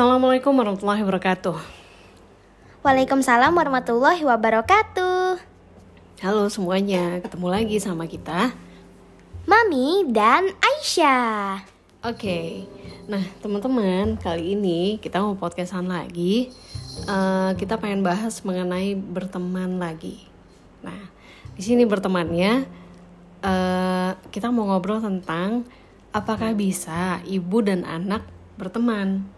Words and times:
Assalamualaikum 0.00 0.56
warahmatullahi 0.56 1.04
wabarakatuh. 1.04 1.60
Waalaikumsalam 2.80 3.52
warahmatullahi 3.52 4.24
wabarakatuh. 4.24 5.36
Halo 6.24 6.48
semuanya, 6.48 7.20
ketemu 7.20 7.46
lagi 7.52 7.76
sama 7.84 8.08
kita. 8.08 8.48
Mami 9.44 10.08
dan 10.08 10.56
Aisyah. 10.56 11.60
Oke, 12.00 12.64
nah 13.12 13.20
teman-teman 13.44 14.16
kali 14.16 14.56
ini 14.56 14.96
kita 15.04 15.20
mau 15.20 15.36
podcastan 15.36 15.92
lagi. 15.92 16.48
Uh, 17.04 17.52
kita 17.60 17.76
pengen 17.76 18.00
bahas 18.00 18.40
mengenai 18.40 18.96
berteman 18.96 19.76
lagi. 19.76 20.24
Nah, 20.80 21.12
di 21.52 21.60
sini 21.60 21.84
bertemannya 21.84 22.64
uh, 23.44 24.16
kita 24.32 24.48
mau 24.48 24.64
ngobrol 24.64 25.04
tentang 25.04 25.68
apakah 26.08 26.56
bisa 26.56 27.20
ibu 27.28 27.60
dan 27.60 27.84
anak 27.84 28.24
berteman. 28.56 29.36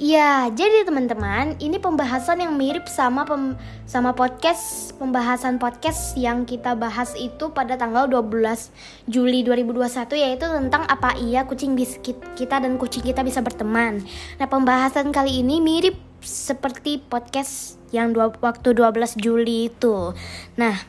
Iya, 0.00 0.48
jadi 0.56 0.88
teman-teman, 0.88 1.60
ini 1.60 1.76
pembahasan 1.76 2.40
yang 2.40 2.56
mirip 2.56 2.88
sama 2.88 3.28
pem, 3.28 3.52
sama 3.84 4.16
podcast 4.16 4.96
pembahasan 4.96 5.60
podcast 5.60 6.16
yang 6.16 6.48
kita 6.48 6.72
bahas 6.72 7.12
itu 7.20 7.52
pada 7.52 7.76
tanggal 7.76 8.08
12 8.08 8.72
Juli 9.04 9.44
2021 9.44 10.08
yaitu 10.16 10.48
tentang 10.48 10.88
apa 10.88 11.20
iya 11.20 11.44
kucing 11.44 11.76
biskit 11.76 12.16
kita 12.32 12.64
dan 12.64 12.80
kucing 12.80 13.04
kita 13.04 13.20
bisa 13.20 13.44
berteman. 13.44 14.00
Nah, 14.40 14.48
pembahasan 14.48 15.12
kali 15.12 15.44
ini 15.44 15.60
mirip 15.60 16.00
seperti 16.24 16.96
podcast 17.04 17.76
yang 17.92 18.16
dua, 18.16 18.32
waktu 18.40 18.72
12 18.72 19.20
Juli 19.20 19.68
itu. 19.68 20.16
Nah, 20.56 20.80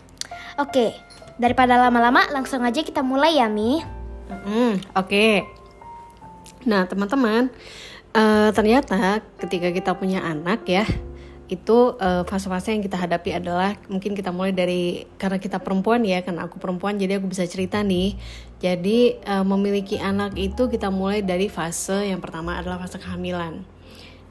oke, 0.55 0.71
okay. 0.71 0.95
daripada 1.35 1.75
lama-lama 1.75 2.31
langsung 2.31 2.63
aja 2.63 2.79
kita 2.79 3.03
mulai 3.03 3.43
ya, 3.43 3.51
Mi. 3.51 3.83
Hmm, 4.31 4.79
oke. 4.95 5.03
Okay. 5.03 5.43
Nah, 6.63 6.85
teman-teman, 6.85 7.49
Uh, 8.11 8.51
ternyata 8.51 9.23
ketika 9.39 9.71
kita 9.71 9.95
punya 9.95 10.19
anak 10.19 10.67
ya 10.67 10.83
itu 11.51 11.95
uh, 11.99 12.23
fase-fase 12.27 12.75
yang 12.75 12.83
kita 12.83 12.95
hadapi 12.95 13.35
adalah 13.35 13.75
mungkin 13.87 14.15
kita 14.15 14.35
mulai 14.35 14.51
dari 14.55 15.07
karena 15.15 15.39
kita 15.39 15.59
perempuan 15.59 16.03
ya 16.03 16.23
karena 16.23 16.47
aku 16.47 16.59
perempuan 16.59 16.95
jadi 16.95 17.19
aku 17.19 17.31
bisa 17.31 17.43
cerita 17.47 17.83
nih 17.83 18.15
jadi 18.59 19.19
uh, 19.23 19.43
memiliki 19.47 19.95
anak 19.99 20.35
itu 20.35 20.67
kita 20.71 20.87
mulai 20.91 21.23
dari 21.23 21.47
fase 21.51 22.07
yang 22.07 22.19
pertama 22.23 22.59
adalah 22.59 22.79
fase 22.83 22.99
kehamilan 22.99 23.63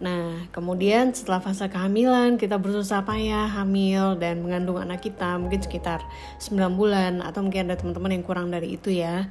Nah, 0.01 0.49
kemudian 0.49 1.13
setelah 1.13 1.45
fase 1.45 1.69
kehamilan, 1.69 2.41
kita 2.41 2.57
berusaha 2.57 3.05
payah 3.05 3.45
hamil 3.53 4.17
dan 4.17 4.41
mengandung 4.41 4.81
anak 4.81 5.05
kita 5.05 5.37
mungkin 5.37 5.61
sekitar 5.61 6.01
9 6.41 6.57
bulan 6.73 7.21
atau 7.21 7.45
mungkin 7.45 7.69
ada 7.69 7.77
teman-teman 7.77 8.17
yang 8.17 8.25
kurang 8.25 8.49
dari 8.49 8.81
itu 8.81 8.89
ya. 8.89 9.29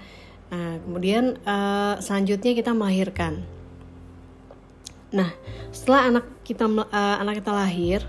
Nah, 0.53 0.77
kemudian 0.85 1.41
uh, 1.41 1.97
selanjutnya 1.97 2.53
kita 2.53 2.77
melahirkan. 2.77 3.41
Nah, 5.09 5.33
setelah 5.73 6.13
anak 6.13 6.25
kita 6.45 6.69
uh, 6.69 7.17
anak 7.17 7.41
kita 7.41 7.51
lahir, 7.53 7.99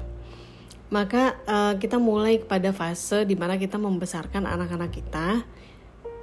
maka 0.92 1.38
uh, 1.48 1.74
kita 1.80 1.96
mulai 1.96 2.42
kepada 2.42 2.74
fase 2.76 3.24
di 3.24 3.38
mana 3.38 3.56
kita 3.56 3.80
membesarkan 3.80 4.44
anak-anak 4.44 4.90
kita 4.90 5.46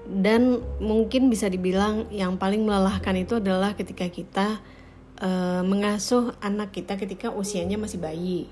dan 0.08 0.64
mungkin 0.80 1.28
bisa 1.28 1.52
dibilang 1.52 2.08
yang 2.14 2.40
paling 2.40 2.64
melelahkan 2.64 3.16
itu 3.20 3.40
adalah 3.44 3.76
ketika 3.76 4.08
kita 4.08 4.60
uh, 5.20 5.62
mengasuh 5.66 6.36
anak 6.40 6.72
kita 6.72 6.96
ketika 6.96 7.34
usianya 7.34 7.76
masih 7.76 8.00
bayi. 8.00 8.48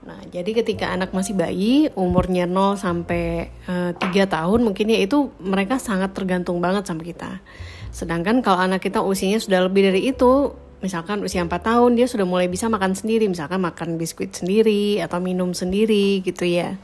Nah, 0.00 0.16
jadi 0.32 0.64
ketika 0.64 0.88
anak 0.88 1.12
masih 1.12 1.36
bayi, 1.36 1.92
umurnya 1.92 2.48
0 2.48 2.80
sampai 2.80 3.52
uh, 3.68 3.92
3 3.92 4.08
tahun 4.24 4.64
mungkin 4.64 4.88
ya 4.88 5.04
itu 5.04 5.28
mereka 5.44 5.76
sangat 5.76 6.16
tergantung 6.16 6.56
banget 6.64 6.88
sama 6.88 7.04
kita. 7.04 7.44
Sedangkan 7.92 8.40
kalau 8.40 8.64
anak 8.64 8.80
kita 8.80 9.04
usianya 9.04 9.36
sudah 9.42 9.68
lebih 9.68 9.92
dari 9.92 10.08
itu, 10.08 10.56
misalkan 10.80 11.20
usia 11.24 11.44
4 11.44 11.52
tahun 11.52 11.96
dia 11.96 12.08
sudah 12.08 12.24
mulai 12.24 12.48
bisa 12.48 12.68
makan 12.68 12.96
sendiri 12.96 13.28
misalkan 13.28 13.60
makan 13.60 14.00
biskuit 14.00 14.32
sendiri 14.32 15.00
atau 15.00 15.20
minum 15.20 15.52
sendiri 15.52 16.24
gitu 16.24 16.44
ya 16.44 16.76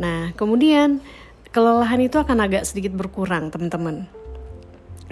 nah 0.00 0.32
kemudian 0.36 1.00
kelelahan 1.52 2.00
itu 2.04 2.16
akan 2.20 2.44
agak 2.44 2.68
sedikit 2.68 2.92
berkurang 2.92 3.48
teman-teman 3.48 4.08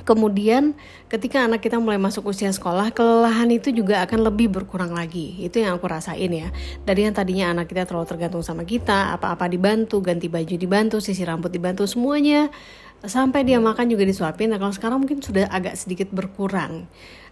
Kemudian 0.04 0.76
ketika 1.08 1.48
anak 1.48 1.64
kita 1.64 1.80
mulai 1.80 1.96
masuk 1.96 2.28
usia 2.28 2.52
sekolah, 2.52 2.92
kelelahan 2.92 3.48
itu 3.48 3.72
juga 3.72 4.04
akan 4.04 4.28
lebih 4.28 4.52
berkurang 4.52 4.92
lagi. 4.92 5.32
Itu 5.40 5.64
yang 5.64 5.80
aku 5.80 5.88
rasain 5.88 6.28
ya. 6.28 6.52
Dari 6.84 7.08
yang 7.08 7.16
tadinya 7.16 7.56
anak 7.56 7.72
kita 7.72 7.88
terlalu 7.88 8.04
tergantung 8.04 8.44
sama 8.44 8.68
kita, 8.68 9.16
apa-apa 9.16 9.48
dibantu, 9.48 10.04
ganti 10.04 10.28
baju 10.28 10.60
dibantu, 10.60 11.00
sisir 11.00 11.24
rambut 11.24 11.48
dibantu, 11.48 11.88
semuanya 11.88 12.52
sampai 13.00 13.48
dia 13.48 13.56
makan 13.56 13.88
juga 13.88 14.04
disuapin. 14.04 14.52
Nah 14.52 14.60
kalau 14.60 14.76
sekarang 14.76 15.00
mungkin 15.00 15.24
sudah 15.24 15.48
agak 15.48 15.72
sedikit 15.80 16.12
berkurang. 16.12 16.84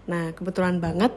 Nah, 0.02 0.34
kebetulan 0.34 0.82
banget 0.82 1.14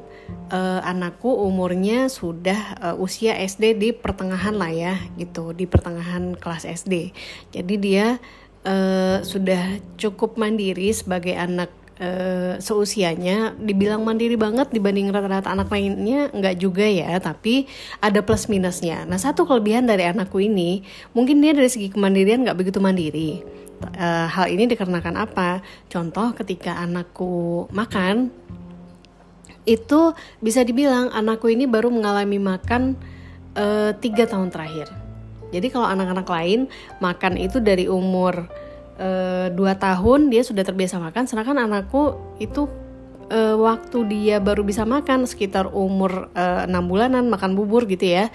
uh, 0.54 0.82
anakku 0.86 1.30
umurnya 1.30 2.06
sudah 2.06 2.78
uh, 2.78 2.96
usia 3.02 3.34
SD 3.34 3.82
di 3.82 3.90
pertengahan 3.90 4.54
lah 4.54 4.70
ya, 4.70 4.94
gitu, 5.18 5.58
di 5.58 5.66
pertengahan 5.66 6.38
kelas 6.38 6.70
SD. 6.70 7.10
Jadi 7.50 7.76
dia 7.82 8.22
uh, 8.62 9.26
sudah 9.26 9.82
cukup 9.98 10.38
mandiri 10.38 10.94
sebagai 10.94 11.34
anak 11.34 11.74
uh, 11.98 12.62
seusianya. 12.62 13.58
Dibilang 13.58 14.06
mandiri 14.06 14.38
banget 14.38 14.70
dibanding 14.70 15.10
rata-rata 15.10 15.50
anak 15.50 15.74
lainnya, 15.74 16.30
enggak 16.30 16.62
juga 16.62 16.86
ya, 16.86 17.18
tapi 17.18 17.66
ada 18.06 18.22
plus 18.22 18.46
minusnya. 18.46 19.02
Nah, 19.10 19.18
satu 19.18 19.50
kelebihan 19.50 19.90
dari 19.90 20.06
anakku 20.06 20.38
ini, 20.38 20.86
mungkin 21.18 21.42
dia 21.42 21.58
dari 21.58 21.70
segi 21.74 21.90
kemandirian 21.90 22.46
nggak 22.46 22.58
begitu 22.58 22.78
mandiri. 22.78 23.42
Uh, 23.76 24.30
hal 24.32 24.48
ini 24.48 24.72
dikarenakan 24.72 25.20
apa? 25.20 25.60
Contoh 25.92 26.32
ketika 26.32 26.80
anakku 26.80 27.68
makan, 27.76 28.32
itu 29.66 30.14
bisa 30.42 30.62
dibilang 30.62 31.10
anakku 31.10 31.50
ini 31.50 31.66
baru 31.66 31.90
mengalami 31.90 32.38
makan 32.38 32.98
eh, 33.58 33.92
tiga 33.98 34.30
tahun 34.30 34.54
terakhir. 34.54 35.06
Jadi 35.54 35.68
kalau 35.70 35.88
anak-anak 35.88 36.28
lain 36.28 36.60
makan 37.00 37.40
itu 37.40 37.64
dari 37.64 37.88
umur 37.88 38.50
uh, 39.00 39.48
2 39.52 39.56
tahun 39.56 40.28
dia 40.28 40.44
sudah 40.44 40.68
terbiasa 40.68 41.00
makan, 41.00 41.30
sedangkan 41.30 41.64
anakku 41.64 42.18
itu 42.44 42.68
uh, 43.32 43.56
waktu 43.56 43.98
dia 44.10 44.38
baru 44.44 44.68
bisa 44.68 44.84
makan 44.84 45.24
sekitar 45.24 45.72
umur 45.72 46.28
enam 46.36 46.84
6 46.88 46.92
bulanan 46.92 47.24
makan 47.32 47.56
bubur 47.56 47.88
gitu 47.88 48.04
ya. 48.04 48.28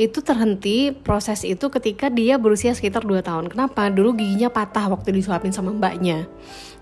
Itu 0.00 0.24
terhenti 0.24 0.96
proses 0.96 1.44
itu 1.44 1.68
ketika 1.68 2.08
dia 2.08 2.40
berusia 2.40 2.72
sekitar 2.72 3.04
2 3.04 3.20
tahun. 3.20 3.52
Kenapa? 3.52 3.92
Dulu 3.92 4.16
giginya 4.16 4.48
patah 4.48 4.88
waktu 4.88 5.12
disuapin 5.12 5.52
sama 5.52 5.74
mbaknya. 5.74 6.24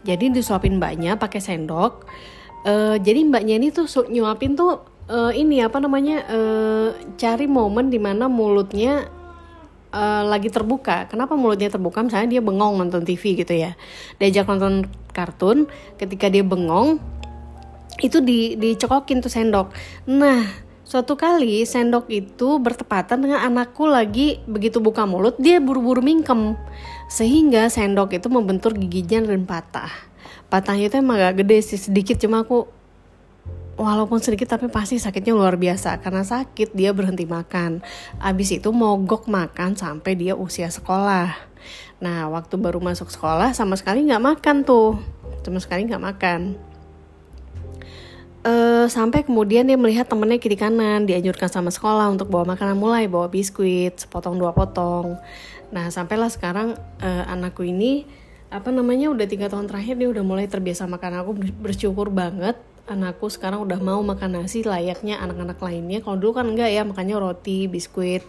Jadi 0.07 0.33
disuapin 0.33 0.81
mbaknya 0.81 1.19
pakai 1.19 1.43
sendok 1.43 2.07
uh, 2.65 2.97
jadi 3.01 3.25
mbaknya 3.27 3.61
ini 3.61 3.69
tuh 3.73 3.87
nyuapin 4.09 4.57
tuh 4.57 4.85
uh, 5.11 5.33
ini 5.35 5.61
apa 5.61 5.83
namanya 5.83 6.25
uh, 6.31 6.89
cari 7.19 7.51
momen 7.51 7.91
di 7.91 7.99
mana 7.99 8.31
mulutnya 8.31 9.11
uh, 9.91 10.23
lagi 10.27 10.49
terbuka. 10.49 11.11
Kenapa 11.11 11.35
mulutnya 11.35 11.69
terbuka? 11.69 12.01
Misalnya 12.07 12.39
dia 12.39 12.43
bengong 12.43 12.79
nonton 12.79 13.03
TV 13.03 13.43
gitu 13.43 13.53
ya. 13.53 13.75
Diajak 14.23 14.47
nonton 14.47 14.87
kartun, 15.11 15.67
ketika 15.99 16.31
dia 16.31 16.47
bengong 16.47 17.03
itu 18.01 18.23
di 18.25 18.57
dicokokin 18.57 19.21
tuh 19.21 19.29
sendok. 19.29 19.77
Nah, 20.09 20.47
suatu 20.87 21.19
kali 21.21 21.69
sendok 21.69 22.09
itu 22.09 22.57
bertepatan 22.57 23.29
dengan 23.29 23.45
anakku 23.45 23.85
lagi 23.85 24.41
begitu 24.49 24.81
buka 24.81 25.05
mulut, 25.05 25.37
dia 25.37 25.61
buru-buru 25.61 26.01
mingkem. 26.01 26.57
Sehingga 27.11 27.69
sendok 27.69 28.17
itu 28.17 28.31
membentur 28.31 28.73
giginya 28.73 29.27
dan 29.29 29.45
patah 29.45 30.10
patahnya 30.51 30.91
itu 30.91 30.99
emang 30.99 31.17
agak 31.17 31.47
gede 31.47 31.59
sih 31.63 31.79
sedikit. 31.79 32.19
Cuma 32.19 32.43
aku 32.43 32.67
walaupun 33.81 34.21
sedikit 34.21 34.53
tapi 34.53 34.69
pasti 34.69 34.99
sakitnya 34.99 35.33
luar 35.33 35.57
biasa. 35.57 36.03
Karena 36.03 36.27
sakit 36.27 36.75
dia 36.75 36.91
berhenti 36.91 37.25
makan. 37.25 37.81
Abis 38.19 38.59
itu 38.59 38.69
mogok 38.75 39.31
makan 39.31 39.79
sampai 39.79 40.19
dia 40.19 40.35
usia 40.35 40.69
sekolah. 40.69 41.33
Nah 42.03 42.29
waktu 42.29 42.59
baru 42.59 42.83
masuk 42.83 43.09
sekolah 43.09 43.55
sama 43.55 43.79
sekali 43.79 44.05
nggak 44.05 44.21
makan 44.21 44.67
tuh. 44.67 44.99
Sama 45.47 45.63
sekali 45.63 45.87
nggak 45.89 46.03
makan. 46.03 46.41
Uh, 48.41 48.89
sampai 48.89 49.21
kemudian 49.21 49.69
dia 49.69 49.77
melihat 49.77 50.09
temennya 50.09 50.41
kiri 50.41 50.57
kanan 50.57 51.05
dianjurkan 51.05 51.53
sama 51.53 51.69
sekolah 51.69 52.09
untuk 52.09 52.33
bawa 52.33 52.57
makanan 52.57 52.73
mulai 52.73 53.05
bawa 53.05 53.29
biskuit 53.29 54.01
sepotong 54.01 54.41
dua 54.41 54.57
potong. 54.57 55.21
Nah 55.69 55.93
sampailah 55.93 56.33
sekarang 56.33 56.73
uh, 57.05 57.25
anakku 57.29 57.69
ini 57.69 58.09
apa 58.51 58.75
namanya 58.75 59.15
udah 59.15 59.27
tiga 59.31 59.47
tahun 59.47 59.71
terakhir 59.71 59.95
dia 59.95 60.11
udah 60.11 60.27
mulai 60.27 60.51
terbiasa 60.51 60.91
makan. 60.91 61.23
Aku 61.23 61.31
bersyukur 61.63 62.11
banget 62.11 62.59
anakku 62.91 63.31
sekarang 63.31 63.63
udah 63.63 63.79
mau 63.79 64.03
makan 64.03 64.43
nasi 64.43 64.67
layaknya 64.67 65.23
anak-anak 65.23 65.63
lainnya. 65.63 66.03
Kalau 66.03 66.19
dulu 66.19 66.43
kan 66.43 66.51
enggak 66.51 66.75
ya 66.75 66.83
makannya 66.83 67.17
roti 67.23 67.71
biskuit. 67.71 68.27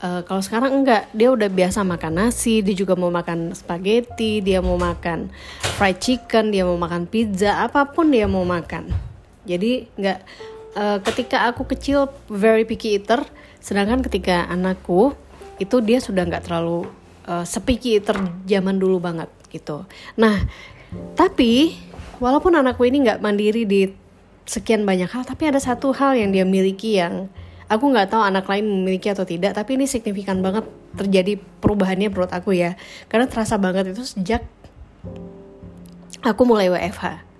Uh, 0.00 0.22
kalau 0.22 0.38
sekarang 0.38 0.80
enggak. 0.80 1.10
Dia 1.10 1.34
udah 1.34 1.50
biasa 1.50 1.82
makan 1.82 2.12
nasi 2.14 2.62
dia 2.62 2.78
juga 2.78 2.94
mau 2.94 3.10
makan 3.10 3.50
spaghetti 3.50 4.38
dia 4.38 4.62
mau 4.62 4.78
makan 4.78 5.34
fried 5.76 5.98
chicken 5.98 6.54
dia 6.54 6.62
mau 6.62 6.78
makan 6.78 7.10
pizza 7.10 7.66
apa 7.66 7.90
pun 7.90 8.14
dia 8.14 8.30
mau 8.30 8.46
makan. 8.46 8.86
Jadi 9.50 9.90
enggak 9.98 10.22
uh, 10.78 11.02
ketika 11.02 11.50
aku 11.50 11.66
kecil 11.66 12.06
very 12.30 12.62
picky 12.62 12.94
eater. 12.94 13.26
Sedangkan 13.58 14.06
ketika 14.06 14.46
anakku 14.46 15.12
itu 15.58 15.82
dia 15.82 15.98
sudah 15.98 16.22
nggak 16.22 16.46
terlalu 16.46 16.86
uh, 17.26 17.42
sepiki 17.42 17.98
eater 17.98 18.16
zaman 18.46 18.78
dulu 18.78 19.02
banget 19.02 19.39
gitu. 19.50 19.84
Nah, 20.14 20.46
tapi 21.18 21.76
walaupun 22.22 22.54
anakku 22.54 22.86
ini 22.86 23.04
nggak 23.04 23.20
mandiri 23.20 23.66
di 23.66 23.90
sekian 24.46 24.82
banyak 24.82 25.06
hal 25.06 25.22
tapi 25.22 25.46
ada 25.46 25.62
satu 25.62 25.94
hal 25.94 26.18
yang 26.18 26.34
dia 26.34 26.42
miliki 26.42 26.98
yang 26.98 27.30
aku 27.70 27.86
nggak 27.86 28.10
tahu 28.10 28.22
anak 28.24 28.50
lain 28.50 28.66
memiliki 28.66 29.06
atau 29.12 29.22
tidak 29.22 29.54
tapi 29.54 29.78
ini 29.78 29.86
signifikan 29.86 30.42
banget 30.42 30.66
terjadi 30.98 31.38
perubahannya 31.62 32.10
menurut 32.10 32.30
aku 32.30 32.54
ya. 32.54 32.78
Karena 33.10 33.26
terasa 33.26 33.58
banget 33.58 33.94
itu 33.94 34.02
sejak 34.06 34.42
aku 36.24 36.42
mulai 36.46 36.70
WFH 36.70 37.30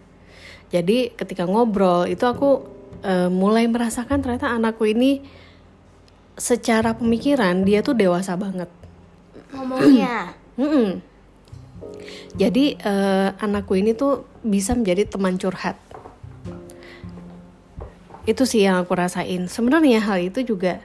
jadi 0.70 1.10
ketika 1.18 1.44
ngobrol 1.50 2.06
itu 2.06 2.22
aku 2.24 2.62
uh, 3.02 3.26
mulai 3.28 3.66
merasakan 3.66 4.22
ternyata 4.22 4.54
anakku 4.54 4.86
ini 4.86 5.18
secara 6.38 6.94
pemikiran 6.94 7.66
dia 7.66 7.82
tuh 7.82 7.98
dewasa 7.98 8.38
banget. 8.38 8.70
Ngomongnya 9.50 10.38
jadi 12.36 12.78
uh, 12.82 13.28
anakku 13.40 13.76
ini 13.76 13.96
tuh 13.96 14.26
bisa 14.46 14.76
menjadi 14.76 15.08
teman 15.08 15.36
curhat. 15.36 15.76
Itu 18.28 18.44
sih 18.46 18.64
yang 18.64 18.80
aku 18.80 18.94
rasain. 18.94 19.48
Sebenarnya 19.50 20.00
hal 20.04 20.20
itu 20.22 20.44
juga 20.44 20.80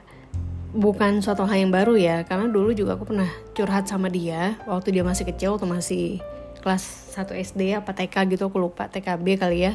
bukan 0.76 1.24
suatu 1.24 1.48
hal 1.48 1.64
yang 1.64 1.72
baru 1.72 1.96
ya 1.96 2.16
karena 2.28 2.52
dulu 2.52 2.76
juga 2.76 3.00
aku 3.00 3.08
pernah 3.08 3.30
curhat 3.56 3.88
sama 3.88 4.12
dia 4.12 4.60
waktu 4.68 4.92
dia 4.92 5.04
masih 5.06 5.24
kecil 5.24 5.56
atau 5.56 5.64
masih 5.64 6.20
kelas 6.60 7.16
1 7.16 7.32
SD 7.32 7.72
apa 7.72 7.96
TK 7.96 8.36
gitu 8.36 8.52
aku 8.52 8.58
lupa 8.60 8.90
TKB 8.90 9.40
kali 9.40 9.70
ya. 9.70 9.72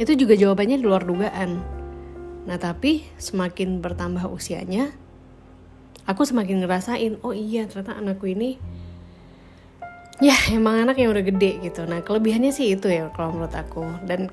Itu 0.00 0.16
juga 0.16 0.34
jawabannya 0.34 0.80
di 0.80 0.84
luar 0.84 1.04
dugaan. 1.04 1.60
Nah 2.44 2.56
tapi 2.60 3.04
semakin 3.20 3.80
bertambah 3.80 4.28
usianya 4.28 5.04
aku 6.04 6.28
semakin 6.28 6.64
ngerasain 6.64 7.20
oh 7.24 7.32
iya 7.32 7.64
ternyata 7.64 7.96
anakku 7.96 8.28
ini 8.28 8.60
ya 10.22 10.36
emang 10.54 10.86
anak 10.86 10.98
yang 10.98 11.10
udah 11.10 11.24
gede 11.24 11.62
gitu. 11.64 11.82
Nah 11.86 12.02
kelebihannya 12.04 12.54
sih 12.54 12.74
itu 12.74 12.86
ya 12.90 13.10
kalau 13.14 13.34
menurut 13.34 13.54
aku. 13.54 13.82
Dan 14.06 14.30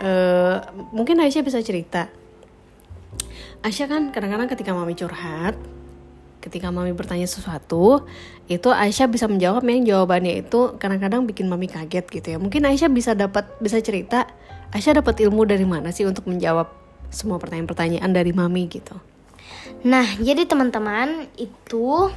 uh, 0.00 0.64
mungkin 0.92 1.20
Aisyah 1.20 1.44
bisa 1.44 1.60
cerita. 1.60 2.08
Aisyah 3.60 3.86
kan 3.88 4.02
kadang-kadang 4.14 4.48
ketika 4.48 4.72
mami 4.72 4.96
curhat 4.96 5.58
ketika 6.40 6.72
mami 6.72 6.96
bertanya 6.96 7.28
sesuatu 7.28 8.08
itu 8.48 8.68
Aisyah 8.72 9.06
bisa 9.12 9.28
menjawab 9.28 9.60
yang 9.68 9.84
jawabannya 9.84 10.40
itu 10.40 10.74
kadang-kadang 10.80 11.28
bikin 11.28 11.46
mami 11.46 11.68
kaget 11.68 12.08
gitu 12.08 12.26
ya. 12.34 12.38
Mungkin 12.40 12.64
Aisyah 12.64 12.90
bisa 12.90 13.12
dapat 13.12 13.46
bisa 13.60 13.78
cerita 13.78 14.26
Aisyah 14.72 15.04
dapat 15.04 15.20
ilmu 15.20 15.44
dari 15.44 15.68
mana 15.68 15.92
sih 15.92 16.08
untuk 16.08 16.26
menjawab 16.26 16.72
semua 17.12 17.36
pertanyaan-pertanyaan 17.36 18.10
dari 18.10 18.32
mami 18.32 18.66
gitu? 18.72 18.96
Nah 19.84 20.06
jadi 20.18 20.48
teman-teman 20.48 21.28
itu 21.36 22.08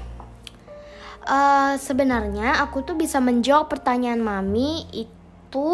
uh, 1.28 1.74
sebenarnya 1.80 2.64
aku 2.64 2.84
tuh 2.84 2.96
bisa 2.96 3.20
menjawab 3.24 3.72
pertanyaan 3.72 4.20
mami 4.20 4.88
itu 4.92 5.70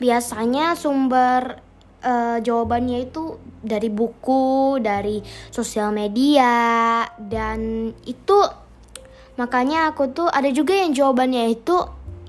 biasanya 0.00 0.74
sumber 0.78 1.60
uh, 2.02 2.38
jawabannya 2.40 3.10
itu 3.10 3.36
dari 3.60 3.92
buku, 3.92 4.80
dari 4.80 5.20
sosial 5.52 5.92
media 5.92 7.04
dan 7.20 7.92
itu 8.08 8.38
makanya 9.36 9.92
aku 9.92 10.12
tuh 10.12 10.28
ada 10.28 10.48
juga 10.52 10.76
yang 10.76 10.92
jawabannya 10.92 11.52
itu 11.52 11.76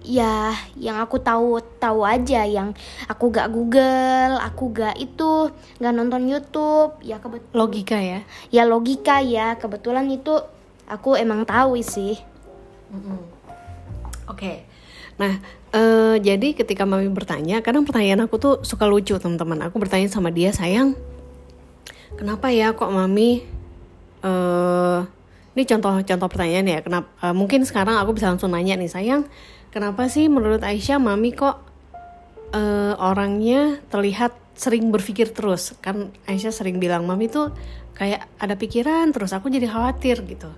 ya 0.02 0.52
yang 0.80 0.98
aku 0.98 1.22
tahu 1.22 1.62
tahu 1.78 2.02
aja 2.02 2.42
yang 2.48 2.74
aku 3.06 3.30
gak 3.30 3.54
Google, 3.54 4.42
aku 4.42 4.74
gak 4.74 4.98
itu 4.98 5.54
gak 5.78 5.94
nonton 5.94 6.26
YouTube 6.26 6.98
ya 7.06 7.22
kebetulan 7.22 7.54
logika 7.54 7.98
ya 8.02 8.20
ya 8.50 8.64
logika 8.66 9.22
ya 9.22 9.60
kebetulan 9.62 10.10
itu 10.10 10.42
aku 10.92 11.16
emang 11.16 11.48
tahu 11.48 11.80
sih. 11.80 12.31
Oke, 12.92 13.08
okay. 14.28 14.58
nah 15.16 15.40
Uh, 15.72 16.20
jadi 16.20 16.52
ketika 16.52 16.84
mami 16.84 17.08
bertanya, 17.08 17.64
kadang 17.64 17.88
pertanyaan 17.88 18.28
aku 18.28 18.36
tuh 18.36 18.56
suka 18.60 18.92
lucu 18.92 19.16
teman-teman. 19.16 19.72
Aku 19.72 19.80
bertanya 19.80 20.12
sama 20.12 20.28
dia, 20.28 20.52
sayang, 20.52 21.00
kenapa 22.20 22.52
ya 22.52 22.76
kok 22.76 22.92
mami? 22.92 23.48
Uh, 24.20 25.08
ini 25.56 25.64
contoh-contoh 25.64 26.28
pertanyaan 26.28 26.68
ya. 26.68 26.80
Kenapa? 26.84 27.08
Uh, 27.24 27.32
mungkin 27.32 27.64
sekarang 27.64 27.96
aku 28.04 28.20
bisa 28.20 28.28
langsung 28.28 28.52
nanya 28.52 28.76
nih, 28.76 28.92
sayang, 28.92 29.32
kenapa 29.72 30.12
sih 30.12 30.28
menurut 30.28 30.60
Aisyah 30.60 31.00
mami 31.00 31.32
kok 31.32 31.64
uh, 32.52 33.00
orangnya 33.00 33.80
terlihat 33.88 34.36
sering 34.52 34.92
berpikir 34.92 35.32
terus? 35.32 35.72
Kan 35.80 36.12
Aisyah 36.28 36.52
sering 36.52 36.84
bilang 36.84 37.08
mami 37.08 37.32
tuh 37.32 37.56
kayak 37.96 38.28
ada 38.44 38.60
pikiran 38.60 39.16
terus. 39.16 39.32
Aku 39.32 39.48
jadi 39.48 39.72
khawatir 39.72 40.20
gitu. 40.28 40.52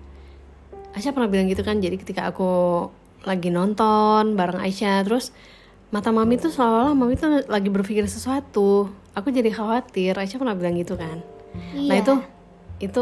Aisyah 0.94 1.14
pernah 1.14 1.30
bilang 1.30 1.50
gitu 1.50 1.66
kan. 1.66 1.82
Jadi 1.82 1.98
ketika 1.98 2.30
aku 2.30 2.88
lagi 3.24 3.50
nonton 3.50 4.36
bareng 4.36 4.60
Aisyah 4.60 5.08
terus 5.08 5.32
mata 5.94 6.12
mami 6.12 6.36
tuh 6.42 6.52
seolah-olah 6.52 6.98
mami 6.98 7.16
tuh 7.16 7.46
lagi 7.48 7.70
berpikir 7.72 8.04
sesuatu 8.10 8.90
aku 9.14 9.30
jadi 9.32 9.54
khawatir 9.54 10.18
Aisyah 10.18 10.42
pernah 10.42 10.58
bilang 10.58 10.76
gitu 10.76 11.00
kan 11.00 11.24
nah, 11.54 11.78
iya. 11.78 11.90
nah 11.90 11.96
itu 12.02 12.14
itu 12.84 13.02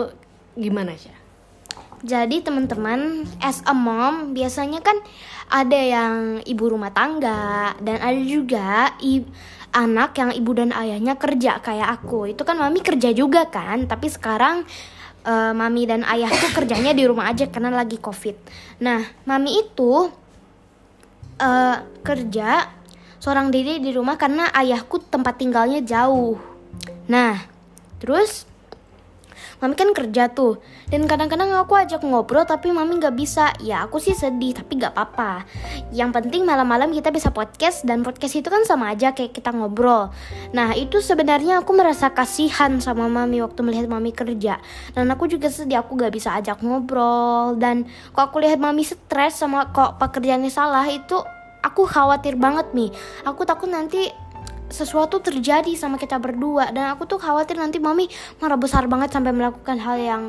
gimana 0.60 0.94
sih 1.00 1.16
jadi 2.04 2.44
teman-teman 2.44 3.26
as 3.40 3.64
a 3.64 3.74
mom 3.74 4.36
biasanya 4.36 4.84
kan 4.84 5.00
ada 5.48 5.80
yang 5.80 6.44
ibu 6.44 6.68
rumah 6.68 6.92
tangga 6.92 7.74
dan 7.80 7.98
ada 8.04 8.22
juga 8.22 8.92
i 9.00 9.24
anak 9.72 10.12
yang 10.20 10.36
ibu 10.36 10.52
dan 10.52 10.76
ayahnya 10.76 11.16
kerja 11.16 11.64
kayak 11.64 11.88
aku 12.02 12.36
itu 12.36 12.44
kan 12.44 12.60
mami 12.60 12.84
kerja 12.84 13.16
juga 13.16 13.48
kan 13.48 13.88
tapi 13.88 14.12
sekarang 14.12 14.68
uh, 15.26 15.54
mami 15.56 15.88
dan 15.88 16.06
ayah 16.06 16.30
tuh 16.30 16.52
kerjanya 16.58 16.92
di 16.92 17.04
rumah 17.08 17.32
aja 17.32 17.48
karena 17.48 17.72
lagi 17.74 17.98
covid. 17.98 18.38
Nah, 18.84 19.02
mami 19.26 19.62
itu 19.62 20.12
uh, 21.42 21.78
kerja 22.06 22.70
seorang 23.22 23.54
diri 23.54 23.78
di 23.78 23.94
rumah 23.94 24.18
karena 24.18 24.50
ayahku 24.50 25.02
tempat 25.08 25.38
tinggalnya 25.38 25.82
jauh. 25.86 26.38
Nah, 27.06 27.38
terus 28.02 28.50
mami 29.62 29.78
kan 29.78 29.94
kerja 29.94 30.34
tuh. 30.34 30.60
Dan 30.90 31.06
kadang-kadang 31.06 31.54
aku 31.56 31.78
ajak 31.78 32.02
ngobrol 32.02 32.44
tapi 32.44 32.74
mami 32.74 32.98
nggak 32.98 33.16
bisa. 33.16 33.54
Ya 33.62 33.86
aku 33.86 34.02
sih 34.02 34.18
sedih 34.18 34.58
tapi 34.58 34.82
nggak 34.82 34.98
apa-apa. 34.98 35.46
Yang 35.94 36.10
penting 36.18 36.44
malam-malam 36.44 36.90
kita 36.92 37.14
bisa 37.14 37.30
podcast 37.30 37.86
dan 37.86 38.02
podcast 38.02 38.36
itu 38.36 38.50
kan 38.50 38.66
sama 38.66 38.92
aja 38.92 39.14
kayak 39.14 39.38
kita 39.38 39.54
ngobrol. 39.54 40.10
Nah 40.52 40.74
itu 40.74 41.00
sebenarnya 41.00 41.62
aku 41.62 41.72
merasa 41.78 42.10
kasihan 42.10 42.82
sama 42.82 43.06
mami 43.06 43.40
waktu 43.40 43.62
melihat 43.62 43.88
mami 43.88 44.12
kerja. 44.12 44.58
Dan 44.98 45.08
aku 45.14 45.30
juga 45.30 45.48
sedih 45.48 45.86
aku 45.86 45.94
nggak 45.94 46.12
bisa 46.12 46.34
ajak 46.36 46.60
ngobrol. 46.66 47.56
Dan 47.56 47.86
kok 48.12 48.34
aku 48.34 48.42
lihat 48.42 48.58
mami 48.58 48.84
stres 48.84 49.38
sama 49.38 49.70
kok 49.70 50.02
pekerjaannya 50.02 50.50
salah 50.50 50.90
itu 50.90 51.22
aku 51.62 51.86
khawatir 51.86 52.36
banget 52.36 52.74
nih 52.74 52.90
aku 53.24 53.46
takut 53.46 53.70
nanti 53.70 54.10
sesuatu 54.72 55.20
terjadi 55.20 55.72
sama 55.76 56.00
kita 56.00 56.18
berdua. 56.18 56.72
Dan 56.72 56.92
aku 56.92 57.08
tuh 57.08 57.20
khawatir 57.20 57.60
nanti 57.60 57.78
mami 57.78 58.08
marah 58.40 58.58
besar 58.58 58.88
banget 58.88 59.14
sampai 59.14 59.32
melakukan 59.36 59.78
hal 59.80 59.98
yang 60.00 60.22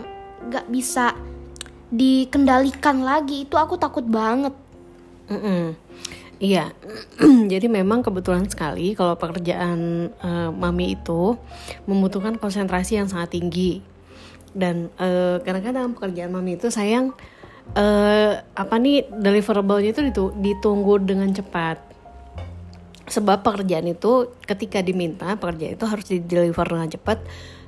gak 0.50 0.66
bisa 0.68 1.16
dikendalikan 1.88 3.02
lagi. 3.02 3.46
Itu 3.46 3.56
aku 3.56 3.78
takut 3.78 4.04
banget. 4.06 4.54
Mm 5.30 5.40
-mm. 5.40 5.64
Iya, 6.42 6.74
jadi 7.52 7.70
memang 7.70 8.02
kebetulan 8.02 8.50
sekali 8.50 8.98
kalau 8.98 9.14
pekerjaan 9.14 10.10
uh, 10.18 10.50
mami 10.50 10.98
itu 10.98 11.38
membutuhkan 11.86 12.34
konsentrasi 12.34 12.98
yang 12.98 13.06
sangat 13.06 13.38
tinggi. 13.38 13.78
Dan 14.50 14.90
uh, 14.98 15.38
kadang-kadang 15.46 15.94
pekerjaan 15.94 16.34
mami 16.34 16.58
itu 16.58 16.66
sayang 16.66 17.14
uh, 17.78 18.32
apa 18.42 18.74
nih 18.74 19.06
deliverable-nya 19.06 19.94
itu 19.94 20.02
ditunggu 20.34 20.98
dengan 20.98 21.30
cepat 21.30 21.91
sebab 23.12 23.44
pekerjaan 23.44 23.92
itu 23.92 24.32
ketika 24.48 24.80
diminta 24.80 25.36
pekerjaan 25.36 25.76
itu 25.76 25.84
harus 25.84 26.08
di 26.08 26.16
deliver 26.24 26.64
dengan 26.64 26.88
cepat 26.88 27.20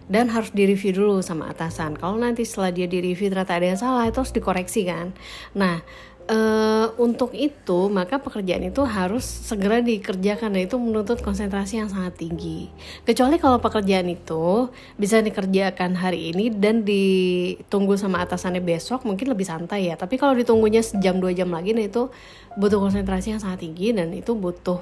dan 0.09 0.29
harus 0.33 0.53
direview 0.53 0.93
dulu 0.93 1.21
sama 1.25 1.53
atasan. 1.53 1.97
Kalau 1.97 2.17
nanti 2.17 2.45
setelah 2.45 2.73
dia 2.73 2.89
direview 2.89 3.29
ternyata 3.33 3.57
ada 3.57 3.67
yang 3.73 3.81
salah 3.81 4.05
itu 4.09 4.21
harus 4.21 4.33
dikoreksi 4.33 4.89
kan. 4.89 5.13
Nah 5.53 5.85
Uh, 6.25 6.89
untuk 6.97 7.37
itu 7.37 7.93
maka 7.93 8.17
pekerjaan 8.17 8.65
itu 8.65 8.81
harus 8.89 9.21
segera 9.21 9.85
dikerjakan 9.85 10.57
dan 10.57 10.65
itu 10.65 10.81
menuntut 10.81 11.21
konsentrasi 11.21 11.85
yang 11.85 11.93
sangat 11.93 12.17
tinggi. 12.17 12.73
Kecuali 13.05 13.37
kalau 13.37 13.61
pekerjaan 13.61 14.09
itu 14.09 14.73
bisa 14.97 15.21
dikerjakan 15.21 15.93
hari 15.93 16.33
ini 16.33 16.49
dan 16.49 16.81
ditunggu 16.81 18.01
sama 18.01 18.25
atasannya 18.25 18.65
besok 18.65 19.05
mungkin 19.05 19.37
lebih 19.37 19.45
santai 19.45 19.93
ya. 19.93 20.01
Tapi 20.01 20.17
kalau 20.17 20.33
ditunggunya 20.33 20.81
sejam 20.81 21.21
dua 21.21 21.37
jam 21.37 21.53
lagi 21.53 21.77
nah 21.77 21.85
itu 21.85 22.09
butuh 22.57 22.81
konsentrasi 22.81 23.37
yang 23.37 23.41
sangat 23.45 23.61
tinggi 23.61 23.93
dan 23.93 24.09
itu 24.17 24.33
butuh 24.33 24.81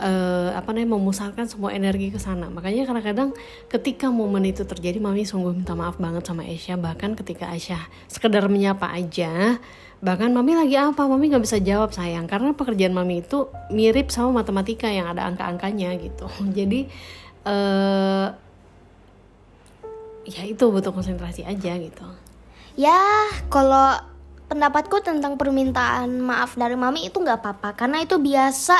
uh, 0.00 0.50
apa 0.52 0.72
namanya 0.72 0.96
memusatkan 0.96 1.48
semua 1.48 1.72
energi 1.72 2.12
ke 2.12 2.20
sana. 2.20 2.48
Makanya 2.52 2.88
kadang-kadang 2.88 3.30
ketika 3.68 4.12
momen 4.12 4.44
itu 4.48 4.62
terjadi 4.64 5.00
mami 5.00 5.24
sungguh 5.24 5.52
minta 5.52 5.72
maaf 5.72 5.96
banget 5.96 6.24
sama 6.24 6.44
Aisyah. 6.44 6.76
Bahkan 6.80 7.16
ketika 7.20 7.50
Aisyah 7.50 7.82
sekedar 8.08 8.44
menyapa 8.48 8.88
aja 8.92 9.60
bahkan 9.96 10.28
mami 10.28 10.52
lagi 10.52 10.76
apa 10.76 11.08
mami 11.08 11.32
nggak 11.32 11.44
bisa 11.44 11.58
jawab 11.60 11.90
sayang. 11.96 12.28
Karena 12.28 12.52
pekerjaan 12.52 12.92
mami 12.92 13.24
itu 13.24 13.48
mirip 13.72 14.12
sama 14.12 14.44
matematika 14.44 14.88
yang 14.88 15.08
ada 15.08 15.24
angka-angkanya 15.24 15.96
gitu. 15.98 16.28
Jadi 16.58 16.88
uh, 17.48 18.28
ya 20.26 20.42
itu 20.44 20.64
butuh 20.68 20.92
konsentrasi 20.92 21.48
aja 21.48 21.72
gitu. 21.80 22.06
Ya 22.76 23.00
kalau 23.48 23.96
pendapatku 24.46 25.02
tentang 25.02 25.34
permintaan 25.34 26.22
maaf 26.22 26.54
dari 26.54 26.76
mami 26.78 27.08
itu 27.08 27.18
nggak 27.18 27.40
apa-apa. 27.40 27.72
Karena 27.74 28.04
itu 28.04 28.20
biasa 28.20 28.76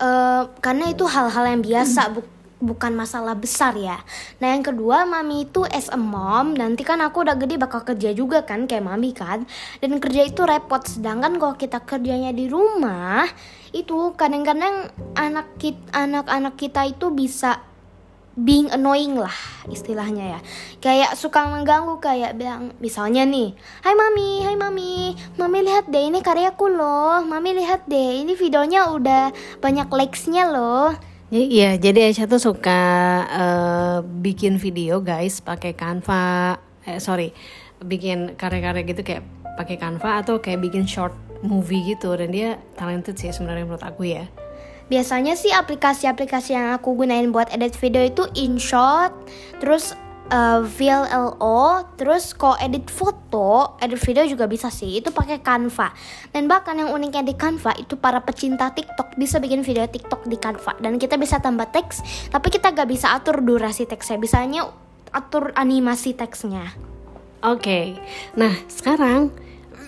uh, 0.00 0.48
karena 0.60 0.92
itu 0.92 1.04
hal-hal 1.08 1.44
yang 1.44 1.62
biasa 1.64 2.12
bu 2.12 2.20
bukan 2.56 2.96
masalah 2.96 3.36
besar 3.36 3.76
ya. 3.76 4.00
Nah 4.40 4.56
yang 4.56 4.64
kedua 4.64 5.04
mami 5.04 5.44
itu 5.44 5.68
as 5.68 5.92
a 5.92 6.00
mom 6.00 6.56
nanti 6.56 6.88
kan 6.88 7.04
aku 7.04 7.20
udah 7.20 7.36
gede 7.36 7.60
bakal 7.60 7.84
kerja 7.84 8.16
juga 8.16 8.48
kan 8.48 8.64
kayak 8.64 8.84
mami 8.84 9.12
kan. 9.12 9.44
Dan 9.80 10.00
kerja 10.00 10.24
itu 10.24 10.40
repot 10.40 10.80
sedangkan 10.80 11.36
kalau 11.36 11.54
kita 11.54 11.84
kerjanya 11.84 12.32
di 12.32 12.48
rumah 12.48 13.28
itu 13.76 14.16
kadang-kadang 14.16 14.88
anak 15.20 15.60
kita 15.60 15.84
anak-anak 15.92 16.54
kita 16.56 16.88
itu 16.88 17.12
bisa 17.12 17.60
being 18.36 18.68
annoying 18.68 19.16
lah 19.16 19.32
istilahnya 19.72 20.36
ya. 20.36 20.40
Kayak 20.84 21.16
suka 21.16 21.48
mengganggu 21.48 21.96
kayak 21.98 22.36
bilang 22.36 22.76
misalnya 22.84 23.24
nih 23.24 23.56
Hai 23.80 23.96
mami 23.96 24.44
Hai 24.44 24.54
mami 24.54 25.16
mami 25.40 25.58
lihat 25.64 25.88
deh 25.88 26.04
ini 26.06 26.20
karyaku 26.20 26.68
loh 26.68 27.24
mami 27.24 27.56
lihat 27.56 27.88
deh 27.88 28.22
ini 28.22 28.36
videonya 28.36 28.92
udah 28.92 29.32
banyak 29.64 29.88
likesnya 29.88 30.52
loh. 30.52 30.92
Iya, 31.26 31.74
jadi 31.74 32.06
Aisyah 32.06 32.30
tuh 32.30 32.38
suka 32.38 32.80
uh, 33.26 33.98
bikin 34.06 34.62
video 34.62 35.02
guys 35.02 35.42
pakai 35.42 35.74
Canva, 35.74 36.54
eh 36.86 37.02
sorry, 37.02 37.34
bikin 37.82 38.38
karya-karya 38.38 38.86
gitu 38.86 39.02
kayak 39.02 39.26
pakai 39.58 39.74
Canva 39.74 40.22
atau 40.22 40.38
kayak 40.38 40.62
bikin 40.62 40.86
short 40.86 41.10
movie 41.42 41.82
gitu. 41.82 42.14
Dan 42.14 42.30
dia 42.30 42.62
talented 42.78 43.18
sih 43.18 43.34
sebenarnya 43.34 43.66
menurut 43.66 43.82
aku 43.82 44.06
ya. 44.06 44.30
Biasanya 44.86 45.34
sih 45.34 45.50
aplikasi-aplikasi 45.50 46.54
yang 46.54 46.78
aku 46.78 46.94
gunain 46.94 47.34
buat 47.34 47.50
edit 47.50 47.74
video 47.82 48.06
itu 48.06 48.22
InShot, 48.38 49.10
terus 49.58 49.98
uh, 50.30 50.62
VLLO, 50.62 51.90
terus 51.98 52.30
kalau 52.34 52.54
edit 52.62 52.86
foto, 52.90 53.74
edit 53.82 53.98
video 53.98 54.22
juga 54.26 54.46
bisa 54.46 54.70
sih. 54.70 54.98
Itu 54.98 55.10
pakai 55.10 55.42
Canva. 55.42 55.90
Dan 56.30 56.46
bahkan 56.46 56.78
yang 56.78 56.94
uniknya 56.94 57.26
di 57.26 57.34
Canva 57.34 57.74
itu 57.78 57.98
para 57.98 58.22
pecinta 58.22 58.70
TikTok 58.70 59.18
bisa 59.18 59.42
bikin 59.42 59.66
video 59.66 59.86
TikTok 59.86 60.26
di 60.26 60.38
Canva 60.38 60.78
dan 60.78 60.98
kita 61.02 61.18
bisa 61.18 61.42
tambah 61.42 61.66
teks, 61.70 62.28
tapi 62.30 62.46
kita 62.50 62.70
gak 62.70 62.86
bisa 62.86 63.10
atur 63.14 63.42
durasi 63.42 63.90
teksnya. 63.90 64.18
Bisanya 64.22 64.70
atur 65.10 65.50
animasi 65.54 66.14
teksnya. 66.14 66.74
Oke. 67.42 67.62
Okay. 67.62 67.86
Nah, 68.38 68.54
sekarang 68.66 69.30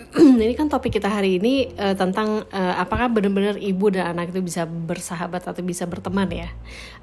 ini 0.41 0.57
kan 0.57 0.73
topik 0.73 0.97
kita 0.97 1.09
hari 1.13 1.37
ini 1.37 1.69
uh, 1.77 1.93
tentang 1.93 2.49
uh, 2.49 2.75
apakah 2.81 3.13
benar-benar 3.13 3.61
ibu 3.61 3.93
dan 3.93 4.17
anak 4.17 4.33
itu 4.33 4.41
bisa 4.41 4.65
bersahabat 4.65 5.45
atau 5.45 5.61
bisa 5.61 5.85
berteman 5.85 6.29
ya. 6.33 6.49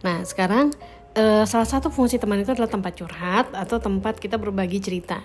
Nah 0.01 0.25
sekarang 0.25 0.73
uh, 1.13 1.45
salah 1.45 1.69
satu 1.69 1.93
fungsi 1.93 2.17
teman 2.17 2.41
itu 2.41 2.49
adalah 2.49 2.69
tempat 2.69 2.97
curhat 2.97 3.53
atau 3.53 3.77
tempat 3.77 4.17
kita 4.17 4.41
berbagi 4.41 4.81
cerita. 4.81 5.21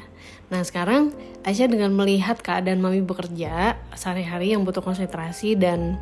Nah 0.52 0.60
sekarang 0.60 1.16
Aisyah 1.40 1.72
dengan 1.72 1.96
melihat 1.96 2.36
keadaan 2.44 2.84
mami 2.84 3.00
bekerja 3.00 3.80
sehari-hari 3.96 4.52
yang 4.52 4.60
butuh 4.60 4.84
konsentrasi 4.84 5.56
dan 5.56 5.96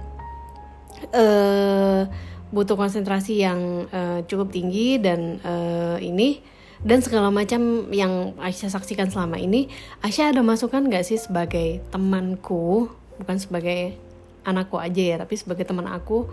uh, 1.14 2.10
butuh 2.50 2.74
konsentrasi 2.74 3.44
yang 3.44 3.86
uh, 3.92 4.24
cukup 4.26 4.50
tinggi 4.50 4.98
dan 4.98 5.38
uh, 5.46 6.00
ini 6.02 6.57
dan 6.86 7.02
segala 7.02 7.34
macam 7.34 7.90
yang 7.90 8.38
Aisyah 8.38 8.70
saksikan 8.70 9.10
selama 9.10 9.38
ini 9.38 9.66
Aisyah 10.02 10.30
ada 10.34 10.42
masukan 10.46 10.86
gak 10.86 11.06
sih 11.06 11.18
sebagai 11.18 11.82
temanku? 11.90 12.86
Bukan 13.18 13.36
sebagai 13.42 13.98
anakku 14.46 14.78
aja 14.78 15.02
ya 15.02 15.16
tapi 15.18 15.34
sebagai 15.34 15.66
teman 15.66 15.90
aku 15.90 16.30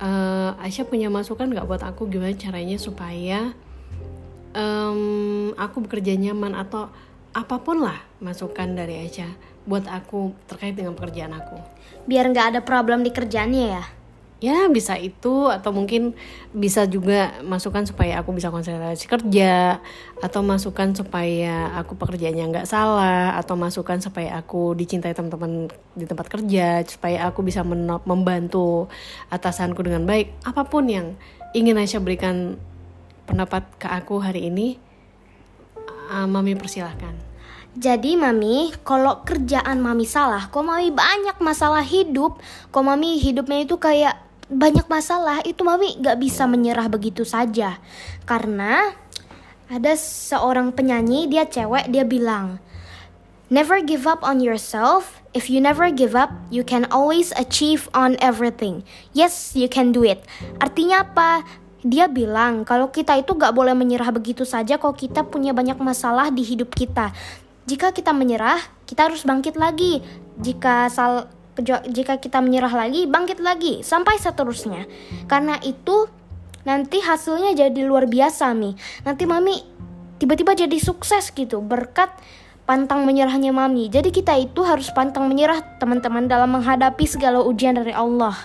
uh, 0.00 0.52
Aisyah 0.60 0.84
punya 0.84 1.08
masukan 1.08 1.48
gak 1.48 1.64
buat 1.64 1.82
aku 1.84 2.12
gimana 2.12 2.36
caranya 2.36 2.76
supaya 2.76 3.56
um, 4.52 5.56
aku 5.56 5.88
bekerja 5.88 6.16
nyaman 6.16 6.52
atau 6.56 6.92
apa 7.30 7.62
pun 7.62 7.80
lah 7.80 7.96
masukan 8.18 8.74
dari 8.74 9.06
Aisyah 9.06 9.32
buat 9.64 9.86
aku 9.86 10.34
terkait 10.50 10.74
dengan 10.74 10.98
pekerjaan 10.98 11.36
aku? 11.36 11.56
Biar 12.08 12.26
nggak 12.26 12.56
ada 12.56 12.60
problem 12.64 13.06
di 13.06 13.12
kerjaannya 13.14 13.66
ya 13.70 13.84
ya 14.40 14.72
bisa 14.72 14.96
itu 14.96 15.52
atau 15.52 15.68
mungkin 15.68 16.16
bisa 16.56 16.88
juga 16.88 17.36
masukan 17.44 17.84
supaya 17.84 18.24
aku 18.24 18.32
bisa 18.32 18.48
konsentrasi 18.48 19.04
kerja 19.04 19.84
atau 20.24 20.40
masukan 20.40 20.96
supaya 20.96 21.76
aku 21.76 21.92
pekerjaannya 22.00 22.48
nggak 22.48 22.68
salah 22.68 23.36
atau 23.36 23.52
masukan 23.60 24.00
supaya 24.00 24.40
aku 24.40 24.72
dicintai 24.72 25.12
teman-teman 25.12 25.68
di 25.92 26.08
tempat 26.08 26.32
kerja 26.32 26.80
supaya 26.88 27.28
aku 27.28 27.44
bisa 27.44 27.60
membantu 28.08 28.88
atasanku 29.28 29.84
dengan 29.84 30.08
baik. 30.08 30.32
Apa 30.48 30.64
pun 30.64 30.88
yang 30.88 31.20
ingin 31.52 31.76
Aisyah 31.76 32.00
berikan 32.00 32.56
pendapat 33.28 33.68
ke 33.76 33.92
aku 33.92 34.24
hari 34.24 34.48
ini 34.48 34.80
uh, 36.08 36.24
mami 36.24 36.56
persilahkan. 36.56 37.28
Jadi 37.70 38.18
mami, 38.18 38.74
kalau 38.82 39.22
kerjaan 39.22 39.78
mami 39.78 40.02
salah, 40.02 40.50
kok 40.50 40.66
mami 40.66 40.90
banyak 40.90 41.38
masalah 41.38 41.86
hidup, 41.86 42.42
kok 42.74 42.82
mami 42.82 43.22
hidupnya 43.22 43.62
itu 43.62 43.78
kayak 43.78 44.29
banyak 44.50 44.90
masalah 44.90 45.38
itu 45.46 45.62
mami 45.62 45.94
gak 46.02 46.18
bisa 46.18 46.44
menyerah 46.50 46.90
begitu 46.90 47.22
saja. 47.22 47.78
Karena 48.26 48.90
ada 49.70 49.94
seorang 49.94 50.74
penyanyi 50.74 51.30
dia 51.30 51.46
cewek 51.46 51.86
dia 51.94 52.02
bilang 52.02 52.58
never 53.46 53.78
give 53.78 54.10
up 54.10 54.26
on 54.26 54.42
yourself. 54.42 55.22
If 55.30 55.46
you 55.46 55.62
never 55.62 55.94
give 55.94 56.18
up 56.18 56.34
you 56.50 56.66
can 56.66 56.90
always 56.90 57.30
achieve 57.38 57.86
on 57.94 58.18
everything. 58.18 58.82
Yes 59.14 59.54
you 59.54 59.70
can 59.70 59.94
do 59.94 60.02
it. 60.02 60.26
Artinya 60.58 61.06
apa? 61.06 61.46
Dia 61.80 62.10
bilang 62.10 62.66
kalau 62.66 62.90
kita 62.90 63.16
itu 63.22 63.38
gak 63.38 63.54
boleh 63.54 63.72
menyerah 63.72 64.10
begitu 64.10 64.42
saja 64.42 64.76
kalau 64.76 64.92
kita 64.92 65.22
punya 65.22 65.54
banyak 65.54 65.78
masalah 65.78 66.34
di 66.34 66.42
hidup 66.42 66.74
kita. 66.74 67.14
Jika 67.70 67.94
kita 67.94 68.10
menyerah 68.10 68.58
kita 68.90 69.06
harus 69.06 69.22
bangkit 69.22 69.54
lagi. 69.54 70.02
Jika 70.42 70.90
sal 70.90 71.30
jika 71.90 72.22
kita 72.22 72.38
menyerah 72.38 72.72
lagi, 72.72 73.10
bangkit 73.10 73.42
lagi 73.42 73.82
sampai 73.82 74.16
seterusnya. 74.16 74.86
Karena 75.26 75.58
itu 75.60 76.06
nanti 76.62 77.00
hasilnya 77.00 77.56
jadi 77.56 77.80
luar 77.82 78.06
biasa 78.06 78.52
mi. 78.54 78.76
Nanti 79.02 79.24
mami 79.24 79.60
tiba-tiba 80.20 80.52
jadi 80.52 80.76
sukses 80.76 81.32
gitu 81.32 81.64
berkat 81.64 82.12
pantang 82.68 83.02
menyerahnya 83.02 83.50
mami. 83.50 83.90
Jadi 83.90 84.14
kita 84.14 84.38
itu 84.38 84.62
harus 84.62 84.94
pantang 84.94 85.26
menyerah 85.26 85.58
teman-teman 85.82 86.30
dalam 86.30 86.54
menghadapi 86.54 87.02
segala 87.02 87.42
ujian 87.42 87.74
dari 87.74 87.90
Allah. 87.90 88.38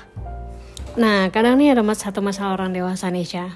Nah, 0.95 1.27
kadang 1.29 1.59
nih 1.59 1.75
ada 1.75 1.83
mas 1.83 1.99
satu 1.99 2.23
masalah 2.23 2.55
orang 2.55 2.71
dewasa 2.71 3.11
nih, 3.11 3.27
Syah. 3.27 3.51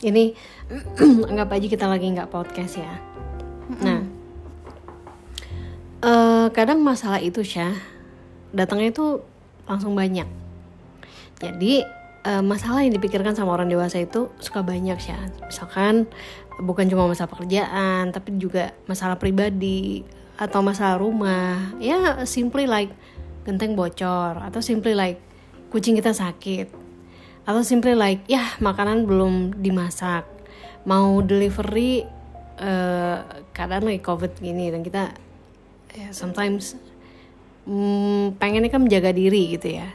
Ini 0.00 0.32
anggap 1.30 1.54
aja 1.54 1.66
kita 1.68 1.86
lagi 1.86 2.08
nggak 2.08 2.32
podcast 2.32 2.80
ya. 2.80 2.92
Nah, 3.84 4.00
uh, 6.00 6.46
kadang 6.50 6.80
masalah 6.80 7.20
itu, 7.20 7.44
Syah, 7.44 7.76
datangnya 8.54 8.92
itu 8.92 9.22
langsung 9.68 9.92
banyak. 9.92 10.26
Jadi 11.38 11.84
uh, 12.26 12.42
masalah 12.42 12.82
yang 12.82 12.94
dipikirkan 12.96 13.36
sama 13.36 13.54
orang 13.54 13.70
dewasa 13.70 14.02
itu 14.02 14.32
suka 14.42 14.64
banyak 14.64 14.98
sih 14.98 15.14
misalkan 15.46 16.10
bukan 16.58 16.90
cuma 16.90 17.06
masalah 17.06 17.30
pekerjaan 17.30 18.10
tapi 18.10 18.34
juga 18.40 18.74
masalah 18.90 19.20
pribadi 19.20 20.02
atau 20.38 20.60
masalah 20.62 20.98
rumah. 20.98 21.74
Ya 21.78 22.24
simply 22.26 22.66
like 22.66 22.90
genteng 23.48 23.78
bocor 23.78 24.38
atau 24.44 24.60
simply 24.60 24.92
like 24.92 25.20
kucing 25.72 25.96
kita 25.96 26.12
sakit 26.12 26.68
atau 27.48 27.64
simply 27.64 27.96
like 27.96 28.20
ya 28.28 28.44
makanan 28.60 29.08
belum 29.08 29.56
dimasak 29.64 30.28
mau 30.84 31.24
delivery 31.24 32.04
uh, 32.60 33.24
keadaan 33.56 33.88
lagi 33.88 34.04
covid 34.04 34.36
gini 34.36 34.68
dan 34.68 34.84
kita 34.84 35.16
ya 35.96 36.12
sometimes 36.12 36.76
hmm, 37.68 38.40
pengennya 38.40 38.72
kan 38.72 38.80
menjaga 38.80 39.12
diri 39.12 39.60
gitu 39.60 39.76
ya. 39.76 39.88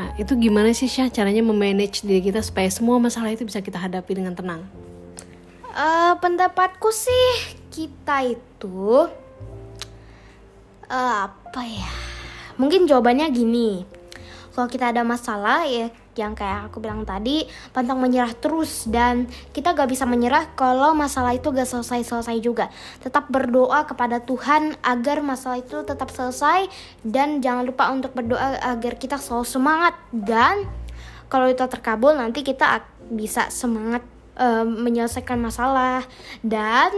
Nah 0.00 0.16
itu 0.16 0.32
gimana 0.40 0.72
sih 0.72 0.88
Syah 0.88 1.12
caranya 1.12 1.44
memanage 1.44 2.00
diri 2.06 2.24
kita 2.24 2.40
supaya 2.40 2.72
semua 2.72 2.96
masalah 2.96 3.34
itu 3.34 3.44
bisa 3.44 3.60
kita 3.60 3.76
hadapi 3.76 4.16
dengan 4.16 4.32
tenang? 4.32 4.64
Uh, 5.68 6.16
pendapatku 6.18 6.88
sih 6.90 7.60
kita 7.68 8.24
itu 8.24 9.06
uh, 10.88 11.14
apa 11.28 11.62
ya? 11.62 11.90
Mungkin 12.56 12.88
jawabannya 12.88 13.28
gini. 13.30 13.84
Kalau 14.56 14.66
kita 14.66 14.90
ada 14.90 15.06
masalah 15.06 15.68
ya 15.70 15.92
yang 16.18 16.34
kayak 16.34 16.68
aku 16.68 16.82
bilang 16.82 17.06
tadi 17.06 17.46
pantang 17.70 18.02
menyerah 18.02 18.34
terus 18.34 18.90
dan 18.90 19.30
kita 19.54 19.72
gak 19.72 19.86
bisa 19.86 20.02
menyerah 20.04 20.50
kalau 20.58 20.92
masalah 20.92 21.38
itu 21.38 21.54
gak 21.54 21.70
selesai-selesai 21.70 22.36
juga. 22.42 22.66
Tetap 22.98 23.30
berdoa 23.30 23.86
kepada 23.86 24.18
Tuhan 24.18 24.74
agar 24.82 25.22
masalah 25.22 25.62
itu 25.62 25.86
tetap 25.86 26.10
selesai 26.10 26.66
dan 27.06 27.38
jangan 27.38 27.62
lupa 27.62 27.88
untuk 27.94 28.10
berdoa 28.12 28.58
agar 28.58 28.98
kita 28.98 29.16
selalu 29.16 29.46
semangat 29.46 29.94
dan 30.10 30.66
kalau 31.30 31.46
itu 31.46 31.62
terkabul 31.70 32.16
nanti 32.16 32.42
kita 32.42 32.82
bisa 33.08 33.52
semangat 33.52 34.02
uh, 34.36 34.64
menyelesaikan 34.64 35.38
masalah 35.38 36.04
dan 36.40 36.90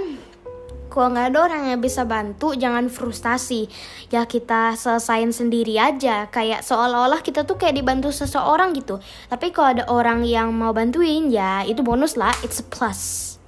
kalau 0.91 1.15
nggak 1.15 1.33
ada 1.33 1.39
orang 1.47 1.63
yang 1.71 1.81
bisa 1.81 2.03
bantu 2.03 2.53
jangan 2.59 2.91
frustasi. 2.91 3.71
Ya 4.11 4.27
kita 4.27 4.75
selesain 4.75 5.31
sendiri 5.31 5.79
aja. 5.79 6.27
Kayak 6.29 6.67
seolah-olah 6.67 7.23
kita 7.23 7.47
tuh 7.47 7.55
kayak 7.55 7.79
dibantu 7.79 8.11
seseorang 8.11 8.75
gitu. 8.75 8.99
Tapi 9.31 9.55
kalau 9.55 9.69
ada 9.79 9.85
orang 9.87 10.27
yang 10.27 10.51
mau 10.51 10.75
bantuin 10.75 11.31
ya 11.31 11.63
itu 11.63 11.87
bonus 11.87 12.19
lah. 12.19 12.35
It's 12.43 12.59
a 12.59 12.67
plus. 12.67 13.39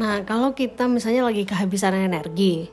Nah 0.00 0.24
kalau 0.24 0.56
kita 0.56 0.88
misalnya 0.88 1.28
lagi 1.28 1.44
kehabisan 1.44 1.92
energi 1.96 2.72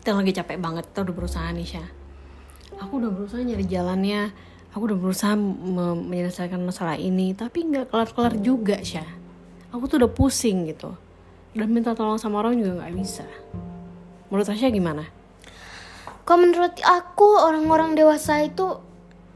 kita 0.00 0.14
lagi 0.14 0.38
capek 0.38 0.62
banget 0.62 0.86
kita 0.86 1.02
udah 1.02 1.14
berusaha 1.18 1.50
nih 1.50 1.66
Syah 1.66 1.88
aku 2.78 3.02
udah 3.02 3.10
berusaha 3.10 3.42
nyari 3.42 3.66
jalannya. 3.66 4.30
Aku 4.70 4.92
udah 4.92 4.98
berusaha 5.00 5.34
me- 5.34 6.04
menyelesaikan 6.04 6.60
masalah 6.60 7.00
ini. 7.00 7.32
Tapi 7.32 7.64
nggak 7.64 7.88
kelar-kelar 7.88 8.36
juga 8.38 8.76
Syah 8.84 9.26
aku 9.76 9.84
tuh 9.92 9.96
udah 10.04 10.12
pusing 10.12 10.72
gitu 10.72 10.96
dan 11.56 11.68
minta 11.72 11.96
tolong 11.96 12.20
sama 12.20 12.44
orang 12.44 12.60
juga 12.60 12.84
nggak 12.84 12.94
bisa 12.94 13.26
menurut 14.28 14.46
Tasya 14.46 14.70
gimana 14.70 15.04
Kalau 16.26 16.42
menurut 16.42 16.74
aku 16.82 17.38
orang-orang 17.38 17.94
dewasa 17.94 18.42
itu 18.42 18.82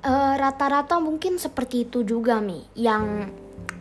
eh, 0.03 0.35
rata-rata 0.37 0.99
mungkin 0.99 1.39
seperti 1.39 1.87
itu 1.87 2.03
juga 2.03 2.43
mi, 2.43 2.67
yang 2.75 3.31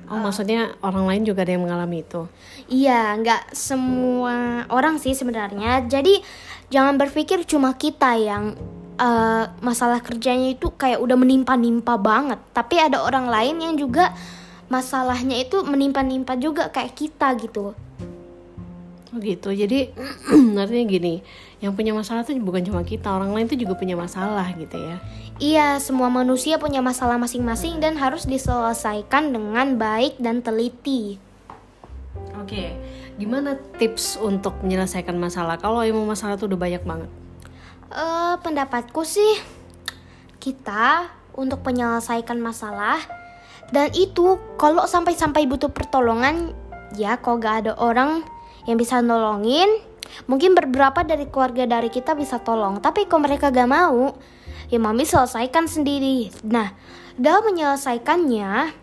oh 0.06 0.20
maksudnya 0.22 0.78
orang 0.86 1.10
lain 1.10 1.26
juga 1.26 1.42
ada 1.42 1.58
yang 1.58 1.66
mengalami 1.66 2.06
itu 2.06 2.30
Iya, 2.70 3.18
nggak 3.18 3.58
semua 3.58 4.62
orang 4.70 5.02
sih 5.02 5.18
sebenarnya. 5.18 5.90
Jadi 5.90 6.22
jangan 6.70 7.02
berpikir 7.02 7.42
cuma 7.50 7.74
kita 7.74 8.14
yang 8.14 8.54
eh, 9.02 9.46
masalah 9.66 10.06
kerjanya 10.06 10.54
itu 10.54 10.70
kayak 10.78 11.02
udah 11.02 11.18
menimpa-nimpa 11.18 11.98
banget. 11.98 12.38
Tapi 12.54 12.78
ada 12.78 13.02
orang 13.02 13.26
lain 13.26 13.58
yang 13.58 13.76
juga 13.76 14.14
masalahnya 14.70 15.42
itu 15.42 15.66
menimpa-nimpa 15.66 16.38
juga 16.38 16.70
kayak 16.70 16.94
kita 16.94 17.34
gitu. 17.42 17.74
Oh 19.10 19.18
gitu, 19.18 19.50
jadi 19.50 19.90
artinya 20.62 20.86
gini, 20.86 21.26
yang 21.66 21.74
punya 21.74 21.98
masalah 21.98 22.22
tuh 22.22 22.38
bukan 22.38 22.62
cuma 22.62 22.86
kita, 22.86 23.10
orang 23.10 23.34
lain 23.34 23.50
tuh 23.50 23.58
juga 23.58 23.74
punya 23.74 23.98
masalah 23.98 24.54
gitu 24.54 24.78
ya. 24.78 25.02
Iya, 25.42 25.68
semua 25.82 26.14
manusia 26.14 26.62
punya 26.62 26.84
masalah 26.84 27.18
masing-masing 27.18 27.82
dan 27.82 27.98
harus 27.98 28.30
diselesaikan 28.30 29.34
dengan 29.34 29.82
baik 29.82 30.22
dan 30.22 30.46
teliti. 30.46 31.18
Oke, 32.38 32.78
gimana 33.18 33.58
tips 33.82 34.22
untuk 34.22 34.62
menyelesaikan 34.62 35.18
masalah? 35.18 35.58
Kalau 35.58 35.82
emang 35.82 36.06
masalah 36.06 36.38
tuh 36.38 36.52
udah 36.52 36.60
banyak 36.60 36.84
banget. 36.86 37.10
Eh, 37.90 38.36
pendapatku 38.46 39.02
sih 39.02 39.42
kita 40.38 41.10
untuk 41.34 41.66
menyelesaikan 41.66 42.38
masalah 42.38 43.02
dan 43.74 43.90
itu 43.98 44.38
kalau 44.62 44.86
sampai-sampai 44.86 45.50
butuh 45.50 45.74
pertolongan 45.74 46.54
ya 46.94 47.18
kalau 47.18 47.42
gak 47.42 47.66
ada 47.66 47.74
orang 47.82 48.22
yang 48.70 48.78
bisa 48.78 49.02
nolongin 49.02 49.66
mungkin 50.30 50.54
beberapa 50.54 51.02
dari 51.02 51.26
keluarga 51.26 51.66
dari 51.66 51.90
kita 51.90 52.14
bisa 52.14 52.38
tolong. 52.38 52.78
Tapi 52.78 53.10
kalau 53.10 53.26
mereka 53.26 53.50
gak 53.50 53.66
mau? 53.66 54.14
Ya 54.70 54.78
mami 54.78 55.10
selesaikan 55.10 55.66
sendiri. 55.66 56.30
Nah 56.46 56.78
dalam 57.18 57.50
menyelesaikannya 57.50 58.78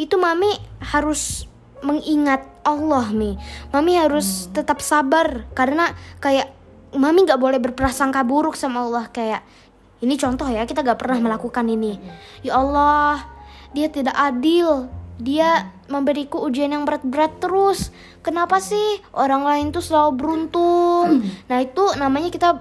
itu 0.00 0.16
mami 0.16 0.56
harus 0.80 1.44
mengingat 1.84 2.46
Allah 2.62 3.10
nih 3.10 3.34
mami 3.74 3.98
harus 3.98 4.46
tetap 4.54 4.78
sabar 4.78 5.50
karena 5.52 5.90
kayak 6.22 6.54
mami 6.94 7.26
nggak 7.26 7.40
boleh 7.40 7.60
berprasangka 7.60 8.24
buruk 8.24 8.56
sama 8.56 8.88
Allah. 8.88 9.04
Kayak 9.12 9.44
ini 10.00 10.16
contoh 10.16 10.48
ya 10.48 10.64
kita 10.64 10.82
gak 10.82 10.98
pernah 10.98 11.20
melakukan 11.20 11.68
ini. 11.68 12.00
Ya 12.40 12.56
Allah 12.56 13.28
dia 13.76 13.88
tidak 13.92 14.16
adil 14.16 14.88
dia 15.20 15.72
memberiku 15.90 16.40
ujian 16.44 16.72
yang 16.72 16.84
berat-berat 16.88 17.36
terus. 17.42 17.92
Kenapa 18.24 18.62
sih 18.62 19.02
orang 19.12 19.44
lain 19.44 19.66
tuh 19.74 19.84
selalu 19.84 20.10
beruntung? 20.16 21.26
Nah 21.50 21.58
itu 21.60 21.84
namanya 21.98 22.30
kita 22.32 22.60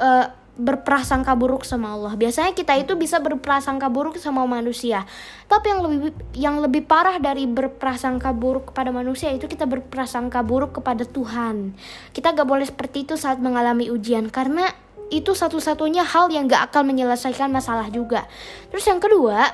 eh, 0.00 0.26
berprasangka 0.56 1.36
buruk 1.36 1.68
sama 1.68 1.92
Allah. 1.92 2.16
Biasanya 2.16 2.56
kita 2.56 2.72
itu 2.80 2.96
bisa 2.96 3.20
berprasangka 3.20 3.92
buruk 3.92 4.16
sama 4.16 4.48
manusia. 4.48 5.04
Tapi 5.46 5.68
yang 5.68 5.80
lebih 5.84 6.10
yang 6.32 6.56
lebih 6.64 6.88
parah 6.88 7.20
dari 7.20 7.44
berprasangka 7.44 8.32
buruk 8.32 8.72
kepada 8.72 8.88
manusia 8.88 9.28
itu 9.36 9.44
kita 9.44 9.68
berprasangka 9.68 10.40
buruk 10.40 10.80
kepada 10.80 11.04
Tuhan. 11.04 11.76
Kita 12.16 12.32
gak 12.32 12.48
boleh 12.48 12.64
seperti 12.64 13.04
itu 13.04 13.20
saat 13.20 13.36
mengalami 13.36 13.92
ujian 13.92 14.32
karena 14.32 14.72
itu 15.12 15.36
satu-satunya 15.36 16.02
hal 16.02 16.32
yang 16.32 16.48
gak 16.48 16.72
akan 16.72 16.88
menyelesaikan 16.88 17.52
masalah 17.52 17.92
juga. 17.92 18.24
Terus 18.72 18.84
yang 18.88 18.98
kedua 18.98 19.52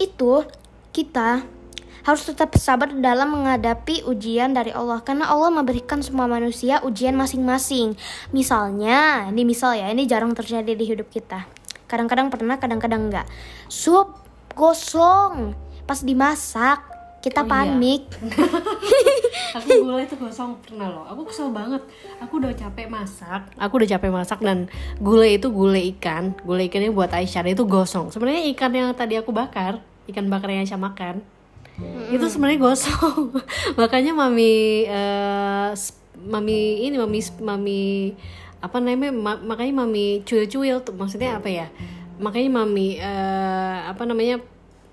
itu 0.00 0.48
kita 0.92 1.42
harus 2.02 2.22
tetap 2.26 2.54
sabar 2.58 2.90
dalam 2.90 3.30
menghadapi 3.30 4.02
ujian 4.10 4.50
dari 4.52 4.74
Allah 4.74 5.00
karena 5.06 5.30
Allah 5.30 5.54
memberikan 5.54 6.02
semua 6.02 6.26
manusia 6.26 6.82
ujian 6.82 7.14
masing-masing. 7.14 7.94
Misalnya, 8.34 9.30
ini 9.30 9.46
misal 9.46 9.78
ya, 9.78 9.86
ini 9.88 10.04
jarang 10.10 10.34
terjadi 10.34 10.74
di 10.74 10.84
hidup 10.84 11.08
kita. 11.08 11.46
Kadang-kadang 11.86 12.28
pernah, 12.28 12.58
kadang-kadang 12.58 13.08
enggak. 13.10 13.26
Sup 13.70 14.18
gosong 14.52 15.54
pas 15.86 15.98
dimasak 16.02 16.92
kita 17.22 17.46
Oh 17.46 17.46
iya. 17.46 17.52
panik. 17.54 18.02
Aku 19.62 19.68
gulai 19.86 20.04
tuh 20.10 20.18
gosong 20.18 20.58
pernah 20.58 20.90
loh. 20.90 21.06
Aku 21.06 21.22
kesel 21.22 21.54
banget. 21.54 21.80
Aku 22.18 22.42
udah 22.42 22.50
capek 22.50 22.90
masak. 22.90 23.46
Aku 23.54 23.78
udah 23.78 23.88
capek 23.94 24.10
masak 24.10 24.38
dan 24.42 24.66
gulai 24.98 25.38
itu 25.38 25.46
gulai 25.54 25.94
ikan. 25.94 26.34
Gulai 26.42 26.66
ikannya 26.66 26.90
buat 26.90 27.14
Aisyah 27.14 27.46
itu 27.46 27.62
gosong. 27.62 28.10
Sebenarnya 28.10 28.50
ikan 28.50 28.74
yang 28.74 28.90
tadi 28.90 29.14
aku 29.14 29.30
bakar, 29.30 29.78
ikan 30.12 30.28
bakar 30.28 30.52
yang 30.52 30.62
Aisyah 30.62 30.78
makan, 30.78 31.24
itu 32.12 32.24
sebenarnya 32.28 32.60
gosong. 32.60 33.32
Makanya 33.80 34.12
mami, 34.12 34.84
s- 35.72 35.96
mami 36.20 36.84
ini 36.84 37.00
mami 37.00 37.18
mami 37.40 37.82
apa 38.62 38.78
namanya? 38.78 39.10
ma- 39.10 39.42
makanya 39.42 39.82
mami 39.82 40.22
cuil-cuil 40.22 40.84
tuh 40.86 40.94
maksudnya 40.94 41.40
apa 41.40 41.50
ya? 41.50 41.66
Makanya 42.22 42.62
mami 42.62 43.00
eh, 43.00 43.76
apa 43.88 44.04
namanya? 44.06 44.38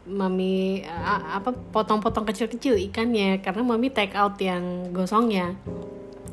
mami 0.09 0.81
a- 0.89 1.37
apa 1.37 1.53
potong-potong 1.53 2.25
kecil-kecil 2.25 2.81
ikannya 2.89 3.45
karena 3.45 3.61
mami 3.61 3.93
take 3.93 4.17
out 4.17 4.33
yang 4.41 4.89
gosongnya 4.89 5.53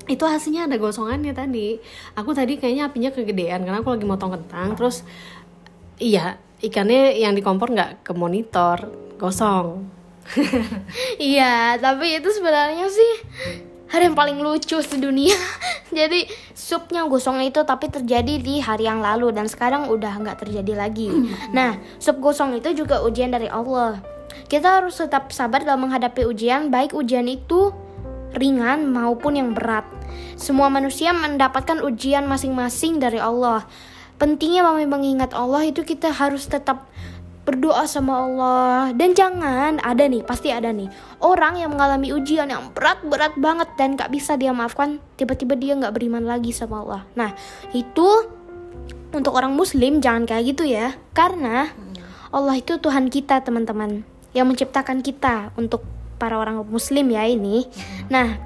itu 0.08 0.24
hasilnya 0.24 0.64
ada 0.64 0.80
gosongannya 0.80 1.36
tadi 1.36 1.76
aku 2.16 2.32
tadi 2.32 2.56
kayaknya 2.56 2.88
apinya 2.88 3.10
kegedean 3.12 3.68
karena 3.68 3.84
aku 3.84 3.92
lagi 3.92 4.08
motong 4.08 4.32
kentang 4.32 4.72
terus 4.80 5.04
iya 6.00 6.40
ikannya 6.64 7.18
yang 7.20 7.36
di 7.36 7.42
kompor 7.44 7.72
nggak 7.72 8.06
ke 8.06 8.12
monitor 8.16 8.88
gosong 9.20 9.96
Iya, 11.22 11.78
tapi 11.78 12.18
itu 12.18 12.28
sebenarnya 12.34 12.86
sih 12.90 13.12
hari 13.86 14.10
yang 14.10 14.18
paling 14.18 14.38
lucu 14.42 14.78
sedunia. 14.82 15.36
Jadi 15.98 16.26
supnya 16.52 17.06
gosong 17.06 17.42
itu 17.46 17.62
tapi 17.62 17.86
terjadi 17.86 18.42
di 18.42 18.58
hari 18.58 18.90
yang 18.90 18.98
lalu 18.98 19.30
dan 19.30 19.46
sekarang 19.46 19.86
udah 19.86 20.18
nggak 20.18 20.42
terjadi 20.42 20.72
lagi. 20.74 21.08
Nah, 21.56 21.78
sup 22.02 22.18
gosong 22.18 22.58
itu 22.58 22.74
juga 22.74 23.02
ujian 23.02 23.30
dari 23.30 23.46
Allah. 23.46 24.02
Kita 24.46 24.82
harus 24.82 24.98
tetap 24.98 25.34
sabar 25.34 25.62
dalam 25.62 25.86
menghadapi 25.86 26.22
ujian, 26.26 26.70
baik 26.70 26.94
ujian 26.94 27.26
itu 27.26 27.74
ringan 28.36 28.90
maupun 28.90 29.38
yang 29.38 29.50
berat. 29.56 29.86
Semua 30.36 30.68
manusia 30.68 31.10
mendapatkan 31.16 31.82
ujian 31.82 32.28
masing-masing 32.28 33.00
dari 33.00 33.18
Allah. 33.18 33.64
Pentingnya 34.16 34.64
mami 34.64 34.88
mengingat 34.88 35.36
Allah 35.36 35.68
itu 35.68 35.84
kita 35.84 36.08
harus 36.08 36.48
tetap 36.48 36.88
berdoa 37.46 37.86
sama 37.86 38.26
Allah. 38.26 38.80
Dan 38.92 39.14
jangan 39.14 39.78
ada 39.78 40.04
nih 40.04 40.26
pasti 40.26 40.50
ada 40.50 40.74
nih 40.74 40.90
orang 41.22 41.62
yang 41.62 41.70
mengalami 41.72 42.10
ujian 42.10 42.50
yang 42.50 42.74
berat-berat 42.74 43.38
banget 43.38 43.68
dan 43.78 43.94
gak 43.94 44.10
bisa 44.10 44.34
dia 44.34 44.50
maafkan 44.50 44.98
tiba-tiba 45.14 45.54
dia 45.54 45.78
nggak 45.78 45.94
beriman 45.94 46.26
lagi 46.26 46.50
sama 46.50 46.82
Allah. 46.82 47.02
Nah 47.14 47.30
itu 47.70 48.08
untuk 49.14 49.32
orang 49.32 49.54
muslim 49.54 50.02
jangan 50.02 50.26
kayak 50.26 50.56
gitu 50.56 50.66
ya. 50.66 50.98
Karena 51.14 51.70
Allah 52.34 52.58
itu 52.58 52.76
Tuhan 52.82 53.08
kita 53.08 53.40
teman-teman 53.46 54.02
yang 54.34 54.50
menciptakan 54.50 55.00
kita 55.00 55.54
untuk 55.54 55.86
para 56.18 56.36
orang 56.36 56.60
muslim 56.66 57.08
ya 57.14 57.24
ini. 57.24 57.64
Nah 58.10 58.36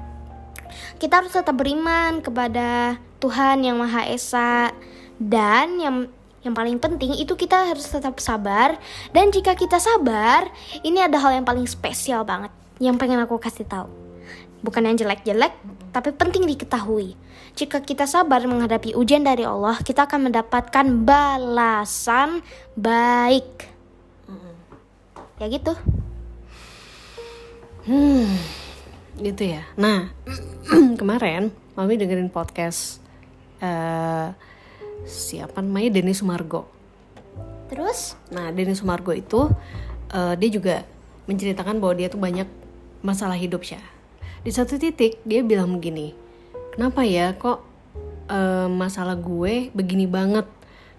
kita 1.01 1.25
harus 1.25 1.33
tetap 1.33 1.57
beriman 1.57 2.21
kepada 2.21 3.01
Tuhan 3.17 3.65
yang 3.65 3.81
Maha 3.81 4.05
Esa 4.05 4.69
dan 5.21 5.77
yang 5.77 5.97
yang 6.41 6.57
paling 6.57 6.81
penting 6.81 7.13
itu 7.21 7.37
kita 7.37 7.69
harus 7.69 7.85
tetap 7.85 8.17
sabar. 8.17 8.81
Dan 9.13 9.29
jika 9.29 9.53
kita 9.53 9.77
sabar 9.77 10.49
ini 10.81 10.97
ada 10.97 11.21
hal 11.21 11.37
yang 11.37 11.45
paling 11.45 11.69
spesial 11.69 12.25
banget 12.25 12.49
yang 12.81 12.97
pengen 12.97 13.21
aku 13.21 13.37
kasih 13.37 13.69
tahu. 13.69 13.85
Bukan 14.65 14.89
yang 14.89 14.97
jelek-jelek 14.97 15.53
tapi 15.93 16.09
penting 16.17 16.49
diketahui. 16.49 17.13
Jika 17.53 17.83
kita 17.85 18.09
sabar 18.09 18.41
menghadapi 18.49 18.97
ujian 18.97 19.21
dari 19.21 19.45
Allah 19.45 19.77
kita 19.85 20.09
akan 20.09 20.33
mendapatkan 20.33 20.85
balasan 21.05 22.41
baik. 22.73 23.69
Ya 25.37 25.45
gitu. 25.49 25.73
Hmm, 27.81 28.29
gitu 29.17 29.57
ya. 29.57 29.65
Nah, 29.73 30.13
kemarin 31.01 31.53
mami 31.77 31.97
dengerin 32.01 32.29
podcast 32.33 32.97
eh 33.61 34.50
siapa 35.05 35.59
namanya 35.59 35.99
Denny 35.99 36.13
Sumargo. 36.13 36.67
terus 37.71 38.19
Nah, 38.31 38.51
Denny 38.51 38.75
Sumargo 38.75 39.15
itu 39.15 39.47
eh, 40.11 40.33
dia 40.35 40.49
juga 40.51 40.75
menceritakan 41.29 41.79
bahwa 41.79 41.93
dia 41.95 42.07
tuh 42.11 42.19
banyak 42.19 42.47
masalah 43.01 43.35
hidup 43.39 43.63
ya. 43.63 43.79
Di 44.41 44.49
satu 44.49 44.75
titik 44.81 45.21
dia 45.21 45.45
bilang 45.45 45.77
begini, 45.77 46.11
kenapa 46.73 47.05
ya 47.05 47.33
kok 47.37 47.63
eh, 48.27 48.67
masalah 48.67 49.15
gue 49.15 49.69
begini 49.71 50.05
banget? 50.09 50.47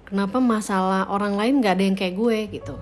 Kenapa 0.07 0.45
masalah 0.45 1.09
orang 1.09 1.41
lain 1.41 1.65
gak 1.65 1.81
ada 1.81 1.85
yang 1.89 1.97
kayak 1.97 2.15
gue 2.21 2.39
gitu? 2.61 2.77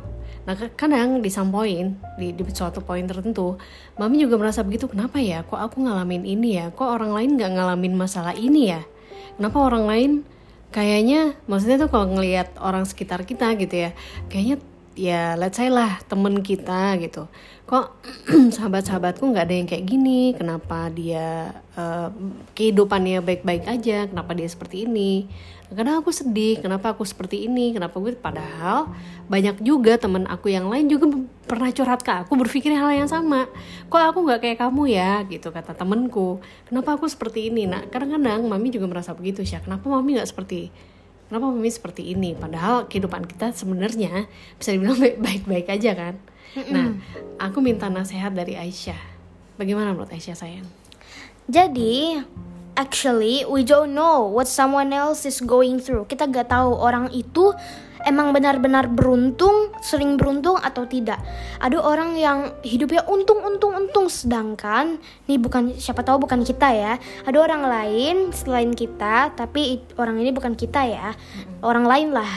Nah 0.49 0.59
ka- 0.59 0.75
kadang 0.75 1.23
di 1.23 1.31
some 1.31 1.55
point, 1.55 1.95
di, 2.19 2.35
di 2.35 2.43
suatu 2.51 2.83
poin 2.83 3.07
tertentu, 3.07 3.55
mami 3.95 4.19
juga 4.19 4.35
merasa 4.35 4.67
begitu. 4.67 4.91
Kenapa 4.91 5.23
ya? 5.23 5.47
Kok 5.47 5.61
aku 5.71 5.77
ngalamin 5.87 6.27
ini 6.27 6.59
ya? 6.59 6.75
Kok 6.75 6.89
orang 6.91 7.15
lain 7.15 7.39
gak 7.39 7.55
ngalamin 7.55 7.95
masalah 7.95 8.35
ini 8.35 8.75
ya? 8.75 8.83
Kenapa 9.39 9.63
orang 9.63 9.85
lain 9.87 10.11
kayaknya 10.71 11.35
maksudnya 11.51 11.83
tuh 11.83 11.91
kalau 11.91 12.07
ngelihat 12.15 12.55
orang 12.63 12.87
sekitar 12.87 13.27
kita 13.27 13.55
gitu 13.59 13.91
ya 13.91 13.91
kayaknya 14.31 14.63
ya 15.01 15.33
let's 15.41 15.57
say 15.57 15.73
lah 15.73 15.97
temen 16.05 16.45
kita 16.45 17.01
gitu. 17.01 17.25
Kok 17.65 17.87
sahabat-sahabatku 18.57 19.25
nggak 19.25 19.47
ada 19.49 19.57
yang 19.57 19.69
kayak 19.71 19.89
gini? 19.89 20.37
Kenapa 20.37 20.93
dia 20.93 21.57
uh, 21.81 22.13
kehidupannya 22.53 23.25
baik-baik 23.25 23.65
aja? 23.65 24.05
Kenapa 24.13 24.37
dia 24.37 24.45
seperti 24.45 24.85
ini? 24.85 25.25
Kadang 25.71 26.03
aku 26.03 26.11
sedih 26.11 26.61
kenapa 26.61 26.93
aku 26.93 27.07
seperti 27.09 27.49
ini? 27.49 27.73
Kenapa 27.73 27.97
gue? 27.97 28.13
Padahal 28.13 28.91
banyak 29.31 29.63
juga 29.65 29.97
temen 29.97 30.27
aku 30.29 30.53
yang 30.53 30.69
lain 30.69 30.91
juga 30.91 31.09
pernah 31.49 31.71
curhat 31.73 32.03
ke 32.05 32.11
aku 32.11 32.37
berpikir 32.37 32.75
hal 32.77 32.91
yang 32.93 33.09
sama. 33.09 33.49
Kok 33.89 34.03
aku 34.13 34.19
nggak 34.29 34.41
kayak 34.45 34.59
kamu 34.61 34.83
ya? 34.93 35.25
Gitu 35.25 35.49
kata 35.49 35.73
temenku. 35.73 36.43
Kenapa 36.69 37.01
aku 37.01 37.09
seperti 37.09 37.49
ini? 37.49 37.65
Nah 37.71 37.87
kadang-kadang 37.89 38.45
mami 38.45 38.69
juga 38.69 38.91
merasa 38.91 39.17
begitu 39.17 39.47
sih 39.47 39.57
kenapa 39.63 39.89
mami 39.89 40.19
nggak 40.19 40.29
seperti 40.29 40.69
kenapa 41.31 41.47
mami 41.47 41.71
seperti 41.71 42.11
ini? 42.11 42.35
Padahal 42.35 42.91
kehidupan 42.91 43.23
kita 43.31 43.55
sebenarnya 43.55 44.27
bisa 44.59 44.75
dibilang 44.75 44.99
baik-baik 45.25 45.71
aja 45.71 45.95
kan? 45.95 46.15
Nah 46.75 46.99
aku 47.39 47.63
minta 47.63 47.87
nasihat 47.87 48.35
dari 48.35 48.59
Aisyah. 48.59 48.99
Bagaimana 49.55 49.95
menurut 49.95 50.11
Aisyah 50.11 50.35
sayang? 50.35 50.67
Jadi 51.47 52.19
actually 52.75 53.47
we 53.47 53.63
don't 53.63 53.95
know 53.95 54.27
what 54.27 54.51
someone 54.51 54.91
else 54.91 55.23
is 55.23 55.39
going 55.39 55.79
through. 55.79 56.11
Kita 56.11 56.27
gak 56.27 56.51
tahu 56.51 56.75
orang 56.75 57.15
itu 57.15 57.55
emang 58.07 58.33
benar-benar 58.33 58.89
beruntung, 58.89 59.73
sering 59.85 60.17
beruntung 60.17 60.57
atau 60.57 60.85
tidak. 60.89 61.21
Ada 61.61 61.77
orang 61.81 62.17
yang 62.17 62.55
hidupnya 62.65 63.05
untung-untung-untung 63.05 64.09
sedangkan 64.09 65.01
nih 65.29 65.39
bukan 65.41 65.77
siapa 65.77 66.05
tahu 66.05 66.25
bukan 66.25 66.45
kita 66.45 66.69
ya. 66.73 66.93
Ada 67.25 67.39
orang 67.41 67.63
lain 67.65 68.17
selain 68.33 68.73
kita, 68.73 69.35
tapi 69.37 69.85
orang 70.01 70.21
ini 70.21 70.31
bukan 70.33 70.57
kita 70.57 70.81
ya. 70.87 71.13
Orang 71.61 71.85
lain 71.85 72.15
lah. 72.17 72.31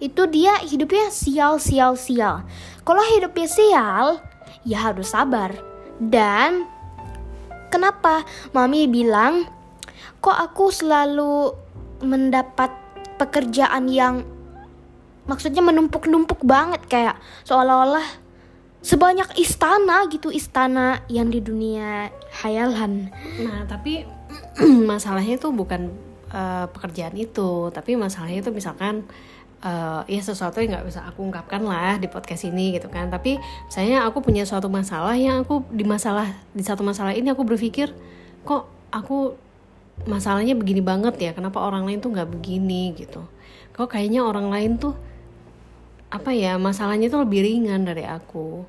Itu 0.00 0.24
dia 0.28 0.56
hidupnya 0.64 1.12
sial-sial-sial. 1.12 2.48
Kalau 2.84 3.02
hidupnya 3.12 3.48
sial, 3.48 4.06
ya 4.64 4.90
harus 4.90 5.12
sabar. 5.12 5.52
Dan 6.00 6.64
kenapa 7.68 8.24
mami 8.56 8.88
bilang 8.88 9.44
kok 10.24 10.36
aku 10.36 10.72
selalu 10.72 11.52
mendapat 12.00 12.72
pekerjaan 13.20 13.92
yang 13.92 14.24
maksudnya 15.28 15.60
menumpuk-numpuk 15.60 16.44
banget 16.46 16.82
kayak 16.88 17.16
seolah-olah 17.44 18.04
sebanyak 18.80 19.28
istana 19.36 20.08
gitu 20.08 20.32
istana 20.32 21.04
yang 21.12 21.28
di 21.28 21.44
dunia 21.44 22.08
hayalan. 22.40 23.12
Nah 23.44 23.68
tapi 23.68 24.08
masalahnya 24.90 25.36
itu 25.36 25.48
bukan 25.52 25.92
uh, 26.32 26.64
pekerjaan 26.72 27.12
itu, 27.16 27.68
tapi 27.76 27.96
masalahnya 28.00 28.40
itu 28.40 28.50
misalkan 28.52 29.04
uh, 29.60 30.00
ya 30.08 30.22
sesuatu 30.24 30.64
yang 30.64 30.80
nggak 30.80 30.88
bisa 30.88 31.04
aku 31.04 31.20
ungkapkan 31.28 31.60
lah 31.60 32.00
di 32.00 32.08
podcast 32.08 32.48
ini 32.48 32.72
gitu 32.80 32.88
kan. 32.88 33.12
Tapi 33.12 33.36
misalnya 33.68 34.08
aku 34.08 34.24
punya 34.24 34.48
suatu 34.48 34.72
masalah 34.72 35.12
yang 35.12 35.44
aku 35.44 35.60
di 35.68 35.84
masalah 35.84 36.32
di 36.56 36.64
satu 36.64 36.80
masalah 36.80 37.12
ini 37.12 37.28
aku 37.28 37.44
berpikir 37.44 37.92
kok 38.48 38.64
aku 38.88 39.36
masalahnya 40.08 40.56
begini 40.56 40.80
banget 40.80 41.20
ya 41.20 41.36
kenapa 41.36 41.60
orang 41.60 41.84
lain 41.84 42.00
tuh 42.00 42.08
nggak 42.08 42.32
begini 42.32 42.96
gitu 42.96 43.20
kok 43.76 43.92
kayaknya 43.92 44.24
orang 44.24 44.48
lain 44.48 44.80
tuh 44.80 44.96
apa 46.10 46.34
ya 46.34 46.58
masalahnya 46.58 47.06
tuh 47.06 47.22
lebih 47.22 47.46
ringan 47.46 47.86
dari 47.86 48.02
aku. 48.02 48.66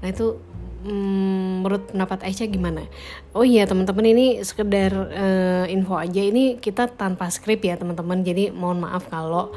Nah 0.00 0.08
itu 0.08 0.38
hmm, 0.86 1.66
menurut 1.66 1.90
pendapat 1.90 2.22
Aisyah 2.30 2.46
gimana? 2.46 2.86
Oh 3.34 3.42
iya 3.42 3.66
teman-teman 3.66 4.06
ini 4.06 4.26
sekedar 4.46 4.94
uh, 4.94 5.66
info 5.66 5.98
aja. 5.98 6.22
Ini 6.22 6.62
kita 6.62 6.86
tanpa 6.94 7.26
skrip 7.28 7.66
ya 7.66 7.74
teman-teman. 7.74 8.22
Jadi 8.22 8.54
mohon 8.54 8.86
maaf 8.86 9.10
kalau 9.10 9.50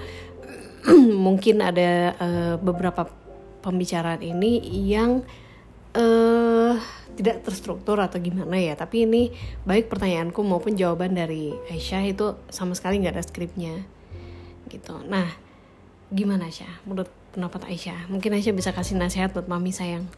mungkin 1.25 1.61
ada 1.61 2.17
uh, 2.17 2.55
beberapa 2.57 3.05
pembicaraan 3.61 4.25
ini 4.25 4.63
yang 4.89 5.21
uh, 5.93 6.73
tidak 7.13 7.43
terstruktur 7.43 8.01
atau 8.01 8.17
gimana 8.17 8.57
ya. 8.57 8.73
Tapi 8.73 9.05
ini 9.05 9.29
baik 9.69 9.91
pertanyaanku 9.91 10.41
maupun 10.41 10.73
jawaban 10.73 11.13
dari 11.13 11.53
Aisyah 11.69 12.03
itu 12.09 12.25
sama 12.49 12.73
sekali 12.73 13.03
nggak 13.03 13.13
ada 13.19 13.23
skripnya. 13.27 13.75
Gitu. 14.65 14.95
Nah 15.05 15.29
gimana 16.09 16.49
Aisyah? 16.49 16.87
Menurut 16.89 17.18
pendapat 17.31 17.69
Aisyah 17.69 18.09
mungkin 18.09 18.35
Aisyah 18.35 18.55
bisa 18.55 18.71
kasih 18.73 18.97
nasihat 18.97 19.31
buat 19.33 19.45
mami 19.45 19.71
sayang 19.73 20.09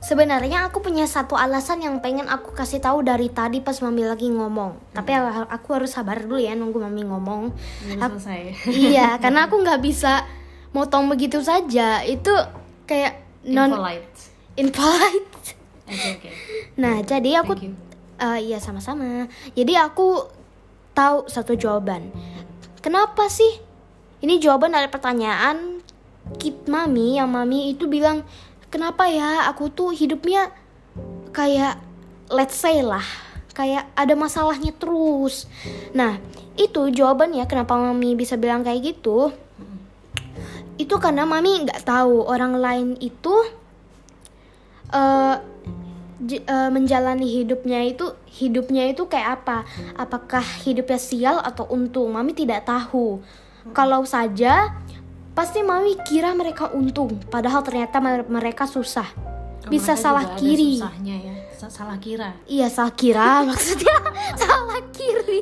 Sebenarnya 0.00 0.64
aku 0.64 0.80
punya 0.80 1.04
satu 1.04 1.36
alasan 1.36 1.84
yang 1.84 2.00
pengen 2.00 2.24
aku 2.24 2.56
kasih 2.56 2.80
tahu 2.80 3.04
dari 3.04 3.28
tadi 3.28 3.60
pas 3.60 3.76
mami 3.84 4.08
lagi 4.08 4.32
ngomong. 4.32 4.72
Hmm. 4.72 4.96
Tapi 4.96 5.12
aku 5.52 5.76
harus 5.76 5.92
sabar 5.92 6.24
dulu 6.24 6.40
ya 6.40 6.56
nunggu 6.56 6.80
mami 6.80 7.04
ngomong. 7.04 7.52
Aku, 8.00 8.16
selesai. 8.16 8.64
iya, 8.96 9.14
karena 9.22 9.44
aku 9.44 9.60
nggak 9.60 9.76
bisa 9.84 10.24
motong 10.72 11.04
begitu 11.12 11.44
saja. 11.44 12.00
Itu 12.00 12.32
kayak 12.88 13.44
non 13.44 13.76
impolite. 13.76 14.20
Impolite. 14.56 15.52
Okay, 15.84 16.32
Nah, 16.80 17.04
jadi 17.04 17.44
aku 17.44 17.60
uh, 18.24 18.40
iya 18.40 18.56
sama-sama. 18.56 19.28
Jadi 19.52 19.76
aku 19.76 20.32
tahu 20.96 21.28
satu 21.28 21.60
jawaban. 21.60 22.08
Kenapa 22.80 23.28
sih? 23.28 23.60
Ini 24.24 24.40
jawaban 24.40 24.72
dari 24.72 24.88
pertanyaan 24.88 25.79
Kit 26.38 26.68
Mami 26.70 27.18
yang 27.18 27.32
Mami 27.32 27.74
itu 27.74 27.90
bilang, 27.90 28.22
"Kenapa 28.70 29.10
ya 29.10 29.50
aku 29.50 29.72
tuh 29.72 29.90
hidupnya 29.90 30.52
kayak 31.34 31.80
let's 32.30 32.54
say 32.54 32.84
lah, 32.84 33.02
kayak 33.56 33.90
ada 33.98 34.14
masalahnya 34.14 34.70
terus." 34.76 35.50
Nah, 35.96 36.22
itu 36.54 36.92
jawabannya 36.92 37.48
kenapa 37.50 37.74
Mami 37.74 38.14
bisa 38.14 38.38
bilang 38.38 38.62
kayak 38.62 38.94
gitu. 38.94 39.34
Itu 40.78 41.00
karena 41.02 41.26
Mami 41.26 41.66
nggak 41.66 41.82
tahu 41.82 42.24
orang 42.28 42.54
lain 42.60 42.88
itu 43.00 43.34
uh, 44.94 45.36
uh, 46.20 46.70
menjalani 46.70 47.26
hidupnya 47.26 47.80
itu 47.84 48.12
hidupnya 48.28 48.92
itu 48.92 49.08
kayak 49.08 49.42
apa? 49.42 49.64
Apakah 49.96 50.44
hidupnya 50.62 51.00
sial 51.00 51.36
atau 51.40 51.66
untung? 51.68 52.12
Mami 52.12 52.36
tidak 52.36 52.68
tahu. 52.68 53.20
Kalau 53.76 54.04
saja 54.08 54.72
pasti 55.40 55.64
mami 55.64 55.96
kira 56.04 56.36
mereka 56.36 56.68
untung, 56.68 57.16
padahal 57.32 57.64
ternyata 57.64 57.96
mereka 58.28 58.68
susah. 58.68 59.08
Bisa 59.72 59.96
mereka 59.96 60.04
salah 60.04 60.36
kiri. 60.36 60.76
Susahnya 60.76 61.16
ya. 61.16 61.34
Salah 61.56 61.96
kira. 61.96 62.36
Iya, 62.44 62.68
salah 62.68 62.92
kira 62.92 63.40
maksudnya 63.48 63.96
salah 64.36 64.84
kiri. 64.92 65.40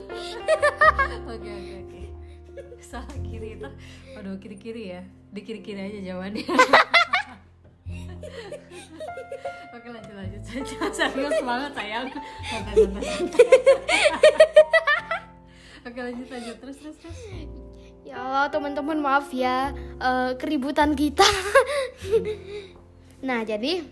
Oke, 1.35 1.51
oke, 1.51 1.75
oke. 1.83 2.03
Salah 2.91 3.19
kiri 3.27 3.59
itu 3.59 3.69
waduh 4.15 4.39
kiri-kiri 4.39 4.95
ya. 4.95 5.03
Di 5.35 5.43
kiri-kiri 5.43 5.83
aja 5.83 5.99
jawabannya. 6.15 6.47
Oke 9.75 9.89
lanjut 9.93 10.15
lanjut 10.15 10.43
saja 10.47 10.75
serius 10.95 11.39
banget 11.43 11.73
sayang. 11.75 12.07
Oke 15.83 16.01
lanjut 16.01 16.29
lanjut 16.31 16.57
terus 16.63 16.77
terus 16.81 16.97
terus. 17.03 17.19
Ya 18.09 18.25
Allah 18.25 18.49
teman-teman 18.49 19.05
maaf 19.05 19.29
ya 19.37 19.77
uh, 20.01 20.33
keributan 20.41 20.97
kita. 20.97 21.29
nah 23.29 23.45
jadi 23.45 23.85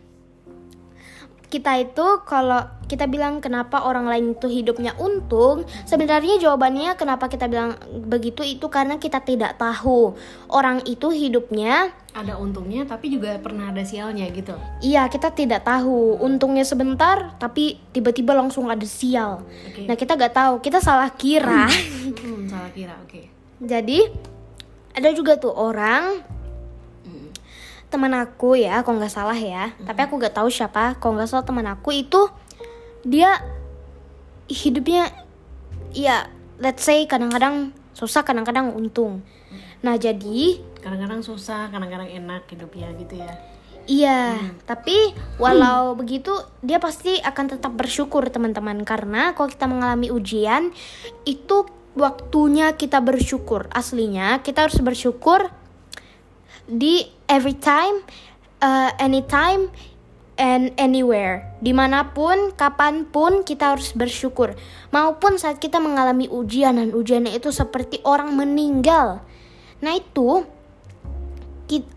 kita 1.52 1.84
itu 1.84 2.06
kalau 2.24 2.64
kita 2.88 3.04
bilang 3.12 3.44
kenapa 3.44 3.84
orang 3.84 4.08
lain 4.08 4.32
itu 4.32 4.48
hidupnya 4.48 4.96
untung, 4.96 5.68
sebenarnya 5.84 6.40
jawabannya 6.40 6.96
kenapa 6.96 7.28
kita 7.28 7.44
bilang 7.44 7.76
begitu 8.08 8.40
itu 8.40 8.64
karena 8.72 8.96
kita 8.96 9.20
tidak 9.20 9.60
tahu 9.60 10.16
orang 10.48 10.80
itu 10.88 11.12
hidupnya 11.12 11.92
ada 12.16 12.40
untungnya 12.40 12.88
tapi 12.88 13.12
juga 13.12 13.36
pernah 13.36 13.68
ada 13.68 13.84
sialnya 13.84 14.24
gitu. 14.32 14.56
Iya, 14.80 15.12
kita 15.12 15.36
tidak 15.36 15.68
tahu. 15.68 16.16
Untungnya 16.24 16.64
sebentar 16.64 17.36
tapi 17.36 17.76
tiba-tiba 17.92 18.32
langsung 18.32 18.72
ada 18.72 18.88
sial. 18.88 19.44
Okay. 19.68 19.84
Nah, 19.84 19.92
kita 19.92 20.16
nggak 20.16 20.32
tahu, 20.32 20.54
kita 20.64 20.80
salah 20.80 21.12
kira. 21.12 21.68
hmm, 21.68 22.48
salah 22.48 22.72
kira, 22.72 22.96
oke. 23.04 23.12
Okay. 23.12 23.35
Jadi 23.60 24.04
ada 24.96 25.12
juga 25.12 25.36
tuh 25.36 25.52
orang 25.52 26.24
teman 27.86 28.12
aku 28.18 28.58
ya 28.58 28.82
kalau 28.82 28.98
nggak 28.98 29.14
salah 29.14 29.38
ya 29.38 29.70
mm-hmm. 29.70 29.86
tapi 29.86 30.00
aku 30.04 30.14
nggak 30.18 30.34
tahu 30.34 30.48
siapa 30.50 30.98
kalau 30.98 31.16
nggak 31.16 31.30
salah 31.30 31.46
teman 31.46 31.66
aku 31.70 31.94
itu 31.94 32.28
dia 33.06 33.38
hidupnya 34.50 35.14
ya 35.94 36.26
let's 36.58 36.82
say 36.82 37.06
kadang-kadang 37.06 37.70
susah 37.94 38.26
kadang-kadang 38.26 38.74
untung 38.74 39.22
nah 39.80 39.94
jadi 39.94 40.58
kadang-kadang 40.82 41.22
susah 41.22 41.70
kadang-kadang 41.70 42.10
enak 42.10 42.44
hidupnya 42.50 42.90
gitu 42.98 43.22
ya 43.22 43.32
Iya, 43.86 44.34
hmm. 44.34 44.66
tapi 44.66 45.14
walau 45.38 45.94
hmm. 45.94 45.98
begitu 46.02 46.34
dia 46.58 46.82
pasti 46.82 47.22
akan 47.22 47.54
tetap 47.54 47.70
bersyukur 47.70 48.26
teman-teman 48.34 48.82
karena 48.82 49.30
kalau 49.38 49.46
kita 49.46 49.70
mengalami 49.70 50.10
ujian 50.10 50.74
itu 51.22 51.70
waktunya 51.96 52.76
kita 52.76 53.00
bersyukur. 53.00 53.66
Aslinya 53.72 54.44
kita 54.44 54.68
harus 54.68 54.78
bersyukur 54.78 55.48
di 56.68 57.08
every 57.26 57.56
time 57.56 58.04
uh, 58.60 58.92
anytime 59.00 59.72
and 60.36 60.76
anywhere. 60.76 61.56
Di 61.58 61.72
mana 61.72 62.12
pun, 62.12 62.52
kapan 62.52 63.08
pun 63.08 63.42
kita 63.42 63.74
harus 63.74 63.96
bersyukur. 63.96 64.54
Maupun 64.92 65.40
saat 65.40 65.58
kita 65.58 65.80
mengalami 65.80 66.28
ujian 66.28 66.76
dan 66.76 66.92
ujiannya 66.92 67.34
itu 67.34 67.48
seperti 67.50 68.04
orang 68.04 68.36
meninggal. 68.36 69.24
Nah 69.80 69.92
itu 69.96 70.44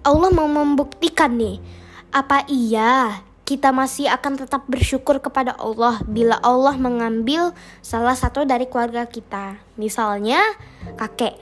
Allah 0.01 0.31
mau 0.33 0.49
membuktikan 0.49 1.37
nih, 1.37 1.61
apa 2.09 2.41
iya 2.49 3.21
kita 3.49 3.73
masih 3.73 4.05
akan 4.13 4.45
tetap 4.45 4.69
bersyukur 4.69 5.17
kepada 5.17 5.57
Allah 5.57 5.97
bila 6.05 6.37
Allah 6.45 6.77
mengambil 6.77 7.49
salah 7.81 8.13
satu 8.13 8.45
dari 8.45 8.69
keluarga 8.69 9.09
kita. 9.09 9.57
Misalnya 9.73 10.37
kakek. 10.93 11.41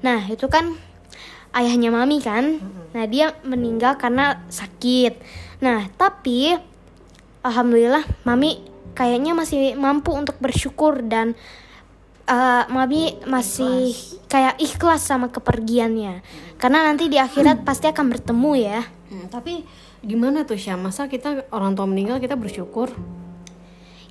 Nah, 0.00 0.24
itu 0.32 0.48
kan 0.48 0.72
ayahnya 1.52 1.92
mami 1.92 2.24
kan. 2.24 2.56
Nah, 2.96 3.04
dia 3.04 3.36
meninggal 3.44 4.00
karena 4.00 4.40
sakit. 4.48 5.20
Nah, 5.60 5.92
tapi 6.00 6.56
alhamdulillah 7.44 8.08
mami 8.24 8.64
kayaknya 8.96 9.36
masih 9.36 9.76
mampu 9.76 10.16
untuk 10.16 10.40
bersyukur 10.40 11.04
dan 11.04 11.36
uh, 12.28 12.64
Mami 12.72 13.20
masih 13.28 13.92
ikhlas. 13.92 14.28
kayak 14.28 14.54
ikhlas 14.60 15.00
sama 15.04 15.28
kepergiannya 15.32 16.20
karena 16.60 16.78
nanti 16.86 17.08
di 17.08 17.16
akhirat 17.18 17.64
hmm. 17.64 17.66
pasti 17.66 17.88
akan 17.88 18.06
bertemu 18.12 18.52
ya 18.60 18.80
hmm, 18.84 19.26
tapi 19.32 19.64
gimana 20.02 20.44
tuh 20.44 20.58
Syah 20.58 20.78
masa 20.78 21.06
kita 21.06 21.46
orang 21.54 21.78
tua 21.78 21.86
meninggal 21.86 22.18
kita 22.18 22.34
bersyukur 22.38 22.90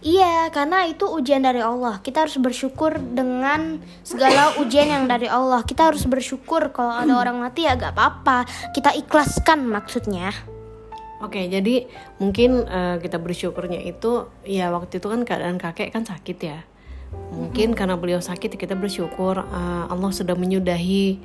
Iya, 0.01 0.49
karena 0.49 0.89
itu 0.89 1.05
ujian 1.05 1.45
dari 1.45 1.61
Allah. 1.61 2.01
Kita 2.01 2.25
harus 2.25 2.33
bersyukur 2.41 2.97
dengan 2.97 3.77
segala 4.01 4.57
ujian 4.57 4.89
yang 4.89 5.05
dari 5.05 5.29
Allah. 5.29 5.61
Kita 5.61 5.93
harus 5.93 6.09
bersyukur 6.09 6.73
kalau 6.73 6.89
ada 6.89 7.13
orang 7.21 7.37
mati 7.37 7.69
ya 7.69 7.77
gak 7.77 7.93
apa-apa. 7.93 8.49
Kita 8.73 8.97
ikhlaskan 8.97 9.61
maksudnya. 9.61 10.33
Oke, 11.21 11.45
jadi 11.45 11.85
mungkin 12.17 12.65
uh, 12.65 12.97
kita 12.97 13.21
bersyukurnya 13.21 13.77
itu 13.85 14.25
ya 14.41 14.73
waktu 14.73 14.97
itu 14.97 15.05
kan 15.05 15.21
keadaan 15.21 15.61
kakek 15.61 15.93
kan 15.93 16.01
sakit 16.01 16.37
ya 16.41 16.65
mungkin 17.31 17.75
karena 17.75 17.95
beliau 17.95 18.19
sakit 18.19 18.55
kita 18.55 18.75
bersyukur 18.75 19.39
uh, 19.39 19.85
Allah 19.87 20.11
sudah 20.11 20.35
menyudahi 20.35 21.19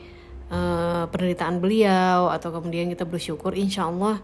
uh, 0.50 1.05
penderitaan 1.11 1.59
beliau 1.59 2.31
atau 2.31 2.50
kemudian 2.55 2.90
kita 2.90 3.07
bersyukur 3.07 3.55
insya 3.55 3.90
Allah 3.90 4.22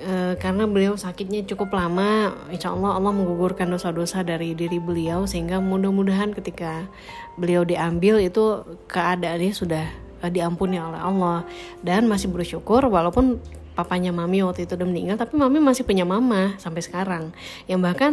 uh, 0.00 0.34
karena 0.40 0.64
beliau 0.64 0.96
sakitnya 0.96 1.44
cukup 1.44 1.76
lama 1.76 2.32
insya 2.48 2.72
Allah 2.72 2.96
Allah 2.96 3.12
menggugurkan 3.12 3.68
dosa-dosa 3.68 4.24
dari 4.24 4.56
diri 4.56 4.80
beliau 4.80 5.28
sehingga 5.28 5.60
mudah-mudahan 5.60 6.32
ketika 6.32 6.88
beliau 7.36 7.62
diambil 7.64 8.20
itu 8.20 8.64
keadaannya 8.88 9.52
sudah 9.52 9.86
uh, 10.24 10.30
diampuni 10.32 10.80
oleh 10.80 11.00
Allah. 11.00 11.44
Dan 11.84 12.08
masih 12.08 12.32
bersyukur 12.32 12.84
walaupun 12.88 13.40
papanya 13.76 14.12
mami 14.12 14.44
waktu 14.44 14.66
itu 14.68 14.76
udah 14.76 14.88
meninggal 14.88 15.16
tapi 15.16 15.38
mami 15.38 15.62
masih 15.62 15.84
punya 15.84 16.08
mama 16.08 16.56
sampai 16.56 16.82
sekarang. 16.84 17.32
Yang 17.68 17.80
bahkan 17.80 18.12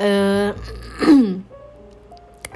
uh, 0.00 0.50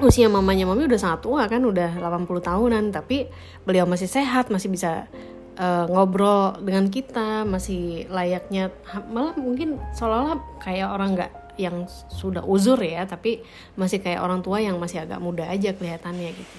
usia 0.07 0.29
mamanya 0.29 0.69
mami 0.69 0.85
udah 0.85 1.01
sangat 1.01 1.25
tua 1.25 1.49
kan 1.49 1.65
udah 1.65 1.97
80 1.97 2.29
tahunan 2.45 2.83
tapi 2.93 3.25
beliau 3.65 3.89
masih 3.89 4.05
sehat 4.05 4.53
masih 4.53 4.69
bisa 4.69 5.09
uh, 5.57 5.85
ngobrol 5.89 6.61
dengan 6.61 6.87
kita 6.87 7.43
masih 7.43 8.05
layaknya 8.07 8.71
malah 9.09 9.35
mungkin 9.35 9.81
seolah-olah 9.97 10.61
kayak 10.61 10.87
orang 10.87 11.09
nggak 11.17 11.31
yang 11.57 11.89
sudah 12.13 12.45
uzur 12.45 12.77
ya 12.77 13.09
tapi 13.09 13.41
masih 13.73 13.99
kayak 13.99 14.21
orang 14.21 14.45
tua 14.45 14.61
yang 14.61 14.77
masih 14.77 15.03
agak 15.03 15.17
muda 15.17 15.49
aja 15.49 15.73
kelihatannya 15.73 16.29
gitu. 16.37 16.57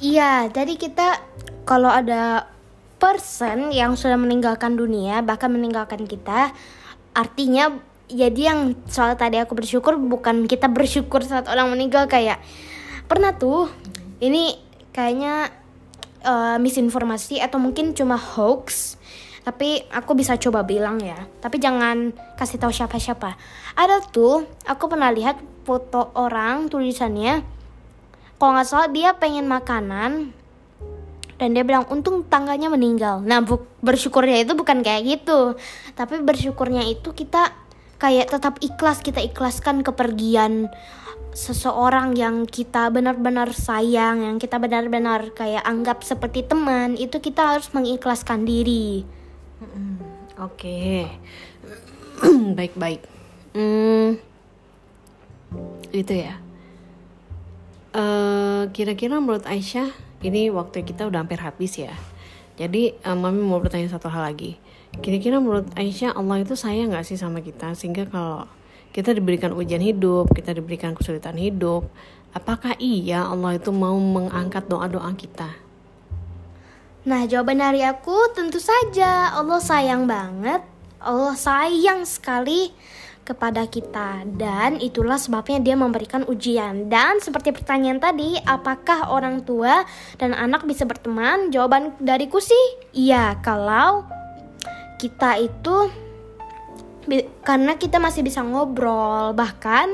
Iya 0.00 0.52
jadi 0.52 0.76
kita 0.76 1.08
kalau 1.64 1.88
ada 1.88 2.44
person 3.00 3.72
yang 3.72 3.96
sudah 3.96 4.20
meninggalkan 4.20 4.76
dunia 4.76 5.24
bahkan 5.24 5.48
meninggalkan 5.48 6.04
kita 6.04 6.52
artinya 7.16 7.80
jadi 8.10 8.52
yang 8.52 8.60
soal 8.90 9.16
tadi 9.16 9.40
aku 9.40 9.56
bersyukur 9.56 9.96
bukan 9.96 10.44
kita 10.44 10.68
bersyukur 10.68 11.24
saat 11.24 11.48
orang 11.48 11.72
meninggal 11.72 12.04
kayak 12.10 12.42
pernah 13.08 13.32
tuh 13.32 13.72
ini 14.20 14.60
kayaknya 14.92 15.59
uh, 16.24 16.56
misinformasi 16.60 17.40
atau 17.40 17.60
mungkin 17.60 17.92
cuma 17.92 18.16
hoax 18.16 18.96
tapi 19.40 19.80
aku 19.88 20.12
bisa 20.12 20.36
coba 20.36 20.60
bilang 20.68 21.00
ya. 21.00 21.16
Tapi 21.40 21.56
jangan 21.56 22.12
kasih 22.36 22.60
tahu 22.60 22.72
siapa-siapa. 22.76 23.40
Ada 23.72 24.04
tuh 24.12 24.44
aku 24.68 24.84
pernah 24.86 25.08
lihat 25.08 25.40
foto 25.64 26.12
orang 26.12 26.68
tulisannya 26.68 27.40
kalau 28.40 28.56
nggak 28.56 28.68
salah 28.68 28.88
dia 28.88 29.12
pengen 29.16 29.44
makanan 29.48 30.32
dan 31.40 31.48
dia 31.56 31.64
bilang 31.64 31.88
untung 31.88 32.24
tangganya 32.24 32.68
meninggal. 32.68 33.24
Nah 33.24 33.40
bu 33.40 33.64
bersyukurnya 33.80 34.44
itu 34.44 34.52
bukan 34.52 34.84
kayak 34.84 35.04
gitu. 35.08 35.56
Tapi 35.96 36.20
bersyukurnya 36.20 36.84
itu 36.88 37.12
kita 37.16 37.52
kayak 38.00 38.32
tetap 38.32 38.56
ikhlas 38.64 39.04
kita 39.04 39.20
ikhlaskan 39.20 39.84
kepergian 39.84 40.72
seseorang 41.32 42.18
yang 42.18 42.44
kita 42.46 42.90
benar-benar 42.90 43.54
sayang, 43.54 44.26
yang 44.26 44.36
kita 44.36 44.58
benar-benar 44.58 45.30
kayak 45.34 45.62
anggap 45.62 46.02
seperti 46.02 46.42
teman, 46.42 46.98
itu 46.98 47.22
kita 47.22 47.56
harus 47.56 47.70
mengikhlaskan 47.70 48.44
diri. 48.44 49.06
Oke, 50.40 51.06
baik-baik. 52.58 53.04
Hmm, 53.54 54.16
itu 55.90 56.12
ya. 56.14 56.38
Uh, 57.90 58.70
kira-kira 58.70 59.18
menurut 59.18 59.42
Aisyah, 59.46 59.90
ini 60.22 60.48
waktu 60.54 60.86
kita 60.86 61.10
udah 61.10 61.26
hampir 61.26 61.42
habis 61.42 61.74
ya. 61.74 61.94
Jadi, 62.54 62.94
uh, 63.02 63.18
Mami 63.18 63.42
mau 63.42 63.58
bertanya 63.58 63.88
satu 63.88 64.12
hal 64.12 64.20
lagi 64.20 64.60
Kira-kira 64.98 65.38
menurut 65.38 65.70
Aisyah 65.78 66.18
Allah 66.18 66.42
itu 66.42 66.58
sayang 66.58 66.90
gak 66.90 67.06
sih 67.06 67.14
sama 67.14 67.38
kita 67.38 67.78
sehingga 67.78 68.10
kalau 68.10 68.50
kita 68.90 69.14
diberikan 69.14 69.54
ujian 69.54 69.82
hidup, 69.82 70.34
kita 70.34 70.50
diberikan 70.54 70.94
kesulitan 70.98 71.38
hidup, 71.38 71.86
apakah 72.34 72.74
iya 72.82 73.26
Allah 73.26 73.58
itu 73.58 73.70
mau 73.70 73.94
mengangkat 73.98 74.66
doa-doa 74.66 75.10
kita? 75.14 75.50
Nah, 77.00 77.24
jawaban 77.24 77.64
dari 77.64 77.80
aku 77.80 78.34
tentu 78.36 78.60
saja 78.60 79.32
Allah 79.32 79.62
sayang 79.62 80.04
banget. 80.04 80.60
Allah 81.00 81.32
sayang 81.32 82.04
sekali 82.04 82.76
kepada 83.24 83.62
kita 83.70 84.26
dan 84.36 84.76
itulah 84.82 85.16
sebabnya 85.16 85.62
dia 85.62 85.76
memberikan 85.78 86.26
ujian. 86.28 86.90
Dan 86.90 87.22
seperti 87.22 87.54
pertanyaan 87.54 88.02
tadi, 88.02 88.36
apakah 88.42 89.08
orang 89.08 89.46
tua 89.46 89.86
dan 90.18 90.34
anak 90.36 90.66
bisa 90.68 90.84
berteman? 90.84 91.48
Jawaban 91.54 91.96
dariku 92.02 92.42
sih 92.42 92.64
iya, 92.92 93.38
kalau 93.40 94.04
kita 95.00 95.40
itu 95.40 95.88
karena 97.44 97.80
kita 97.80 97.96
masih 97.96 98.20
bisa 98.20 98.44
ngobrol 98.44 99.32
bahkan 99.32 99.88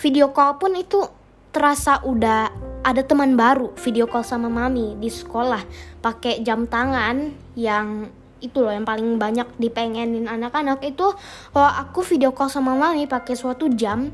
video 0.00 0.34
call 0.34 0.58
pun 0.58 0.74
itu 0.74 1.06
terasa 1.54 2.02
udah 2.04 2.50
ada 2.82 3.02
teman 3.02 3.34
baru 3.34 3.72
video 3.78 4.06
call 4.06 4.26
sama 4.26 4.50
mami 4.50 4.98
di 4.98 5.10
sekolah 5.10 5.62
pakai 6.02 6.42
jam 6.42 6.66
tangan 6.66 7.34
yang 7.54 8.10
itu 8.38 8.62
loh 8.62 8.70
yang 8.70 8.86
paling 8.86 9.18
banyak 9.18 9.46
dipengenin 9.58 10.30
anak-anak 10.30 10.78
itu 10.86 11.10
kalau 11.50 11.70
aku 11.74 12.06
video 12.06 12.30
call 12.30 12.50
sama 12.50 12.78
mami 12.78 13.10
pakai 13.10 13.34
suatu 13.34 13.66
jam 13.74 14.10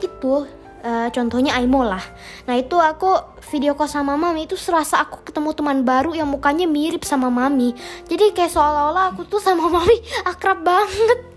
itu 0.00 0.48
uh, 0.84 1.08
contohnya 1.12 1.56
Aimo 1.60 1.84
lah. 1.84 2.02
Nah 2.48 2.56
itu 2.56 2.76
aku 2.80 3.20
video 3.52 3.76
call 3.76 3.88
sama 3.88 4.16
mami 4.16 4.48
itu 4.48 4.56
serasa 4.56 5.00
aku 5.00 5.20
ketemu 5.24 5.52
teman 5.52 5.84
baru 5.84 6.16
yang 6.16 6.28
mukanya 6.28 6.64
mirip 6.64 7.04
sama 7.04 7.28
mami. 7.28 7.76
Jadi 8.08 8.32
kayak 8.32 8.52
seolah-olah 8.52 9.12
aku 9.12 9.28
tuh 9.28 9.40
sama 9.40 9.68
mami 9.80 10.00
akrab 10.24 10.64
banget. 10.64 11.29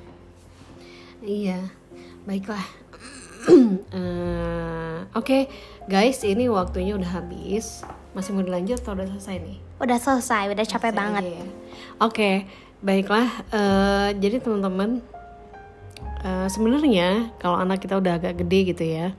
Iya, 1.23 1.71
baiklah. 2.27 2.67
uh, 3.47 5.07
Oke, 5.15 5.23
okay, 5.23 5.41
guys, 5.87 6.19
ini 6.27 6.51
waktunya 6.51 6.99
udah 6.99 7.23
habis. 7.23 7.87
Masih 8.11 8.35
mau 8.35 8.43
dilanjut 8.43 8.83
atau 8.83 8.91
udah 8.91 9.07
selesai 9.07 9.39
nih? 9.39 9.57
Udah 9.79 9.97
selesai, 10.03 10.51
udah 10.51 10.65
capek 10.67 10.91
selesai 10.91 10.99
banget. 10.99 11.23
Ya. 11.23 11.39
Oke, 11.39 11.47
okay, 12.03 12.35
baiklah. 12.83 13.31
Uh, 13.55 14.11
jadi 14.19 14.43
teman-teman, 14.43 14.99
uh, 16.27 16.51
sebenarnya 16.51 17.31
kalau 17.39 17.55
anak 17.55 17.79
kita 17.79 18.03
udah 18.03 18.19
agak 18.19 18.43
gede 18.43 18.75
gitu 18.75 18.83
ya, 18.83 19.15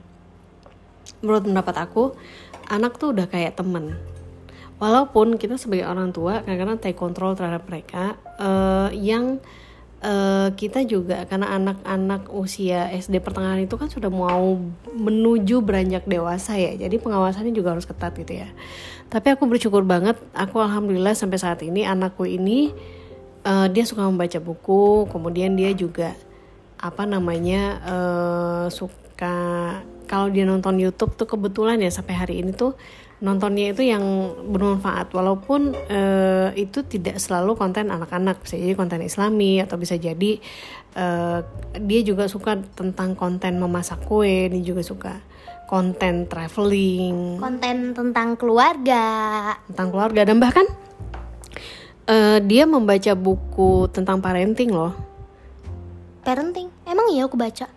menurut 1.25 1.49
pendapat 1.49 1.75
aku 1.89 2.13
anak 2.69 3.01
tuh 3.01 3.17
udah 3.17 3.25
kayak 3.25 3.57
temen 3.57 3.97
walaupun 4.77 5.39
kita 5.39 5.55
sebagai 5.55 5.87
orang 5.87 6.11
tua 6.11 6.43
kadang-kadang 6.43 6.77
take 6.81 6.97
control 6.97 7.33
terhadap 7.37 7.63
mereka 7.69 8.19
uh, 8.41 8.91
yang 8.91 9.39
uh, 10.05 10.47
kita 10.53 10.85
juga 10.85 11.25
karena 11.25 11.57
anak-anak 11.57 12.29
usia 12.29 12.93
SD 12.93 13.19
pertengahan 13.25 13.65
itu 13.65 13.73
kan 13.75 13.89
sudah 13.89 14.13
mau 14.13 14.61
menuju 14.93 15.65
beranjak 15.65 16.05
dewasa 16.05 16.55
ya. 16.55 16.77
Jadi 16.77 17.01
pengawasannya 17.01 17.51
juga 17.51 17.73
harus 17.73 17.89
ketat 17.89 18.13
gitu 18.13 18.45
ya. 18.45 18.49
Tapi 19.09 19.33
aku 19.33 19.49
bersyukur 19.49 19.81
banget 19.81 20.15
aku 20.37 20.61
alhamdulillah 20.61 21.17
sampai 21.17 21.41
saat 21.41 21.65
ini 21.65 21.83
anakku 21.83 22.29
ini 22.29 22.71
uh, 23.45 23.67
dia 23.69 23.85
suka 23.85 24.05
membaca 24.05 24.37
buku 24.37 25.09
kemudian 25.09 25.57
dia 25.57 25.73
juga 25.73 26.13
apa 26.81 27.07
namanya 27.09 27.81
uh, 27.85 28.65
suka 28.69 29.37
kalau 30.05 30.29
dia 30.29 30.45
nonton 30.45 30.77
YouTube 30.77 31.17
tuh 31.17 31.25
kebetulan 31.25 31.81
ya 31.81 31.89
sampai 31.89 32.13
hari 32.13 32.35
ini 32.45 32.53
tuh 32.53 32.77
nontonnya 33.23 33.71
itu 33.71 33.87
yang 33.87 34.03
bermanfaat. 34.51 35.11
Walaupun 35.15 35.71
uh, 35.75 36.49
itu 36.57 36.83
tidak 36.83 37.19
selalu 37.21 37.55
konten 37.55 37.91
anak-anak 37.91 38.43
bisa 38.43 38.59
jadi 38.59 38.73
konten 38.75 39.03
islami 39.03 39.63
atau 39.63 39.79
bisa 39.79 39.95
jadi 39.95 40.39
uh, 40.99 41.39
dia 41.79 42.01
juga 42.03 42.27
suka 42.27 42.59
tentang 42.75 43.15
konten 43.15 43.59
memasak 43.59 44.03
kue 44.03 44.51
dia 44.51 44.63
juga 44.63 44.81
suka 44.83 45.13
konten 45.65 46.29
traveling. 46.29 47.41
Konten 47.41 47.95
tentang 47.95 48.37
keluarga. 48.37 49.05
Tentang 49.65 49.87
keluarga. 49.89 50.21
Dan 50.27 50.37
bahkan 50.37 50.67
uh, 52.05 52.37
dia 52.43 52.69
membaca 52.69 53.11
buku 53.17 53.89
tentang 53.89 54.21
parenting 54.21 54.69
loh. 54.75 54.93
Parenting? 56.21 56.69
Emang 56.85 57.09
iya 57.13 57.25
aku 57.25 57.37
baca 57.37 57.74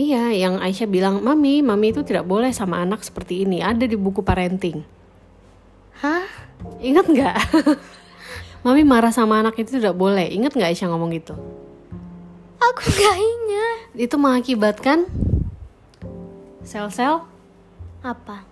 Iya, 0.00 0.32
yang 0.32 0.56
Aisyah 0.56 0.88
bilang, 0.88 1.20
Mami, 1.20 1.60
Mami 1.60 1.92
itu 1.92 2.00
tidak 2.00 2.24
boleh 2.24 2.48
sama 2.56 2.80
anak 2.80 3.04
seperti 3.04 3.44
ini. 3.44 3.60
Ada 3.60 3.84
di 3.84 4.00
buku 4.00 4.24
parenting. 4.24 4.80
Hah? 6.00 6.24
Ingat 6.80 7.04
nggak? 7.04 7.36
Mami 8.64 8.80
marah 8.80 9.12
sama 9.12 9.44
anak 9.44 9.60
itu 9.60 9.76
tidak 9.76 9.92
boleh. 9.92 10.24
Ingat 10.32 10.56
nggak 10.56 10.72
Aisyah 10.72 10.88
ngomong 10.88 11.12
gitu? 11.12 11.36
Aku 12.56 12.80
nggak 12.80 13.16
ingat. 13.20 13.78
Itu 14.08 14.16
mengakibatkan 14.16 15.04
sel-sel 16.64 17.20
apa? 18.00 18.48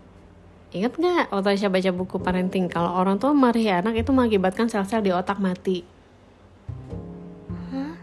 Ingat 0.77 1.01
nggak 1.01 1.25
waktu 1.33 1.49
Aisyah 1.57 1.73
baca 1.73 1.91
buku 1.97 2.17
parenting 2.21 2.69
kalau 2.69 2.93
orang 2.93 3.17
tua 3.17 3.33
marahi 3.33 3.73
anak 3.73 3.97
itu 3.97 4.13
mengakibatkan 4.13 4.69
sel-sel 4.69 5.01
di 5.01 5.17
otak 5.17 5.41
mati. 5.41 5.81
Hah? 7.73 7.97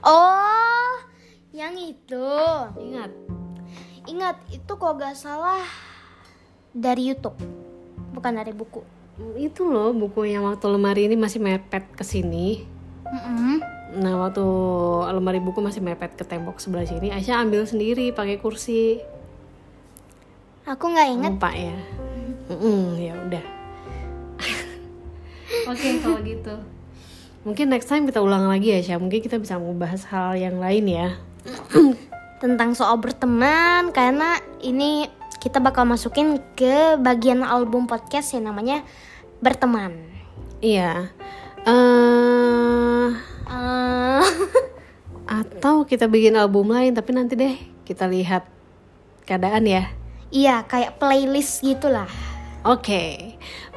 Oh, 0.00 0.75
yang 1.56 1.72
itu. 1.80 2.28
Ingat. 2.76 3.10
Ingat, 4.06 4.36
itu 4.52 4.72
kok 4.76 5.00
gak 5.00 5.16
salah 5.16 5.64
dari 6.76 7.08
YouTube. 7.08 7.40
Bukan 8.12 8.36
dari 8.36 8.52
buku. 8.52 8.84
Itu 9.40 9.72
loh 9.72 9.96
buku 9.96 10.28
yang 10.28 10.44
waktu 10.44 10.68
lemari 10.68 11.08
ini 11.08 11.16
masih 11.16 11.40
mepet 11.40 11.88
ke 11.96 12.04
sini. 12.04 12.68
Mm 13.08 13.20
-mm. 13.24 13.54
Nah, 13.96 14.20
waktu 14.20 14.44
lemari 15.16 15.40
buku 15.40 15.64
masih 15.64 15.80
mepet 15.80 16.12
ke 16.12 16.28
tembok 16.28 16.60
sebelah 16.60 16.84
sini, 16.84 17.08
Aisyah 17.08 17.40
ambil 17.40 17.64
sendiri 17.64 18.12
pakai 18.12 18.36
kursi. 18.36 19.00
Aku 20.68 20.92
nggak 20.92 21.08
ingat. 21.08 21.32
Lupa 21.40 21.50
ya. 21.56 21.78
Mm 22.52 22.58
-mm, 22.60 22.80
ya 23.00 23.12
udah. 23.16 23.44
Oke, 25.72 25.80
okay, 25.80 25.92
kalau 26.04 26.20
gitu. 26.20 26.54
Mungkin 27.48 27.66
next 27.72 27.88
time 27.88 28.04
kita 28.04 28.20
ulang 28.20 28.44
lagi 28.44 28.76
ya, 28.76 28.84
Syah. 28.84 29.00
Mungkin 29.00 29.24
kita 29.24 29.40
bisa 29.40 29.56
membahas 29.56 30.04
hal 30.12 30.36
yang 30.36 30.60
lain 30.60 30.84
ya. 30.84 31.16
tentang 32.42 32.76
soal 32.76 33.00
berteman 33.00 33.90
karena 33.90 34.38
ini 34.60 35.08
kita 35.40 35.62
bakal 35.62 35.86
masukin 35.86 36.42
ke 36.58 36.98
bagian 36.98 37.46
album 37.46 37.86
podcast 37.86 38.34
yang 38.34 38.50
namanya 38.50 38.82
berteman. 39.38 39.94
Iya. 40.60 41.12
Uh, 41.66 43.14
uh, 43.50 44.26
atau 45.40 45.82
kita 45.86 46.06
bikin 46.06 46.38
album 46.38 46.70
lain 46.70 46.94
tapi 46.94 47.10
nanti 47.14 47.34
deh 47.34 47.54
kita 47.86 48.10
lihat 48.10 48.46
keadaan 49.26 49.66
ya. 49.66 49.90
Iya, 50.34 50.66
kayak 50.66 50.98
playlist 50.98 51.62
gitulah. 51.62 52.10
Oke. 52.66 52.82
Okay. 52.82 53.10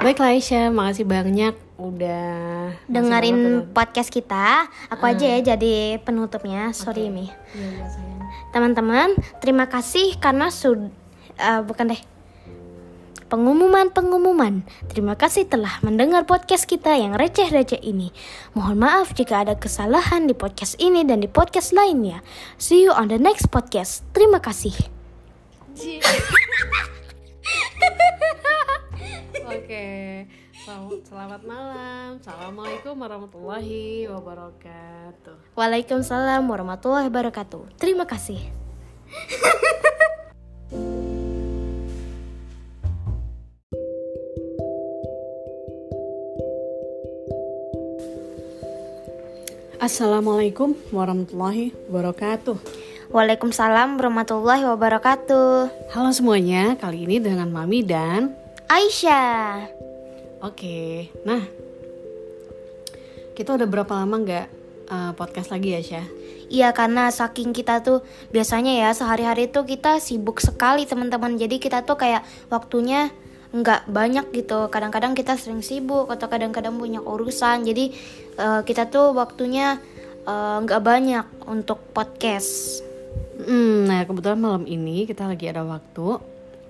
Baiklah 0.01 0.33
Aisyah, 0.33 0.73
makasih 0.73 1.05
banyak 1.05 1.68
udah 1.79 2.75
dengerin 2.91 3.71
podcast 3.71 4.11
kita. 4.11 4.67
Aku 4.91 5.07
uh. 5.07 5.11
aja 5.15 5.25
ya 5.25 5.55
jadi 5.55 5.97
penutupnya. 6.03 6.75
Sorry 6.75 7.07
okay. 7.07 7.15
Mi. 7.15 7.25
Iya, 7.55 7.87
Teman-teman, 8.51 9.15
terima 9.39 9.71
kasih 9.71 10.19
karena 10.19 10.51
sudah 10.51 10.91
uh, 11.39 11.61
bukan 11.63 11.95
deh. 11.95 12.01
Pengumuman-pengumuman. 13.29 14.65
Terima 14.89 15.13
kasih 15.13 15.45
telah 15.45 15.77
mendengar 15.85 16.25
podcast 16.25 16.65
kita 16.65 16.97
yang 16.97 17.13
receh-receh 17.13 17.77
ini. 17.85 18.09
Mohon 18.57 18.77
maaf 18.81 19.13
jika 19.13 19.45
ada 19.45 19.53
kesalahan 19.53 20.25
di 20.25 20.33
podcast 20.33 20.81
ini 20.81 21.05
dan 21.05 21.21
di 21.21 21.29
podcast 21.29 21.69
lainnya. 21.69 22.25
See 22.57 22.81
you 22.81 22.89
on 22.89 23.13
the 23.13 23.21
next 23.21 23.53
podcast. 23.53 24.01
Terima 24.17 24.41
kasih. 24.41 24.73
Oke, 29.45 29.85
selamat 30.69 31.41
malam. 31.49 32.21
Assalamualaikum 32.21 32.93
warahmatullahi 32.93 34.05
wabarakatuh. 34.05 35.57
Waalaikumsalam 35.57 36.45
warahmatullahi 36.45 37.09
wabarakatuh. 37.09 37.73
Terima 37.81 38.05
kasih. 38.05 38.37
Assalamualaikum 49.79 50.75
warahmatullahi 50.93 51.73
wabarakatuh. 51.87 52.59
Waalaikumsalam 53.09 53.97
warahmatullahi 53.97 54.67
wabarakatuh. 54.69 55.71
Halo 55.95 56.11
semuanya, 56.13 56.77
kali 56.77 57.09
ini 57.09 57.17
dengan 57.17 57.49
Mami 57.49 57.81
dan 57.81 58.37
Aisyah. 58.69 59.78
Oke, 60.39 61.11
nah 61.27 61.43
kita 63.35 63.59
udah 63.59 63.67
berapa 63.67 63.91
lama 63.91 64.15
nggak 64.23 64.47
uh, 64.87 65.11
podcast 65.19 65.51
lagi 65.51 65.75
ya 65.75 65.81
Syah? 65.83 66.07
Iya 66.47 66.69
karena 66.71 67.11
saking 67.11 67.51
kita 67.51 67.83
tuh 67.83 68.01
biasanya 68.31 68.71
ya 68.71 68.89
sehari-hari 68.95 69.51
tuh 69.51 69.67
kita 69.67 69.99
sibuk 69.99 70.39
sekali 70.39 70.87
teman-teman. 70.87 71.35
Jadi 71.35 71.59
kita 71.59 71.83
tuh 71.83 71.99
kayak 71.99 72.23
waktunya 72.47 73.11
nggak 73.51 73.91
banyak 73.91 74.31
gitu. 74.31 74.71
Kadang-kadang 74.71 75.11
kita 75.11 75.35
sering 75.35 75.59
sibuk 75.59 76.07
atau 76.07 76.31
kadang-kadang 76.31 76.79
punya 76.79 77.03
urusan. 77.03 77.67
Jadi 77.67 77.91
uh, 78.39 78.63
kita 78.63 78.87
tuh 78.87 79.11
waktunya 79.11 79.77
eh, 80.23 80.57
nggak 80.63 80.81
uh, 80.81 80.85
banyak 80.85 81.25
untuk 81.51 81.83
podcast. 81.91 82.81
Hmm, 83.39 83.87
nah 83.87 84.07
kebetulan 84.07 84.39
malam 84.39 84.63
ini 84.67 85.03
kita 85.03 85.27
lagi 85.27 85.51
ada 85.51 85.67
waktu 85.67 86.19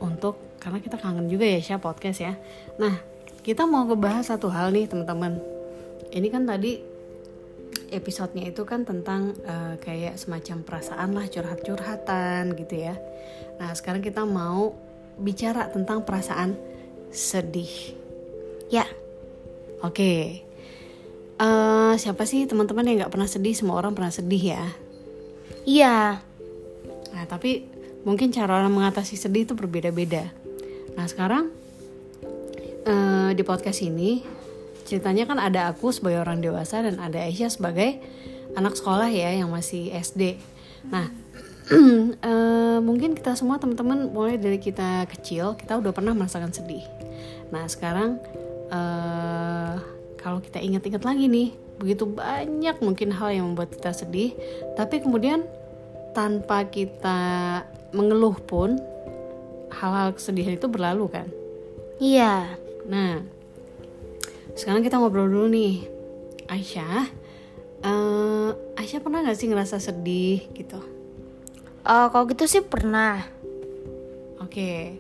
untuk 0.02 0.50
karena 0.60 0.80
kita 0.84 1.00
kangen 1.00 1.32
juga 1.32 1.48
ya 1.48 1.60
Syah 1.64 1.80
podcast 1.80 2.20
ya 2.20 2.34
nah 2.76 3.00
kita 3.40 3.64
mau 3.66 3.88
ngebahas 3.88 4.36
satu 4.36 4.52
hal 4.52 4.76
nih 4.76 4.92
teman-teman. 4.92 5.40
Ini 6.10 6.28
kan 6.28 6.44
tadi 6.44 6.80
episodenya 7.90 8.50
itu 8.50 8.66
kan 8.66 8.86
tentang 8.86 9.34
uh, 9.46 9.76
kayak 9.82 10.18
semacam 10.18 10.62
perasaan 10.62 11.10
lah 11.18 11.26
curhat-curhatan 11.30 12.54
gitu 12.58 12.76
ya. 12.90 12.96
Nah 13.58 13.74
sekarang 13.74 14.02
kita 14.06 14.24
mau 14.26 14.74
bicara 15.20 15.68
tentang 15.70 16.06
perasaan 16.06 16.56
sedih. 17.10 17.98
Ya. 18.70 18.86
Oke. 19.82 19.96
Okay. 19.96 20.22
uh, 21.40 21.46
eh, 21.46 21.94
siapa 21.98 22.28
sih 22.28 22.46
teman-teman 22.46 22.86
yang 22.86 23.06
nggak 23.06 23.14
pernah 23.14 23.30
sedih? 23.30 23.56
Semua 23.56 23.80
orang 23.80 23.96
pernah 23.96 24.14
sedih 24.14 24.60
ya? 24.60 24.64
Iya. 25.66 26.22
Nah 27.16 27.24
tapi 27.26 27.66
mungkin 28.04 28.32
cara 28.32 28.60
orang 28.60 28.72
mengatasi 28.72 29.16
sedih 29.20 29.48
itu 29.50 29.54
berbeda-beda. 29.58 30.30
Nah 30.96 31.06
sekarang 31.08 31.59
uh, 32.90 33.30
di 33.38 33.44
podcast 33.46 33.86
ini 33.86 34.26
ceritanya 34.84 35.30
kan 35.30 35.38
ada 35.38 35.70
aku 35.70 35.94
sebagai 35.94 36.26
orang 36.26 36.42
dewasa 36.42 36.82
dan 36.82 36.98
ada 36.98 37.22
Aisyah 37.22 37.54
sebagai 37.54 38.02
anak 38.58 38.74
sekolah 38.74 39.06
ya 39.14 39.30
yang 39.38 39.54
masih 39.54 39.94
SD. 39.94 40.42
Nah 40.90 41.14
uh, 42.26 42.82
mungkin 42.88 43.14
kita 43.14 43.38
semua 43.38 43.62
teman-teman 43.62 44.10
mulai 44.10 44.42
dari 44.42 44.58
kita 44.58 45.06
kecil 45.06 45.54
kita 45.54 45.78
udah 45.78 45.94
pernah 45.94 46.18
merasakan 46.18 46.50
sedih. 46.50 46.82
Nah 47.54 47.70
sekarang 47.70 48.18
uh, 48.74 49.78
kalau 50.18 50.42
kita 50.42 50.58
ingat-ingat 50.58 51.06
lagi 51.06 51.30
nih 51.30 51.54
begitu 51.80 52.04
banyak 52.10 52.76
mungkin 52.84 53.14
hal 53.16 53.32
yang 53.32 53.46
membuat 53.54 53.72
kita 53.72 53.96
sedih, 53.96 54.36
tapi 54.76 55.00
kemudian 55.00 55.48
tanpa 56.12 56.68
kita 56.68 57.64
mengeluh 57.96 58.36
pun 58.36 58.76
hal-hal 59.70 60.12
kesedihan 60.18 60.58
itu 60.58 60.66
berlalu 60.66 61.06
kan 61.08 61.28
iya 62.02 62.58
nah 62.90 63.22
sekarang 64.58 64.82
kita 64.82 64.98
ngobrol 64.98 65.30
dulu 65.30 65.48
nih 65.54 65.86
Aisyah 66.50 67.06
uh, 67.86 68.50
Aisyah 68.76 69.00
pernah 69.00 69.22
gak 69.22 69.38
sih 69.38 69.48
ngerasa 69.48 69.78
sedih 69.78 70.50
gitu 70.58 70.82
uh, 71.86 72.08
kalau 72.10 72.26
gitu 72.28 72.50
sih 72.50 72.66
pernah 72.66 73.22
oke 74.42 74.50
okay. 74.50 74.98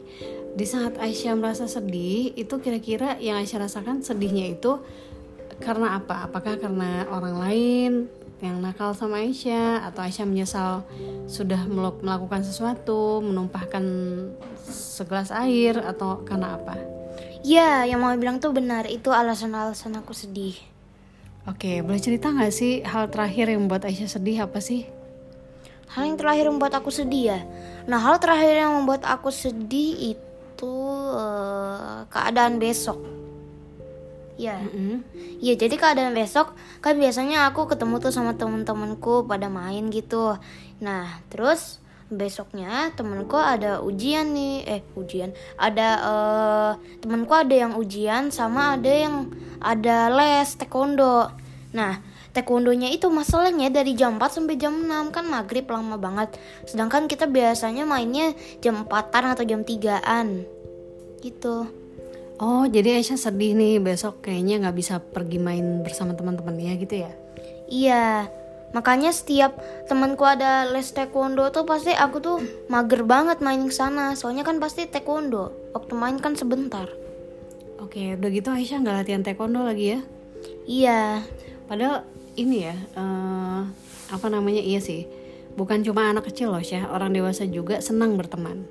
di 0.53 0.65
saat 0.69 1.01
Aisyah 1.01 1.33
merasa 1.33 1.65
sedih 1.65 2.37
itu 2.37 2.55
kira-kira 2.61 3.17
yang 3.17 3.41
Aisyah 3.41 3.65
rasakan 3.65 4.05
sedihnya 4.05 4.53
itu 4.53 4.77
karena 5.59 5.99
apa? 5.99 6.25
Apakah 6.27 6.55
karena 6.55 7.03
orang 7.11 7.35
lain 7.35 7.91
yang 8.39 8.63
nakal 8.63 8.95
sama 8.95 9.19
Aisyah 9.19 9.83
atau 9.91 9.99
Aisyah 9.99 10.25
menyesal 10.27 10.87
sudah 11.27 11.67
melakukan 11.99 12.47
sesuatu, 12.47 13.19
menumpahkan 13.19 13.83
segelas 14.63 15.35
air 15.35 15.75
atau 15.83 16.23
karena 16.23 16.55
apa? 16.55 16.98
Ya, 17.39 17.87
yang 17.87 18.03
mau 18.03 18.11
bilang 18.19 18.43
tuh 18.43 18.51
benar, 18.51 18.85
itu 18.91 19.09
alasan-alasan 19.15 19.95
aku 19.95 20.11
sedih. 20.11 20.59
Oke, 21.47 21.79
boleh 21.81 21.97
cerita 22.03 22.29
nggak 22.29 22.53
sih 22.53 22.83
hal 22.83 23.07
terakhir 23.07 23.49
yang 23.49 23.63
membuat 23.63 23.87
Aisyah 23.87 24.11
sedih 24.11 24.43
apa 24.43 24.59
sih? 24.59 24.85
Hal 25.89 26.13
yang 26.13 26.17
terakhir 26.19 26.51
membuat 26.51 26.77
aku 26.77 26.91
sedih 26.91 27.33
ya. 27.33 27.39
Nah, 27.89 27.97
hal 27.97 28.21
terakhir 28.21 28.67
yang 28.67 28.75
membuat 28.77 29.07
aku 29.07 29.33
sedih 29.33 30.13
itu 30.13 30.75
eh, 31.15 32.05
keadaan 32.11 32.61
besok. 32.61 32.99
Ya. 34.39 34.55
Mm-mm. 34.55 35.03
Ya 35.43 35.59
jadi 35.59 35.75
keadaan 35.75 36.15
besok 36.15 36.55
kan 36.79 36.95
biasanya 36.95 37.51
aku 37.51 37.67
ketemu 37.67 37.99
tuh 37.99 38.15
sama 38.15 38.39
temen-temenku 38.39 39.27
pada 39.27 39.51
main 39.51 39.91
gitu. 39.91 40.39
Nah 40.79 41.19
terus 41.27 41.78
besoknya 42.09 42.89
temenku 42.97 43.37
ada 43.37 43.79
ujian 43.85 44.33
nih, 44.33 44.65
eh 44.65 44.81
ujian, 44.97 45.33
ada 45.55 45.89
eh 46.01 46.71
temenku 47.01 47.33
ada 47.33 47.53
yang 47.53 47.73
ujian 47.77 48.33
sama 48.33 48.75
ada 48.75 48.89
yang 48.89 49.29
ada 49.61 50.09
les 50.09 50.49
taekwondo. 50.57 51.29
Nah 51.73 52.01
taekwondonya 52.33 52.93
itu 52.93 53.09
masalahnya 53.09 53.73
dari 53.73 53.97
jam 53.97 54.21
4 54.21 54.29
sampai 54.29 54.55
jam 54.57 54.73
6 54.85 55.13
kan 55.13 55.25
maghrib 55.25 55.65
lama 55.65 55.97
banget. 55.97 56.37
Sedangkan 56.65 57.09
kita 57.09 57.25
biasanya 57.25 57.89
mainnya 57.89 58.33
jam 58.61 58.85
4-an 58.85 59.33
atau 59.33 59.45
jam 59.45 59.65
3-an 59.65 60.45
gitu. 61.19 61.67
Oh, 62.39 62.63
jadi 62.63 62.95
Aisyah 62.95 63.19
sedih 63.19 63.51
nih 63.51 63.83
besok 63.83 64.23
kayaknya 64.23 64.63
nggak 64.63 64.77
bisa 64.79 65.03
pergi 65.03 65.43
main 65.43 65.83
bersama 65.83 66.15
teman-temannya 66.15 66.79
gitu 66.79 67.03
ya? 67.03 67.11
Iya, 67.67 68.31
makanya 68.69 69.09
setiap 69.09 69.57
temanku 69.89 70.21
ada 70.25 70.69
les 70.69 70.85
taekwondo 70.93 71.49
tuh 71.49 71.65
pasti 71.65 71.91
aku 71.93 72.17
tuh 72.21 72.37
mager 72.69 73.01
banget 73.03 73.41
main 73.41 73.65
ke 73.65 73.73
sana. 73.73 74.13
Soalnya 74.13 74.45
kan 74.45 74.61
pasti 74.61 74.85
taekwondo. 74.85 75.73
Waktu 75.73 75.93
main 75.97 76.17
kan 76.21 76.37
sebentar. 76.37 76.85
Oke, 77.79 78.13
udah 78.19 78.29
gitu 78.29 78.49
Aisyah 78.51 78.83
nggak 78.83 78.97
latihan 79.01 79.23
taekwondo 79.25 79.63
lagi 79.65 79.97
ya? 79.97 79.99
Iya, 80.69 81.01
Padahal 81.69 82.01
ini 82.33 82.65
ya, 82.65 82.73
eh, 82.73 83.61
apa 84.09 84.27
namanya 84.27 84.61
iya 84.61 84.81
sih. 84.81 85.05
Bukan 85.53 85.85
cuma 85.85 86.09
anak 86.09 86.29
kecil 86.33 86.49
loh 86.49 86.61
Syah, 86.63 86.89
orang 86.89 87.13
dewasa 87.13 87.45
juga 87.45 87.77
senang 87.77 88.17
berteman. 88.17 88.65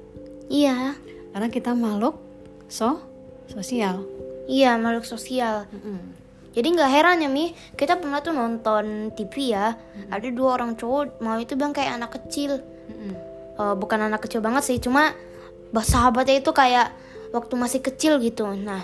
iya, 0.48 0.98
Karena 1.30 1.46
kita 1.52 1.76
makhluk 1.76 2.18
so 2.66 2.98
sosial. 3.46 4.02
iya 4.48 4.74
makhluk 4.80 5.04
sosial. 5.04 5.68
Jadi 6.58 6.74
nggak 6.74 6.90
heran 6.90 7.22
ya 7.22 7.30
Mi, 7.30 7.54
kita 7.78 8.02
pernah 8.02 8.18
tuh 8.18 8.34
nonton 8.34 9.14
TV 9.14 9.54
ya. 9.54 9.78
Ada 10.10 10.34
dua 10.34 10.58
orang 10.58 10.74
cowok 10.74 11.22
mau 11.22 11.38
itu 11.38 11.54
bilang 11.54 11.70
kayak 11.70 12.02
anak 12.02 12.18
kecil. 12.18 12.58
Eh, 13.58 13.74
bukan 13.78 14.10
anak 14.10 14.26
kecil 14.26 14.42
banget 14.42 14.66
sih, 14.66 14.78
cuma 14.82 15.14
sahabatnya 15.70 16.42
itu 16.42 16.50
kayak 16.50 16.94
waktu 17.30 17.54
masih 17.54 17.78
kecil 17.82 18.18
gitu. 18.18 18.46
Nah, 18.58 18.82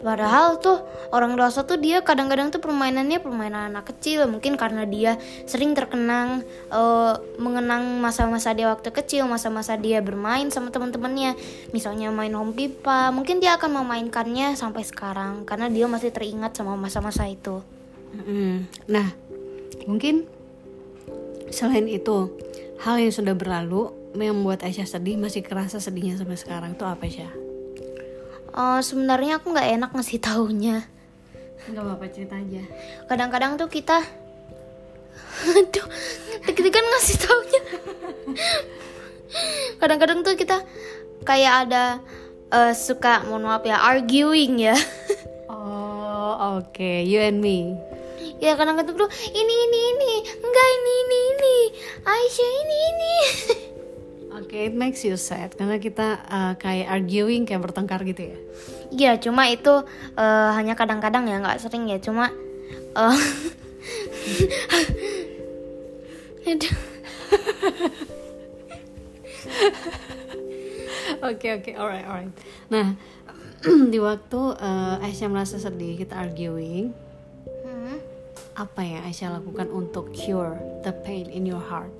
padahal 0.00 0.60
tuh 0.60 0.82
orang 1.14 1.36
dewasa 1.36 1.64
tuh 1.64 1.76
dia 1.76 2.00
kadang-kadang 2.00 2.48
tuh 2.50 2.60
permainannya 2.60 3.20
permainan 3.20 3.72
anak 3.72 3.94
kecil. 3.94 4.26
Mungkin 4.26 4.56
karena 4.56 4.84
dia 4.88 5.16
sering 5.44 5.72
terkenang 5.76 6.42
eh, 6.72 7.14
mengenang 7.40 8.00
masa-masa 8.02 8.52
dia 8.52 8.68
waktu 8.68 8.90
kecil, 8.90 9.28
masa-masa 9.30 9.76
dia 9.80 10.04
bermain 10.04 10.48
sama 10.48 10.68
teman-temannya. 10.74 11.36
Misalnya 11.70 12.10
main 12.10 12.32
home 12.34 12.52
pipa, 12.52 13.14
mungkin 13.14 13.38
dia 13.38 13.56
akan 13.56 13.84
memainkannya 13.84 14.58
sampai 14.58 14.82
sekarang 14.84 15.48
karena 15.48 15.70
dia 15.72 15.86
masih 15.86 16.10
teringat 16.12 16.56
sama 16.56 16.74
masa-masa 16.76 17.24
itu. 17.28 17.62
Nah, 18.90 19.08
mungkin 19.86 20.26
selain 21.50 21.86
itu 21.86 22.30
hal 22.82 22.98
yang 22.98 23.14
sudah 23.14 23.34
berlalu 23.36 23.92
yang 24.18 24.34
membuat 24.34 24.66
Aisyah 24.66 24.88
sedih 24.88 25.14
masih 25.14 25.46
kerasa 25.46 25.78
sedihnya 25.78 26.18
sampai 26.18 26.38
sekarang 26.38 26.74
tuh 26.74 26.90
apa 26.90 27.06
Syah? 27.06 27.30
Eh, 28.50 28.80
sebenarnya 28.82 29.38
aku 29.38 29.50
nggak 29.50 29.68
enak 29.78 29.90
ngasih 29.94 30.18
taunya. 30.18 30.84
Gak 31.70 31.76
apa-apa 31.86 32.06
cerita 32.10 32.34
aja. 32.34 32.62
kadang-kadang 33.06 33.54
tuh 33.54 33.68
kita 33.68 34.00
aduh 35.40 35.86
deg-degan 36.42 36.82
ngasih 36.82 37.16
taunya 37.20 37.62
kadang-kadang 39.78 40.20
tuh 40.20 40.34
kita 40.34 40.64
kayak 41.22 41.68
ada 41.68 42.00
eh, 42.50 42.72
suka 42.74 43.22
mohon 43.28 43.46
maaf 43.46 43.62
ya 43.62 43.76
arguing 43.78 44.58
ya 44.58 44.74
Oh 45.46 46.58
oke, 46.58 46.90
you 47.04 47.20
and 47.20 47.38
me. 47.38 47.76
ya 48.40 48.56
kadang-kadang 48.56 48.96
tuh 48.96 49.10
ini 49.30 49.54
ini 49.68 49.80
ini 49.94 50.12
enggak 50.40 50.68
ini 50.74 50.92
ini 50.96 51.18
ini 51.28 51.56
Aisyah 52.02 52.50
ini 52.56 52.76
ini 52.88 53.14
Oke, 54.30 54.70
it 54.70 54.74
makes 54.78 55.02
you 55.02 55.18
sad 55.18 55.58
karena 55.58 55.82
kita 55.82 56.22
uh, 56.30 56.54
kayak 56.54 56.86
arguing 56.86 57.42
kayak 57.44 57.66
bertengkar 57.66 58.00
gitu 58.06 58.30
ya. 58.30 58.38
Iya 58.90 59.12
cuma 59.22 59.46
itu 59.46 59.86
eh, 60.18 60.50
hanya 60.54 60.74
kadang-kadang 60.74 61.30
ya 61.30 61.38
nggak 61.38 61.62
sering 61.62 61.86
ya 61.86 61.98
cuma 62.02 62.30
eh, 62.98 63.18
Oke 71.20 71.52
oke, 71.52 71.70
alright 71.76 72.06
alright. 72.06 72.32
Nah, 72.72 72.96
di 73.92 73.98
waktu 74.00 74.40
uh, 74.56 75.04
Aisyah 75.04 75.28
merasa 75.28 75.60
sedih 75.60 76.00
kita 76.00 76.16
arguing, 76.16 76.96
Hmm. 77.44 78.00
apa 78.56 78.80
yang 78.80 79.04
Aisyah 79.04 79.36
lakukan 79.40 79.68
untuk 79.68 80.16
cure 80.16 80.56
the 80.80 80.96
pain 81.04 81.28
in 81.28 81.44
your 81.44 81.60
heart? 81.60 81.92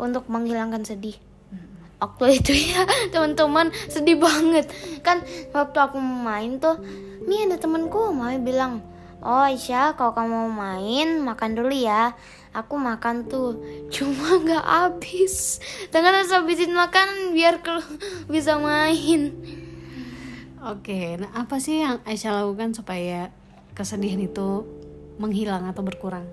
Untuk 0.00 0.26
menghilangkan 0.30 0.82
sedih. 0.86 1.16
Waktu 1.98 2.42
itu 2.42 2.52
ya 2.52 2.84
teman-teman 3.12 3.72
sedih 3.88 4.20
banget. 4.20 4.68
Kan 5.00 5.24
waktu 5.54 5.78
aku 5.80 5.96
main 5.98 6.60
tuh 6.60 6.76
nih 7.24 7.48
ada 7.48 7.56
temanku 7.56 8.12
mau 8.12 8.28
bilang. 8.40 8.84
Oh 9.24 9.40
Aisyah 9.40 9.96
kalau 9.96 10.12
kamu 10.12 10.28
mau 10.36 10.52
main 10.52 11.22
makan 11.24 11.56
dulu 11.56 11.72
ya. 11.72 12.12
Aku 12.52 12.76
makan 12.76 13.24
tuh 13.26 13.56
cuma 13.88 14.36
nggak 14.44 14.64
habis. 14.64 15.64
Dengan 15.88 16.20
harus 16.20 16.34
habisin 16.34 16.76
makan 16.76 17.32
biar 17.32 17.64
bisa 18.32 18.60
main. 18.60 19.32
Oke, 20.64 21.20
nah 21.20 21.32
apa 21.36 21.60
sih 21.60 21.84
yang 21.84 22.00
Aisyah 22.04 22.44
lakukan 22.44 22.72
supaya 22.72 23.28
kesedihan 23.76 24.20
itu 24.20 24.64
menghilang 25.20 25.68
atau 25.68 25.84
berkurang? 25.84 26.24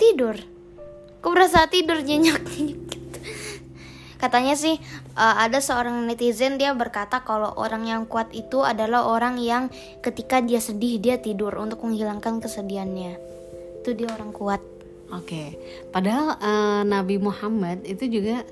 tidur 0.00 0.32
aku 1.20 1.36
berasa 1.36 1.68
tidur 1.68 2.00
nyenyak 2.00 2.40
gitu? 2.48 2.80
Katanya 4.16 4.56
sih 4.56 4.76
uh, 5.16 5.36
ada 5.40 5.60
seorang 5.60 6.08
netizen 6.08 6.56
dia 6.56 6.72
berkata 6.72 7.24
kalau 7.24 7.52
orang 7.56 7.88
yang 7.88 8.02
kuat 8.08 8.32
itu 8.32 8.64
adalah 8.64 9.04
orang 9.08 9.36
yang 9.36 9.68
ketika 10.00 10.40
dia 10.40 10.60
sedih 10.60 10.96
dia 10.96 11.20
tidur 11.20 11.52
untuk 11.60 11.84
menghilangkan 11.84 12.40
kesedihannya. 12.40 13.20
Itu 13.80 13.96
dia 13.96 14.08
orang 14.12 14.32
kuat. 14.32 14.60
Oke, 15.10 15.58
padahal 15.90 16.38
eh, 16.38 16.82
Nabi 16.86 17.18
Muhammad 17.18 17.82
itu 17.82 18.06
juga 18.06 18.46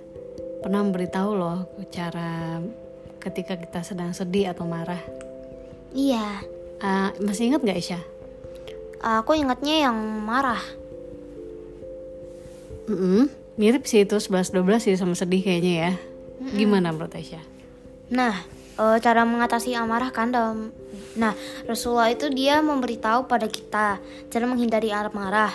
pernah 0.58 0.82
memberitahu 0.82 1.30
loh 1.38 1.70
cara 1.86 2.58
ketika 3.22 3.54
kita 3.54 3.86
sedang 3.86 4.10
sedih 4.10 4.50
atau 4.50 4.66
marah. 4.66 4.98
iya. 5.94 6.42
Eh, 6.82 7.10
masih 7.22 7.54
ingat 7.54 7.62
nggak 7.62 7.78
Aisyah? 7.78 8.04
aku 8.98 9.38
ingatnya 9.38 9.86
yang 9.86 9.96
marah 10.26 10.58
Mm-mm, 12.88 13.28
mirip 13.60 13.84
sih 13.84 14.08
itu 14.08 14.16
11-12 14.16 14.80
sih 14.80 14.94
sama 14.96 15.12
sedih 15.12 15.44
kayaknya 15.44 15.74
ya. 15.76 15.92
Gimana 16.56 16.90
menurut 16.90 17.12
Aisyah? 17.12 17.44
Nah, 18.08 18.34
eh, 18.80 18.98
cara 19.04 19.28
mengatasi 19.28 19.76
amarah 19.76 20.08
kan 20.08 20.32
dalam 20.32 20.72
Nah, 21.18 21.34
Rasulullah 21.66 22.14
itu 22.14 22.30
dia 22.30 22.62
memberitahu 22.62 23.26
pada 23.26 23.50
kita 23.50 23.98
cara 24.30 24.44
menghindari 24.46 24.94
amarah. 24.94 25.50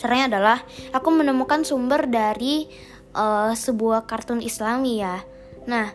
Caranya 0.00 0.32
adalah 0.32 0.58
aku 0.96 1.12
menemukan 1.12 1.62
sumber 1.62 2.08
dari 2.08 2.66
eh, 3.12 3.52
sebuah 3.52 4.08
kartun 4.08 4.40
Islami 4.40 5.04
ya. 5.04 5.20
Nah, 5.68 5.92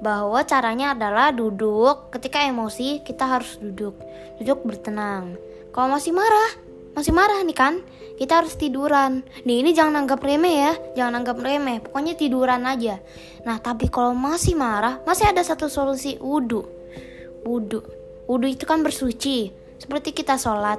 bahwa 0.00 0.40
caranya 0.46 0.96
adalah 0.96 1.34
duduk 1.34 2.08
ketika 2.14 2.40
emosi 2.46 3.02
kita 3.04 3.26
harus 3.26 3.58
duduk. 3.60 3.98
Duduk 4.40 4.64
bertenang. 4.64 5.36
Kalau 5.74 5.92
masih 5.92 6.14
marah, 6.16 6.69
masih 6.94 7.12
marah 7.14 7.40
nih 7.42 7.56
kan? 7.56 7.74
Kita 8.20 8.44
harus 8.44 8.52
tiduran. 8.60 9.24
Nih 9.48 9.64
ini 9.64 9.72
jangan 9.72 10.04
anggap 10.04 10.20
remeh 10.20 10.54
ya, 10.68 10.72
jangan 10.92 11.24
anggap 11.24 11.40
remeh. 11.40 11.80
Pokoknya 11.80 12.14
tiduran 12.20 12.68
aja. 12.68 13.00
Nah 13.48 13.56
tapi 13.58 13.88
kalau 13.88 14.12
masih 14.12 14.58
marah, 14.58 15.00
masih 15.08 15.32
ada 15.32 15.40
satu 15.40 15.72
solusi 15.72 16.20
wudhu. 16.20 16.66
Wudhu, 17.48 17.80
wudhu 18.28 18.46
itu 18.48 18.68
kan 18.68 18.84
bersuci. 18.84 19.56
Seperti 19.80 20.12
kita 20.12 20.36
sholat. 20.36 20.76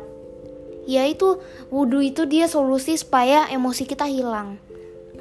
Yaitu 0.85 1.41
wudhu 1.73 2.05
itu 2.05 2.29
dia 2.29 2.45
solusi 2.45 2.93
supaya 2.93 3.49
emosi 3.49 3.89
kita 3.89 4.05
hilang. 4.05 4.61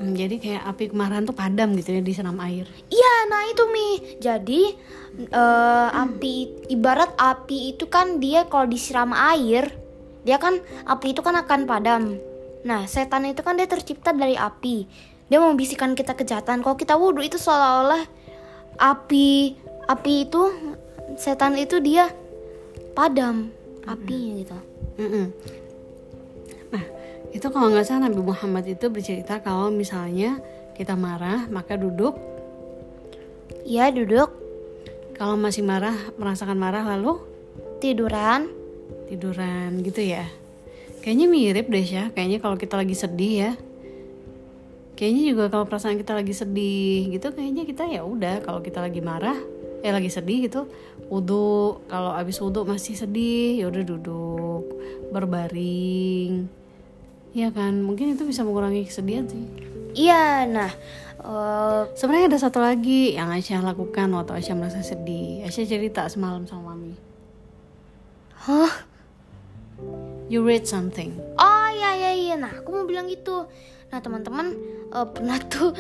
Hmm, 0.01 0.17
jadi 0.17 0.41
kayak 0.41 0.65
api 0.65 0.85
kemarahan 0.97 1.29
tuh 1.29 1.37
padam 1.37 1.77
gitu 1.77 1.93
ya 1.93 2.01
di 2.01 2.13
senam 2.17 2.41
air. 2.41 2.65
Iya, 2.89 3.15
nah 3.29 3.45
itu 3.53 3.65
Mi. 3.69 3.89
Jadi 4.17 4.61
eh, 5.29 5.89
api 5.93 6.33
ibarat 6.73 7.13
api 7.21 7.77
itu 7.77 7.85
kan 7.93 8.17
dia 8.17 8.49
kalau 8.49 8.65
disiram 8.65 9.13
air, 9.13 9.69
dia 10.27 10.37
kan 10.37 10.61
api 10.85 11.17
itu 11.17 11.21
kan 11.25 11.37
akan 11.37 11.65
padam. 11.65 12.03
Nah, 12.67 12.85
setan 12.85 13.25
itu 13.25 13.41
kan 13.41 13.57
dia 13.57 13.65
tercipta 13.65 14.13
dari 14.13 14.37
api. 14.37 14.85
Dia 15.33 15.41
membisikkan 15.41 15.97
kita 15.97 16.13
kejahatan. 16.19 16.61
Kalau 16.61 16.77
kita 16.77 16.99
wudhu 16.99 17.25
itu 17.25 17.41
seolah-olah 17.41 18.05
api 18.81 19.57
api 19.89 20.13
itu 20.29 20.43
setan 21.17 21.57
itu 21.57 21.81
dia 21.81 22.13
padam 22.93 23.49
apinya 23.89 24.33
gitu. 24.45 24.59
Mm-mm. 25.01 25.27
Nah, 26.71 26.85
itu 27.33 27.47
kalau 27.49 27.73
nggak 27.73 27.87
salah 27.89 28.07
Nabi 28.09 28.21
Muhammad 28.21 28.69
itu 28.69 28.93
bercerita 28.93 29.41
kalau 29.41 29.73
misalnya 29.73 30.39
kita 30.77 30.97
marah 30.97 31.49
maka 31.49 31.81
duduk 31.81 32.31
Ya 33.71 33.93
duduk. 33.93 34.33
Kalau 35.15 35.37
masih 35.37 35.61
marah, 35.61 35.95
merasakan 36.17 36.57
marah 36.57 36.83
lalu 36.83 37.21
Tiduran. 37.79 38.60
Tiduran 39.11 39.83
gitu 39.83 40.01
ya. 40.07 40.31
Kayaknya 41.03 41.27
mirip 41.27 41.67
deh 41.67 41.83
ya. 41.83 42.05
Kayaknya 42.15 42.39
kalau 42.39 42.57
kita 42.61 42.79
lagi 42.79 42.95
sedih 42.95 43.35
ya. 43.35 43.53
Kayaknya 45.01 45.23
juga 45.33 45.45
kalau 45.49 45.65
perasaan 45.65 45.97
kita 45.97 46.13
lagi 46.13 46.37
sedih 46.37 47.09
gitu, 47.09 47.33
kayaknya 47.33 47.65
kita 47.65 47.89
ya 47.89 48.05
udah. 48.05 48.45
Kalau 48.45 48.61
kita 48.61 48.85
lagi 48.85 49.01
marah, 49.01 49.37
eh 49.81 49.89
lagi 49.89 50.13
sedih 50.13 50.45
gitu, 50.45 50.69
wudhu. 51.09 51.81
Kalau 51.89 52.13
abis 52.13 52.37
wudhu 52.45 52.69
masih 52.69 53.01
sedih, 53.01 53.65
ya 53.65 53.73
udah 53.73 53.81
duduk, 53.81 54.69
berbaring. 55.09 56.45
Ya 57.33 57.49
kan, 57.49 57.81
mungkin 57.81 58.13
itu 58.13 58.29
bisa 58.29 58.45
mengurangi 58.45 58.85
kesedihan 58.85 59.25
sih. 59.25 59.41
Iya, 59.97 60.45
nah 60.53 60.71
eh, 61.25 61.83
Sebenarnya 61.97 62.37
ada 62.37 62.41
satu 62.45 62.61
lagi 62.61 63.17
yang 63.17 63.33
Aisyah 63.33 63.65
lakukan 63.65 64.13
waktu 64.13 64.37
Aisyah 64.37 64.57
merasa 64.61 64.85
sedih. 64.85 65.49
Aisyah 65.49 65.65
cerita 65.65 66.05
semalam 66.13 66.45
sama 66.45 66.77
mami. 66.77 66.93
Hah? 68.37 68.90
You 70.31 70.47
read 70.47 70.63
something. 70.63 71.19
Oh 71.43 71.67
iya 71.75 71.99
iya 71.99 72.13
iya. 72.15 72.35
Nah 72.39 72.63
aku 72.63 72.71
mau 72.71 72.87
bilang 72.87 73.11
gitu. 73.11 73.51
Nah 73.91 73.99
teman-teman 73.99 74.55
eh, 74.95 75.07
pernah 75.11 75.43
tuh 75.53 75.75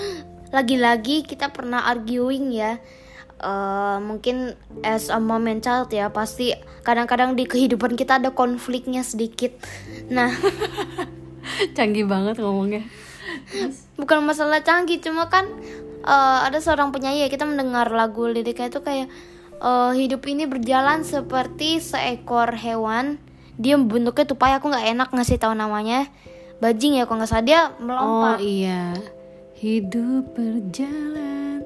lagi-lagi 0.50 1.22
kita 1.22 1.54
pernah 1.54 1.86
arguing 1.86 2.50
ya. 2.50 2.82
Eh, 3.38 3.98
mungkin 4.02 4.58
as 4.82 5.06
a 5.06 5.22
mom 5.22 5.46
and 5.46 5.62
child 5.62 5.86
ya 5.94 6.10
pasti 6.10 6.50
kadang-kadang 6.82 7.38
di 7.38 7.46
kehidupan 7.46 7.94
kita 7.94 8.18
ada 8.18 8.34
konfliknya 8.34 9.06
sedikit. 9.06 9.54
Nah 10.10 10.34
Canggih 11.78 12.10
banget 12.10 12.42
ngomongnya. 12.42 12.82
bukan 13.94 14.26
masalah 14.26 14.66
canggih 14.66 14.98
cuma 14.98 15.30
kan 15.30 15.46
eh, 16.02 16.38
ada 16.42 16.58
seorang 16.58 16.90
penyanyi 16.90 17.22
ya, 17.22 17.28
kita 17.30 17.46
mendengar 17.46 17.86
lagu 17.94 18.26
liriknya 18.26 18.66
itu 18.66 18.82
kayak 18.82 19.06
eh, 19.62 19.92
hidup 19.94 20.26
ini 20.26 20.50
berjalan 20.50 21.06
seperti 21.06 21.78
seekor 21.78 22.50
hewan 22.58 23.22
dia 23.60 23.76
bentuknya 23.76 24.24
tupai 24.24 24.56
aku 24.56 24.66
nggak 24.66 24.86
enak 24.90 25.08
ngasih 25.12 25.36
tahu 25.36 25.52
namanya. 25.52 26.08
Bajing 26.58 26.96
ya 26.96 27.04
kalau 27.04 27.20
nggak 27.20 27.28
salah. 27.28 27.44
Dia 27.44 27.60
Oh 27.68 27.68
melompat 27.78 28.40
iya. 28.40 28.96
Hidup 29.54 30.32
berjalan. 30.32 31.60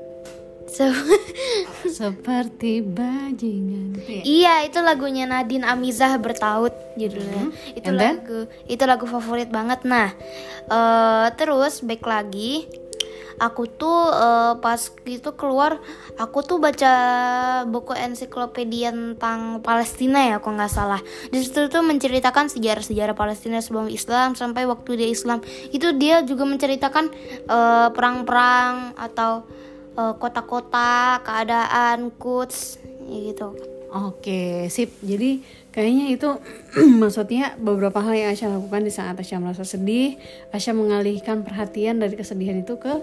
Se- 0.67 0.91
seperti 1.99 2.83
bajingan. 2.83 3.95
Iya 4.27 4.67
itu 4.67 4.83
lagunya 4.83 5.23
Nadine 5.23 5.63
Amizah 5.63 6.19
bertaut 6.19 6.75
judulnya. 6.95 7.55
Itu 7.73 7.89
And 7.89 7.97
then? 7.97 8.15
lagu 8.19 8.41
itu 8.67 8.83
lagu 8.83 9.07
favorit 9.07 9.55
banget. 9.55 9.87
Nah 9.87 10.11
eh, 10.67 11.27
terus 11.35 11.79
back 11.79 12.03
lagi 12.03 12.67
aku 13.39 13.67
tuh 13.67 14.11
eh, 14.13 14.53
pas 14.59 14.81
itu 15.07 15.31
keluar 15.35 15.79
aku 16.19 16.43
tuh 16.47 16.59
baca 16.63 16.93
buku 17.67 17.93
ensiklopedia 17.95 18.95
tentang 18.95 19.61
Palestina 19.61 20.35
ya 20.35 20.37
kalau 20.39 20.59
nggak 20.59 20.73
salah. 20.73 21.01
Di 21.31 21.43
situ 21.43 21.67
tuh 21.71 21.83
menceritakan 21.83 22.51
sejarah-sejarah 22.51 23.17
Palestina 23.17 23.59
sebelum 23.59 23.91
Islam 23.91 24.39
sampai 24.39 24.67
waktu 24.67 25.01
dia 25.01 25.09
Islam. 25.11 25.43
Itu 25.71 25.95
dia 25.97 26.23
juga 26.23 26.47
menceritakan 26.47 27.05
eh, 27.49 27.89
perang-perang 27.91 28.99
atau 28.99 29.47
eh, 29.99 30.15
kota-kota 30.19 31.23
keadaan 31.23 32.13
ya 33.09 33.19
gitu. 33.31 33.55
Oke, 33.95 34.67
sip. 34.75 34.91
Jadi 35.07 35.39
kayaknya 35.75 36.15
itu 36.15 36.31
maksudnya 37.03 37.59
beberapa 37.59 37.99
hal 37.99 38.15
yang 38.15 38.31
Aisyah 38.31 38.55
lakukan 38.55 38.87
di 38.87 38.93
saat 38.95 39.19
Aisyah 39.19 39.43
merasa 39.43 39.67
sedih, 39.67 40.15
Aisyah 40.55 40.75
mengalihkan 40.79 41.43
perhatian 41.43 41.99
dari 41.99 42.15
kesedihan 42.15 42.63
itu 42.63 42.79
ke 42.79 42.95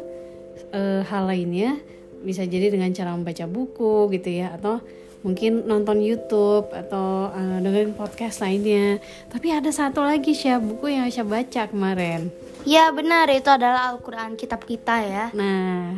eh, 0.72 1.04
hal 1.04 1.28
lainnya. 1.28 1.76
Bisa 2.24 2.48
jadi 2.48 2.72
dengan 2.72 2.94
cara 2.96 3.12
membaca 3.12 3.44
buku 3.50 4.08
gitu 4.16 4.30
ya, 4.32 4.56
atau 4.56 4.80
mungkin 5.22 5.68
nonton 5.68 6.00
YouTube 6.00 6.72
atau 6.72 7.36
eh, 7.36 7.60
dengerin 7.60 7.92
podcast 7.92 8.40
lainnya. 8.40 9.04
Tapi 9.28 9.52
ada 9.52 9.70
satu 9.70 10.00
lagi 10.00 10.32
sih 10.32 10.56
buku 10.56 10.96
yang 10.96 11.12
Aisyah 11.12 11.28
baca 11.28 11.62
kemarin. 11.68 12.32
ya 12.62 12.94
benar 12.94 13.26
itu 13.34 13.50
adalah 13.50 13.90
Al-Quran 13.90 14.38
kitab 14.38 14.62
kita 14.70 15.02
ya 15.02 15.34
Nah, 15.34 15.98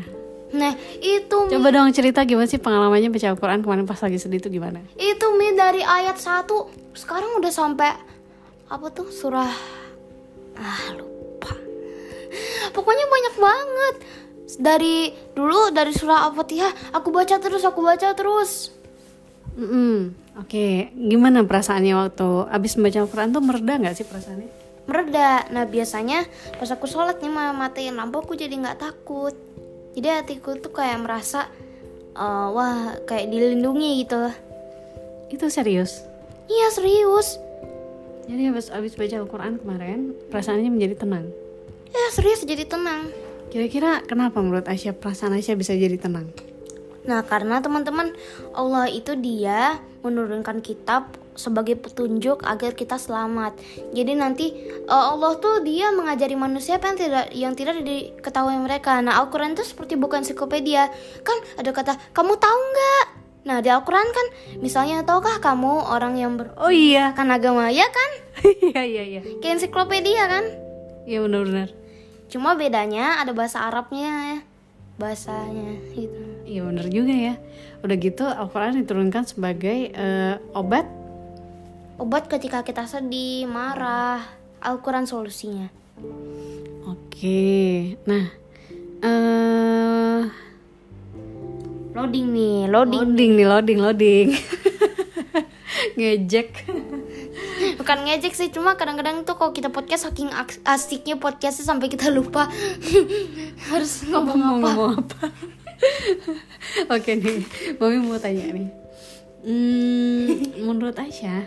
nah 0.54 0.78
itu 1.01 1.38
coba 1.49 1.68
dong 1.74 1.89
cerita 1.89 2.22
gimana 2.24 2.45
sih 2.45 2.62
pengalamannya 2.62 3.10
baca 3.10 3.34
Al-Quran 3.34 3.66
kemarin 3.66 3.86
pas 3.89 3.97
lagi 3.97 4.22
sedih 4.22 4.38
itu 4.38 4.54
gimana? 4.54 4.86
itu 5.01 5.26
mi 5.34 5.49
dari 5.58 5.82
ayat 5.82 6.22
1 6.22 6.45
sekarang 6.93 7.41
udah 7.41 7.49
sampai 7.49 7.89
apa 8.70 8.88
tuh 8.93 9.10
surah 9.10 9.49
ah 10.62 10.84
lupa 10.93 11.58
pokoknya 12.70 13.06
banyak 13.10 13.36
banget 13.41 13.95
dari 14.62 15.10
dulu 15.34 15.74
dari 15.74 15.89
surah 15.89 16.30
al-fatihah 16.30 16.93
aku 16.93 17.10
baca 17.10 17.41
terus 17.41 17.66
aku 17.66 17.82
baca 17.82 18.14
terus 18.14 18.70
Mm-mm. 19.54 20.18
Oke, 20.34 20.89
gimana 20.97 21.45
perasaannya 21.45 21.93
waktu 21.93 22.49
abis 22.49 22.74
membaca 22.74 23.06
Al-Quran 23.06 23.30
tuh 23.38 23.41
mereda 23.45 23.78
nggak 23.78 23.93
sih 23.93 24.01
perasaannya? 24.01 24.64
mereda 24.84 25.47
nah 25.51 25.64
biasanya 25.64 26.28
pas 26.60 26.68
aku 26.68 26.88
sholat 26.88 27.24
nih 27.24 27.32
matiin 27.32 27.95
lampu 27.95 28.20
aku 28.20 28.36
jadi 28.36 28.51
nggak 28.51 28.80
takut 28.84 29.36
jadi 29.94 30.20
hatiku 30.20 30.58
tuh 30.58 30.70
kayak 30.70 31.00
merasa 31.00 31.48
eh, 32.14 32.48
wah 32.50 32.98
kayak 33.04 33.30
dilindungi 33.30 34.04
gitu 34.04 34.30
Itu 35.30 35.50
serius. 35.50 36.06
iya 36.46 36.70
serius 36.70 37.41
Jadi 38.24 38.48
abis 38.48 38.70
abis 38.70 38.94
baca 38.94 39.16
Al-Quran 39.18 39.54
kemarin 39.58 40.00
perasaannya 40.30 40.70
menjadi 40.70 40.96
tenang. 40.98 41.26
ya 41.89 42.04
serius 42.10 42.41
jadi 42.41 42.64
tenang 42.64 43.10
Kira-kira 43.48 44.02
kenapa 44.02 44.41
menurut 44.41 44.66
Aisyah 44.66 44.94
perasaan 44.94 45.38
Aisyah 45.38 45.54
bisa 45.54 45.78
jadi 45.78 45.94
tenang? 45.94 46.26
Nah, 47.06 47.22
karena 47.22 47.62
teman-teman 47.62 48.10
Allah 48.50 48.89
itu 48.89 49.14
dia 49.14 49.78
menurunkan 50.02 50.58
kitab 50.58 51.06
sebagai 51.34 51.77
petunjuk 51.77 52.41
agar 52.45 52.73
kita 52.73 52.97
selamat. 52.97 53.57
Jadi 53.93 54.13
nanti 54.17 54.45
eh, 54.86 55.05
Allah 55.13 55.38
tuh 55.38 55.61
dia 55.65 55.89
mengajari 55.93 56.34
manusia 56.38 56.77
apa 56.77 56.93
yang 56.93 56.97
tidak 56.97 57.25
yang 57.34 57.53
tidak 57.57 57.75
diketahui 57.84 58.57
mereka. 58.61 59.01
Nah, 59.01 59.21
Al-Qur'an 59.21 59.53
itu 59.57 59.65
seperti 59.65 59.97
bukan 59.99 60.25
ensiklopedia. 60.25 60.89
Kan 61.25 61.38
ada 61.57 61.69
kata, 61.73 61.93
"Kamu 62.15 62.34
tahu 62.38 62.59
nggak?" 62.73 63.05
Nah, 63.43 63.59
di 63.59 63.67
Al-Qur'an 63.67 64.07
kan 64.07 64.27
misalnya 64.63 65.03
tahukah 65.03 65.43
kamu 65.43 65.91
orang 65.91 66.15
yang 66.15 66.39
Oh 66.55 66.71
iya. 66.71 67.11
berkan 67.11 67.27
agama 67.27 67.67
ya 67.69 67.88
kan? 67.91 68.11
Iya 68.73 68.81
iya 68.84 69.03
iya. 69.03 69.21
Kayak 69.43 69.59
ensiklopedia 69.59 70.23
kan? 70.31 70.45
Iya 71.03 71.19
benar-benar. 71.27 71.69
Cuma 72.31 72.55
bedanya 72.55 73.19
ada 73.19 73.36
bahasa 73.36 73.67
Arabnya 73.67 74.41
bahasanya 74.95 75.81
gitu. 75.91 76.23
Iya 76.47 76.61
benar 76.65 76.88
juga 76.88 77.13
ya. 77.13 77.36
Udah 77.84 77.95
gitu 77.99 78.23
Al-Quran 78.23 78.79
diturunkan 78.79 79.27
sebagai 79.27 79.91
eh, 79.91 80.36
obat. 80.55 81.03
Obat 82.04 82.28
ketika 82.28 82.68
kita 82.68 82.84
sedih, 82.84 83.47
marah, 83.47 84.20
Al-Quran 84.60 85.08
solusinya. 85.08 85.72
Oke. 86.84 87.95
Nah, 88.04 88.28
eh 88.99 90.22
Loading 91.93 92.28
nih, 92.28 92.58
loading. 92.68 92.99
loading 92.99 93.32
nih 93.34 93.47
loading 93.47 93.80
loading. 93.80 94.28
Ngejek. 95.97 96.49
Bukan 97.80 97.97
ngejek 98.04 98.34
sih, 98.34 98.49
cuma 98.49 98.76
kadang-kadang 98.76 99.24
tuh 99.24 99.38
kalau 99.38 99.56
kita 99.56 99.70
podcast 99.70 100.04
saking 100.04 100.28
ak- 100.28 100.60
asiknya 100.66 101.16
podcastnya 101.16 101.64
sampai 101.64 101.88
kita 101.88 102.10
lupa 102.10 102.51
harus 103.72 104.04
ngomong 104.10 104.36
apa. 104.36 104.47
ngomong 104.60 104.91
apa 104.99 105.26
oke 106.89 107.12
nih 107.14 107.43
mami 107.76 107.97
mau 107.99 108.16
tanya 108.16 108.45
nih 108.51 108.68
hmm, 109.43 110.64
menurut 110.64 110.95
Aisyah 110.95 111.43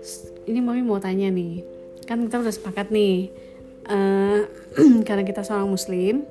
s- 0.00 0.30
ini 0.46 0.62
mami 0.62 0.82
mau 0.82 1.02
tanya 1.02 1.30
nih 1.30 1.62
kan 2.06 2.22
kita 2.22 2.38
udah 2.38 2.54
sepakat 2.54 2.94
nih 2.94 3.30
eh, 3.90 4.38
karena 5.06 5.22
kita 5.26 5.42
seorang 5.42 5.66
muslim 5.66 6.22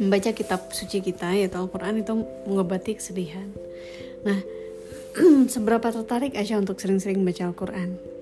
membaca 0.00 0.30
kitab 0.34 0.72
suci 0.74 1.04
kita 1.04 1.36
yaitu 1.36 1.54
Al-Quran 1.54 2.00
itu 2.00 2.12
mengobati 2.48 2.96
kesedihan 2.96 3.46
nah 4.24 4.40
seberapa 5.54 5.92
tertarik 5.92 6.34
Aisyah 6.34 6.64
untuk 6.64 6.80
sering-sering 6.80 7.22
baca 7.22 7.46
Al-Quran 7.46 8.14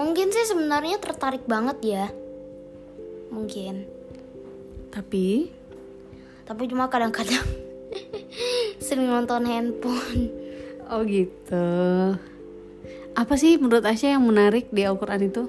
Mungkin 0.00 0.32
sih 0.32 0.48
sebenarnya 0.48 0.96
tertarik 0.96 1.44
banget 1.44 1.78
ya. 1.84 2.06
Mungkin. 3.28 3.84
tapi 4.90 5.52
Tapi 6.48 6.62
cuma 6.66 6.90
kadang-kadang 6.90 7.46
sering 8.86 9.06
nonton 9.06 9.44
handphone. 9.44 10.39
Oh 10.90 11.06
gitu. 11.06 11.66
Apa 13.14 13.38
sih 13.38 13.54
menurut 13.62 13.86
Aisyah 13.86 14.18
yang 14.18 14.26
menarik 14.26 14.74
di 14.74 14.82
Al-Quran 14.82 15.30
itu? 15.30 15.46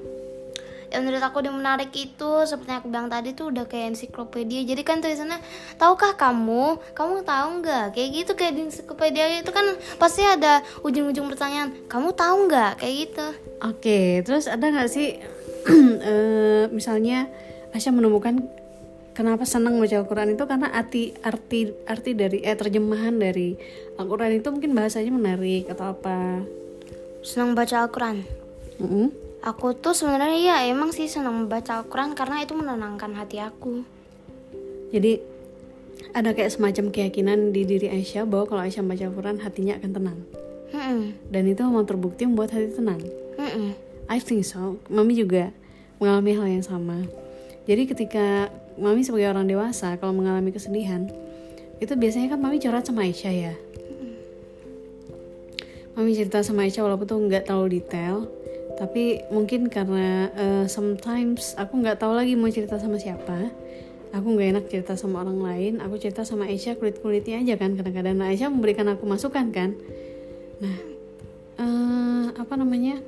Yang 0.94 1.02
menurut 1.02 1.24
aku 1.26 1.42
yang 1.42 1.58
menarik 1.58 1.90
itu 1.98 2.32
seperti 2.46 2.70
yang 2.70 2.80
aku 2.86 2.90
bilang 2.94 3.10
tadi 3.10 3.34
tuh 3.34 3.50
udah 3.50 3.66
kayak 3.66 3.98
ensiklopedia. 3.98 4.62
Jadi 4.62 4.86
kan 4.86 5.02
tulisannya, 5.02 5.42
tahukah 5.82 6.14
kamu? 6.14 6.78
Kamu 6.94 7.26
tahu 7.26 7.48
nggak? 7.64 7.98
Kayak 7.98 8.10
gitu 8.22 8.32
kayak 8.38 8.54
di 8.54 8.62
ensiklopedia 8.70 9.42
itu 9.42 9.50
kan 9.50 9.66
pasti 9.98 10.22
ada 10.22 10.62
ujung-ujung 10.86 11.26
pertanyaan. 11.34 11.74
Kamu 11.90 12.14
tahu 12.14 12.46
nggak? 12.46 12.72
Kayak 12.78 12.96
gitu. 13.08 13.28
Oke, 13.66 14.22
terus 14.22 14.46
ada 14.46 14.70
nggak 14.70 14.90
sih 14.94 15.18
eh, 16.06 16.70
misalnya 16.70 17.26
Aisyah 17.74 17.94
menemukan 17.98 18.46
kenapa 19.12 19.44
senang 19.44 19.78
baca 19.78 20.02
Al-Quran 20.02 20.36
itu 20.36 20.44
karena 20.48 20.68
arti 20.72 21.12
arti 21.24 21.72
arti 21.88 22.12
dari 22.16 22.40
eh 22.44 22.56
terjemahan 22.56 23.16
dari 23.16 23.56
Al-Quran 24.00 24.40
itu 24.40 24.48
mungkin 24.52 24.72
bahasanya 24.72 25.12
menarik 25.12 25.68
atau 25.68 25.96
apa 25.96 26.44
senang 27.22 27.54
baca 27.54 27.86
Al-Quran 27.86 28.24
Mm-mm. 28.82 29.08
aku 29.44 29.78
tuh 29.78 29.94
sebenarnya 29.94 30.40
ya 30.40 30.58
emang 30.72 30.96
sih 30.96 31.12
senang 31.12 31.46
membaca 31.46 31.84
Al-Quran 31.84 32.16
karena 32.16 32.42
itu 32.42 32.54
menenangkan 32.56 33.12
hati 33.16 33.44
aku 33.44 33.84
jadi 34.92 35.20
ada 36.12 36.36
kayak 36.36 36.52
semacam 36.52 36.92
keyakinan 36.92 37.56
di 37.56 37.64
diri 37.64 37.88
Aisyah 37.88 38.28
bahwa 38.28 38.46
kalau 38.50 38.62
Aisyah 38.66 38.84
baca 38.84 39.04
Al-Quran 39.08 39.38
hatinya 39.44 39.74
akan 39.80 39.92
tenang 39.92 40.20
Mm-mm. 40.72 41.00
dan 41.30 41.44
itu 41.46 41.62
memang 41.64 41.84
terbukti 41.84 42.24
membuat 42.26 42.56
hati 42.56 42.72
tenang 42.72 43.00
Mm-mm. 43.38 43.92
I 44.12 44.20
think 44.20 44.44
so. 44.44 44.76
Mami 44.92 45.16
juga 45.16 45.56
mengalami 45.96 46.36
hal 46.36 46.48
yang 46.60 46.66
sama. 46.68 47.00
Jadi 47.64 47.88
ketika 47.88 48.52
Mami 48.80 49.04
sebagai 49.04 49.32
orang 49.32 49.48
dewasa 49.48 49.96
kalau 50.00 50.16
mengalami 50.16 50.54
kesedihan, 50.54 51.10
itu 51.82 51.92
biasanya 51.98 52.36
kan 52.36 52.40
Mami 52.40 52.62
curhat 52.62 52.88
sama 52.88 53.04
Aisyah 53.04 53.34
ya. 53.34 53.54
Mami 55.98 56.16
cerita 56.16 56.40
sama 56.46 56.64
Aisyah 56.64 56.88
walaupun 56.88 57.08
tuh 57.08 57.20
nggak 57.20 57.52
terlalu 57.52 57.82
detail, 57.82 58.32
tapi 58.80 59.22
mungkin 59.30 59.68
karena 59.68 60.32
eh, 60.34 60.66
sometimes 60.72 61.54
aku 61.60 61.84
nggak 61.84 62.00
tahu 62.00 62.16
lagi 62.16 62.40
mau 62.40 62.48
cerita 62.48 62.80
sama 62.80 62.96
siapa. 62.96 63.52
Aku 64.12 64.28
nggak 64.36 64.48
enak 64.56 64.66
cerita 64.68 64.94
sama 65.00 65.24
orang 65.24 65.40
lain. 65.40 65.74
Aku 65.80 65.96
cerita 65.96 66.28
sama 66.28 66.48
Aisyah 66.48 66.76
kulit 66.76 67.00
kulitnya 67.00 67.40
aja 67.40 67.56
kan. 67.56 67.80
Kadang-kadang 67.80 68.20
nah, 68.20 68.28
Aisyah 68.32 68.52
memberikan 68.52 68.88
aku 68.92 69.08
masukan 69.08 69.52
kan. 69.56 69.72
Nah, 70.60 70.78
eh, 71.60 72.26
apa 72.36 72.54
namanya? 72.60 73.00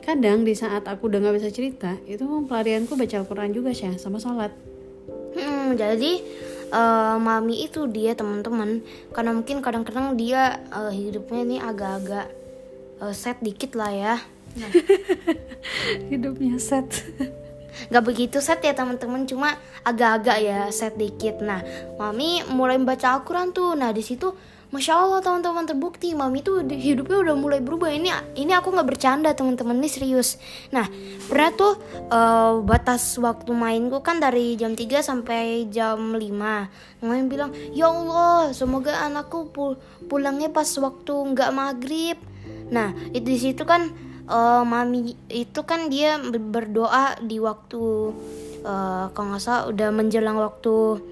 Kadang 0.00 0.42
di 0.42 0.56
saat 0.56 0.88
aku 0.88 1.08
udah 1.08 1.20
nggak 1.22 1.36
bisa 1.40 1.50
cerita 1.52 1.96
itu 2.08 2.24
pelarianku 2.48 2.98
baca 2.98 3.16
Al-Quran 3.20 3.52
juga 3.54 3.70
sih 3.76 3.94
sama 3.96 4.18
sholat 4.18 4.70
Hmm, 5.30 5.78
jadi 5.78 6.12
eh, 6.74 7.16
mami 7.22 7.62
itu 7.66 7.86
dia 7.86 8.18
teman-teman 8.18 8.82
karena 9.14 9.30
mungkin 9.30 9.62
kadang-kadang 9.62 10.18
dia 10.18 10.58
eh, 10.74 10.92
hidupnya 10.94 11.40
ini 11.46 11.56
agak-agak 11.62 12.26
eh, 13.02 13.14
set 13.14 13.38
dikit 13.38 13.78
lah 13.78 13.92
ya. 13.94 14.14
Nah, 14.58 14.70
hidupnya 16.10 16.58
set 16.58 17.06
nggak 17.80 18.04
begitu 18.04 18.42
set 18.42 18.60
ya 18.66 18.74
teman-teman 18.74 19.24
cuma 19.24 19.54
agak-agak 19.86 20.38
ya 20.42 20.60
set 20.74 20.98
dikit. 20.98 21.38
Nah, 21.40 21.62
mami 21.96 22.42
mulai 22.50 22.76
membaca 22.76 23.14
Al-Quran 23.14 23.54
tuh. 23.54 23.78
Nah 23.78 23.94
di 23.94 24.02
situ 24.02 24.34
Masya 24.70 24.94
Allah 24.94 25.18
teman-teman 25.18 25.66
terbukti. 25.66 26.14
Mami 26.14 26.46
tuh 26.46 26.62
hidupnya 26.62 27.18
udah 27.18 27.34
mulai 27.34 27.58
berubah. 27.58 27.90
Ini 27.90 28.38
ini 28.38 28.54
aku 28.54 28.70
nggak 28.70 28.86
bercanda 28.86 29.34
teman-teman 29.34 29.74
ini 29.82 29.90
serius. 29.90 30.38
Nah 30.70 30.86
pernah 31.26 31.50
tuh 31.50 31.74
eh, 32.06 32.54
batas 32.62 33.18
waktu 33.18 33.50
mainku 33.50 33.98
kan 34.06 34.22
dari 34.22 34.54
jam 34.54 34.78
3 34.78 35.02
sampai 35.02 35.66
jam 35.74 36.14
5 36.14 37.02
mami 37.02 37.22
bilang 37.26 37.50
ya 37.74 37.90
Allah 37.90 38.54
semoga 38.54 38.94
anakku 39.10 39.50
pul- 39.50 39.80
pulangnya 40.06 40.54
pas 40.54 40.70
waktu 40.78 41.14
nggak 41.34 41.50
maghrib. 41.50 42.18
Nah 42.70 42.94
itu 43.10 43.26
di 43.26 43.38
situ 43.42 43.66
kan 43.66 43.90
eh, 44.30 44.62
mami 44.62 45.18
itu 45.34 45.60
kan 45.66 45.90
dia 45.90 46.14
ber- 46.22 46.62
berdoa 46.62 47.18
di 47.18 47.42
waktu 47.42 47.82
eh, 48.62 49.04
kalau 49.10 49.34
nggak 49.34 49.42
salah 49.42 49.66
udah 49.66 49.88
menjelang 49.90 50.38
waktu 50.38 51.09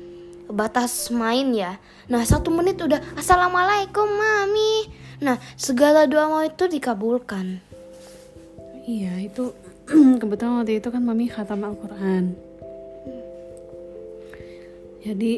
batas 0.49 1.13
main 1.13 1.53
ya. 1.53 1.77
Nah 2.09 2.25
satu 2.25 2.49
menit 2.49 2.81
udah 2.81 3.01
assalamualaikum 3.17 4.09
mami. 4.09 4.89
Nah 5.21 5.37
segala 5.55 6.09
doa 6.09 6.29
mau 6.29 6.45
itu 6.45 6.65
dikabulkan. 6.67 7.65
iya 8.89 9.21
itu 9.21 9.53
kebetulan 10.21 10.65
waktu 10.65 10.81
itu 10.81 10.89
kan 10.89 11.05
mami 11.05 11.29
khatam 11.29 11.61
Al-Quran 11.61 12.33
jadi 15.05 15.33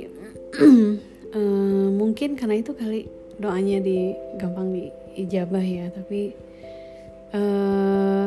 eh, 1.38 1.88
mungkin 1.90 2.38
karena 2.38 2.62
itu 2.62 2.70
kali 2.78 3.10
doanya 3.42 3.82
di 3.82 4.14
gampang 4.38 4.70
diijabah 4.70 5.64
ya 5.66 5.86
tapi 5.90 6.30
eh 7.34 8.26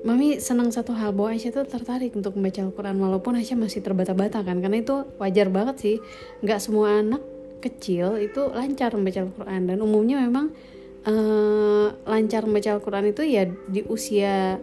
Mami 0.00 0.40
senang 0.40 0.72
satu 0.72 0.96
hal 0.96 1.12
bahwa 1.12 1.36
Aisyah 1.36 1.60
tuh 1.60 1.68
tertarik 1.68 2.16
untuk 2.16 2.32
membaca 2.32 2.64
Al-Quran 2.64 2.96
walaupun 2.96 3.36
Aisyah 3.36 3.60
masih 3.60 3.84
terbata-bata 3.84 4.40
kan 4.40 4.56
karena 4.64 4.80
itu 4.80 5.04
wajar 5.20 5.52
banget 5.52 5.76
sih. 5.76 5.96
Nggak 6.40 6.60
semua 6.64 7.04
anak 7.04 7.20
kecil 7.60 8.16
itu 8.16 8.48
lancar 8.48 8.96
membaca 8.96 9.20
Al-Quran 9.28 9.60
dan 9.68 9.78
umumnya 9.84 10.24
memang 10.24 10.56
eh, 11.04 11.88
lancar 12.08 12.48
membaca 12.48 12.80
Al-Quran 12.80 13.12
itu 13.12 13.22
ya 13.28 13.44
di 13.44 13.84
usia 13.84 14.56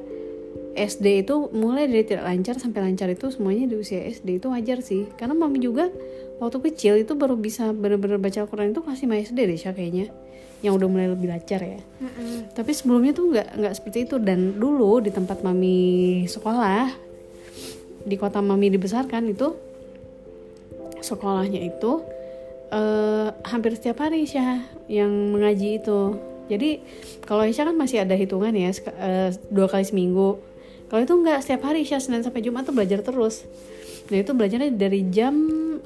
SD 0.73 1.25
itu 1.25 1.49
mulai 1.53 1.85
dari 1.85 2.01
tidak 2.01 2.25
lancar 2.25 2.55
sampai 2.57 2.85
lancar 2.85 3.09
itu 3.09 3.29
semuanya 3.29 3.69
di 3.69 3.77
usia 3.77 4.09
SD 4.09 4.41
itu 4.41 4.49
wajar 4.49 4.81
sih. 4.81 5.05
Karena 5.21 5.37
mami 5.37 5.61
juga 5.61 5.93
waktu 6.41 6.57
kecil 6.73 6.97
itu 7.01 7.13
baru 7.13 7.37
bisa 7.37 7.77
benar-benar 7.77 8.17
baca 8.17 8.41
Al-Quran 8.41 8.73
itu 8.73 8.81
5 8.81 9.05
SD 9.05 9.37
deh 9.37 9.57
Syah 9.57 9.73
kayaknya 9.77 10.09
yang 10.65 10.73
udah 10.73 10.87
mulai 10.89 11.07
lebih 11.13 11.29
lancar 11.29 11.61
ya. 11.61 11.79
Tapi 12.53 12.71
sebelumnya 12.73 13.13
tuh 13.13 13.29
nggak 13.29 13.47
nggak 13.61 13.73
seperti 13.77 14.09
itu. 14.09 14.15
Dan 14.17 14.57
dulu 14.57 15.01
di 15.01 15.13
tempat 15.13 15.45
mami 15.45 16.25
sekolah 16.25 16.89
di 18.07 18.15
kota 18.15 18.39
mami 18.39 18.71
dibesarkan 18.71 19.27
itu 19.29 19.53
sekolahnya 21.03 21.61
itu 21.61 22.01
eh, 22.73 23.29
hampir 23.45 23.75
setiap 23.77 24.01
hari 24.01 24.25
Syah 24.25 24.65
yang 24.89 25.11
mengaji 25.33 25.77
itu. 25.83 26.17
Jadi 26.47 26.79
kalau 27.27 27.43
Aisyah 27.43 27.69
kan 27.69 27.75
masih 27.75 28.07
ada 28.07 28.15
hitungan 28.15 28.55
ya 28.55 28.71
eh, 28.71 29.29
dua 29.51 29.67
kali 29.67 29.83
seminggu. 29.83 30.39
Kalau 30.87 31.01
itu 31.03 31.13
nggak 31.13 31.43
setiap 31.43 31.67
hari 31.67 31.83
Syah 31.83 31.99
Senin 31.99 32.23
sampai 32.23 32.39
Jumat 32.39 32.63
tuh 32.63 32.71
belajar 32.71 33.03
terus. 33.03 33.43
Nah 34.07 34.23
itu 34.23 34.31
belajarnya 34.31 34.71
dari 34.71 35.03
jam 35.11 35.35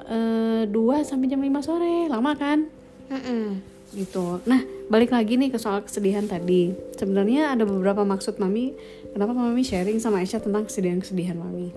eh, 0.06 0.62
2 0.70 1.02
sampai 1.02 1.26
jam 1.26 1.42
5 1.42 1.66
sore. 1.66 2.06
Lama 2.06 2.32
kan? 2.38 2.70
Mm-mm. 3.10 3.71
Gitu. 3.92 4.40
Nah, 4.48 4.64
balik 4.88 5.12
lagi 5.12 5.36
nih 5.36 5.52
ke 5.52 5.58
soal 5.60 5.84
kesedihan 5.84 6.24
tadi. 6.24 6.72
Sebenarnya 6.96 7.52
ada 7.52 7.68
beberapa 7.68 8.02
maksud 8.02 8.40
mami 8.40 8.72
kenapa 9.12 9.36
mami 9.36 9.62
sharing 9.62 10.00
sama 10.00 10.24
Aisyah 10.24 10.40
tentang 10.40 10.64
kesedihan-kesedihan 10.64 11.36
mami. 11.36 11.70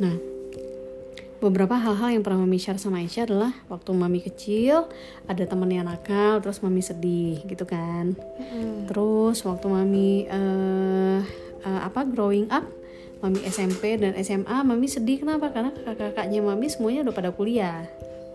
Nah, 0.00 0.16
beberapa 1.40 1.76
hal-hal 1.80 2.20
yang 2.20 2.22
pernah 2.22 2.44
mami 2.44 2.60
share 2.60 2.76
sama 2.76 3.00
Aisyah 3.00 3.24
adalah 3.24 3.52
waktu 3.72 3.90
mami 3.96 4.20
kecil 4.20 4.88
ada 5.24 5.42
temen 5.48 5.72
yang 5.72 5.88
nakal 5.88 6.44
terus 6.44 6.60
mami 6.60 6.84
sedih 6.84 7.40
gitu 7.48 7.64
kan. 7.64 8.12
Terus 8.88 9.40
waktu 9.44 9.66
mami 9.68 10.28
eh 10.28 11.20
eh, 11.64 11.80
apa 11.80 12.04
growing 12.04 12.48
up 12.52 12.64
Mami 13.20 13.44
SMP 13.44 14.00
dan 14.00 14.16
SMA, 14.24 14.64
Mami 14.64 14.88
sedih 14.88 15.20
kenapa? 15.20 15.52
Karena 15.52 15.76
kakak-kakaknya 15.76 16.40
Mami 16.40 16.72
semuanya 16.72 17.04
udah 17.04 17.12
pada 17.12 17.30
kuliah. 17.36 17.84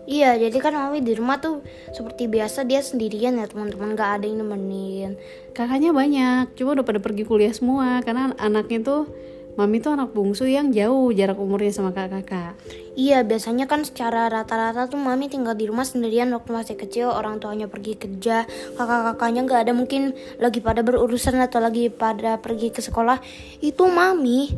Iya, 0.06 0.38
jadi 0.38 0.56
kan 0.62 0.72
mami 0.78 1.02
di 1.02 1.18
rumah 1.18 1.42
tuh 1.42 1.66
seperti 1.90 2.30
biasa 2.30 2.62
dia 2.62 2.78
sendirian 2.78 3.42
ya 3.42 3.50
teman-teman. 3.50 3.98
Gak 3.98 4.22
ada 4.22 4.24
yang 4.30 4.46
nemenin. 4.46 5.18
kakaknya 5.50 5.90
banyak 5.90 6.54
cuma 6.54 6.78
udah 6.78 6.86
pada 6.86 7.02
pergi 7.02 7.26
kuliah 7.26 7.50
semua. 7.50 7.98
Karena 8.06 8.30
anaknya 8.38 8.86
tuh 8.86 9.10
mami 9.56 9.80
tuh 9.80 9.96
anak 9.96 10.12
bungsu 10.12 10.44
yang 10.46 10.70
jauh 10.70 11.10
jarak 11.10 11.40
umurnya 11.40 11.72
sama 11.74 11.90
kakak-kakak. 11.90 12.54
Iya, 12.94 13.24
biasanya 13.26 13.66
kan 13.66 13.82
secara 13.82 14.28
rata-rata 14.30 14.86
tuh 14.86 15.00
mami 15.00 15.26
tinggal 15.26 15.56
di 15.56 15.66
rumah 15.66 15.84
sendirian 15.84 16.30
waktu 16.32 16.54
masih 16.54 16.76
kecil, 16.78 17.10
orang 17.10 17.40
tuanya 17.40 17.66
pergi 17.66 17.96
kerja, 17.96 18.46
kakak-kakaknya 18.78 19.40
nggak 19.48 19.60
ada. 19.68 19.72
Mungkin 19.74 20.14
lagi 20.38 20.60
pada 20.62 20.86
berurusan 20.86 21.40
atau 21.42 21.58
lagi 21.58 21.90
pada 21.90 22.38
pergi 22.38 22.70
ke 22.70 22.84
sekolah. 22.84 23.18
Itu 23.64 23.88
mami, 23.88 24.54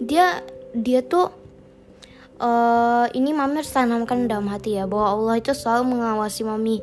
dia 0.00 0.40
dia 0.72 1.02
tuh 1.02 1.45
eh 2.36 3.06
ini 3.16 3.32
mami 3.32 3.60
harus 3.60 3.72
tanamkan 3.72 4.28
dalam 4.28 4.46
hati 4.46 4.76
ya 4.76 4.84
bahwa 4.84 5.16
Allah 5.16 5.34
itu 5.40 5.52
selalu 5.52 5.96
mengawasi 5.96 6.44
mami. 6.44 6.78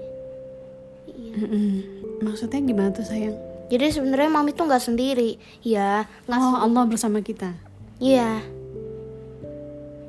Mm-mm. 1.34 1.82
maksudnya 2.22 2.62
gimana 2.62 2.94
tuh 2.94 3.06
sayang 3.06 3.34
Jadi 3.66 3.90
sebenarnya 3.90 4.30
mami 4.30 4.54
tuh 4.54 4.70
nggak 4.70 4.86
sendiri, 4.86 5.42
ya. 5.66 6.06
nggak 6.30 6.38
oh 6.38 6.62
Allah 6.62 6.86
bersama 6.86 7.26
kita 7.26 7.58
Iya. 7.98 8.42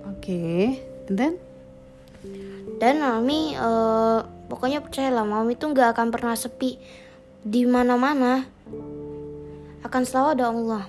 oke 0.05 0.45
and 1.09 1.16
then 1.16 1.34
Dan 2.76 3.01
mami 3.01 3.53
eh, 3.53 4.18
pokoknya 4.49 4.84
percayalah 4.84 5.24
mami 5.24 5.57
tuh 5.57 5.72
nggak 5.72 5.97
akan 5.97 6.09
pernah 6.12 6.36
sepi 6.36 6.76
di 7.40 7.64
mana-mana. 7.64 8.45
Akan 9.80 10.03
selalu 10.05 10.28
ada 10.34 10.45
Allah. 10.49 10.84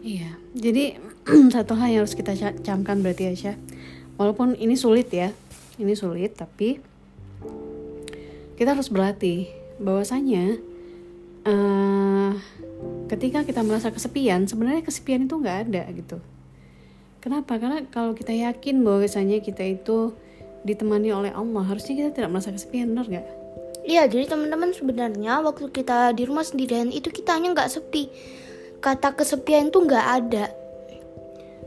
iya 0.00 0.36
jadi 0.52 1.00
satu 1.54 1.72
hal 1.76 1.88
yang 1.90 2.00
harus 2.04 2.16
kita 2.16 2.36
ca- 2.36 2.58
camkan 2.60 3.00
berarti 3.00 3.32
Aisyah 3.32 3.56
walaupun 4.20 4.54
ini 4.56 4.76
sulit 4.76 5.10
ya 5.10 5.32
ini 5.80 5.96
sulit 5.96 6.36
tapi 6.38 6.78
kita 8.54 8.76
harus 8.76 8.92
berlatih 8.92 9.50
bahwasanya 9.82 10.60
eh 11.44 12.32
ketika 13.10 13.44
kita 13.44 13.60
merasa 13.66 13.90
kesepian 13.90 14.46
sebenarnya 14.46 14.86
kesepian 14.86 15.26
itu 15.26 15.34
nggak 15.36 15.58
ada 15.68 15.82
gitu 15.92 16.16
kenapa 17.20 17.58
karena 17.58 17.84
kalau 17.90 18.14
kita 18.14 18.32
yakin 18.32 18.80
bahwasanya 18.80 19.42
kita 19.42 19.64
itu 19.64 20.14
ditemani 20.64 21.12
oleh 21.12 21.32
Allah 21.34 21.64
harusnya 21.66 22.00
kita 22.00 22.10
tidak 22.16 22.30
merasa 22.32 22.54
kesepian 22.54 22.92
benar 22.94 23.08
nggak 23.08 23.28
Iya, 23.84 24.08
jadi 24.08 24.32
teman-teman 24.32 24.72
sebenarnya 24.72 25.44
waktu 25.44 25.68
kita 25.68 26.16
di 26.16 26.24
rumah 26.24 26.40
sendirian 26.40 26.88
itu 26.88 27.12
kita 27.12 27.36
hanya 27.36 27.52
nggak 27.52 27.68
sepi. 27.68 28.08
Kata 28.80 29.12
kesepian 29.12 29.68
itu 29.68 29.76
nggak 29.76 30.06
ada. 30.08 30.48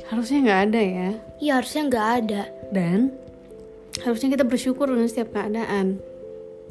Harusnya 0.07 0.39
nggak 0.41 0.61
ada 0.65 0.81
ya 0.81 1.09
Iya 1.37 1.51
harusnya 1.55 1.81
nggak 1.85 2.07
ada. 2.17 2.41
dan 2.67 2.99
harusnya 3.99 4.29
kita 4.29 4.43
bersyukur 4.43 4.87
dengan 4.87 5.05
setiap 5.05 5.31
keadaan 5.31 5.99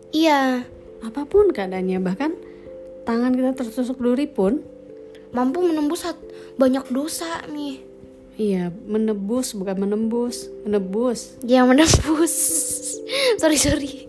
Iya, 0.09 0.63
apa 1.01 1.23
pun 1.25 1.51
keadaannya 1.51 1.99
bahkan 1.99 2.33
tangan 3.03 3.33
kita 3.33 3.53
tertusuk 3.55 3.97
duri 3.97 4.25
pun 4.25 4.63
mampu 5.31 5.61
menembus 5.61 6.07
banyak 6.57 6.87
dosa 6.89 7.27
nih. 7.47 7.83
iya 8.37 8.69
menebus 8.85 9.53
bukan 9.53 9.77
menembus 9.79 10.49
menebus 10.63 11.37
Ya 11.41 11.63
menembus. 11.63 12.33
sorry 13.41 13.57
sorry. 13.57 14.09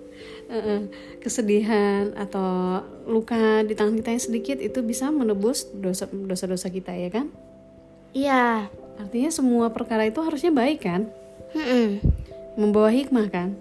Kesedihan 1.17 2.15
atau 2.15 2.79
luka 3.03 3.59
di 3.61 3.75
tangan 3.75 3.95
kita 3.95 4.09
yang 4.09 4.23
sedikit 4.23 4.57
itu 4.57 4.79
bisa 4.79 5.09
menebus 5.09 5.67
dosa 5.73 6.07
dosa-dosa 6.07 6.67
kita 6.67 6.91
ya 6.91 7.09
kan 7.09 7.27
Iya. 8.11 8.71
Artinya 8.97 9.29
semua 9.31 9.69
perkara 9.69 10.05
itu 10.09 10.19
harusnya 10.19 10.51
baik 10.51 10.83
kan? 10.83 11.07
Mm-mm. 11.55 12.03
membawa 12.57 12.89
hikmah 12.91 13.29
kan? 13.31 13.55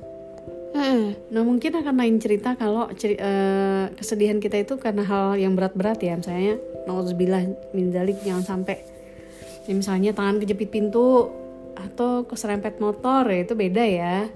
Mm-mm. 0.77 1.33
nah 1.33 1.41
mungkin 1.41 1.73
akan 1.73 1.95
lain 1.97 2.17
cerita 2.21 2.53
kalau 2.53 2.91
ceri- 2.93 3.17
eh, 3.17 3.89
kesedihan 3.97 4.37
kita 4.37 4.61
itu 4.61 4.77
karena 4.77 5.05
hal 5.05 5.41
yang 5.41 5.57
berat-berat 5.57 6.01
ya. 6.05 6.17
Misalnya 6.17 6.61
nauzubillah 6.85 7.45
min 7.73 7.93
dzalik 7.93 8.21
jangan 8.25 8.45
sampai. 8.45 8.77
Ya, 9.65 9.73
misalnya 9.73 10.13
tangan 10.13 10.43
kejepit 10.43 10.69
pintu 10.69 11.33
atau 11.77 12.25
keserempet 12.25 12.81
motor 12.81 13.29
ya 13.29 13.45
itu 13.45 13.55
beda 13.57 13.85
ya. 13.85 14.29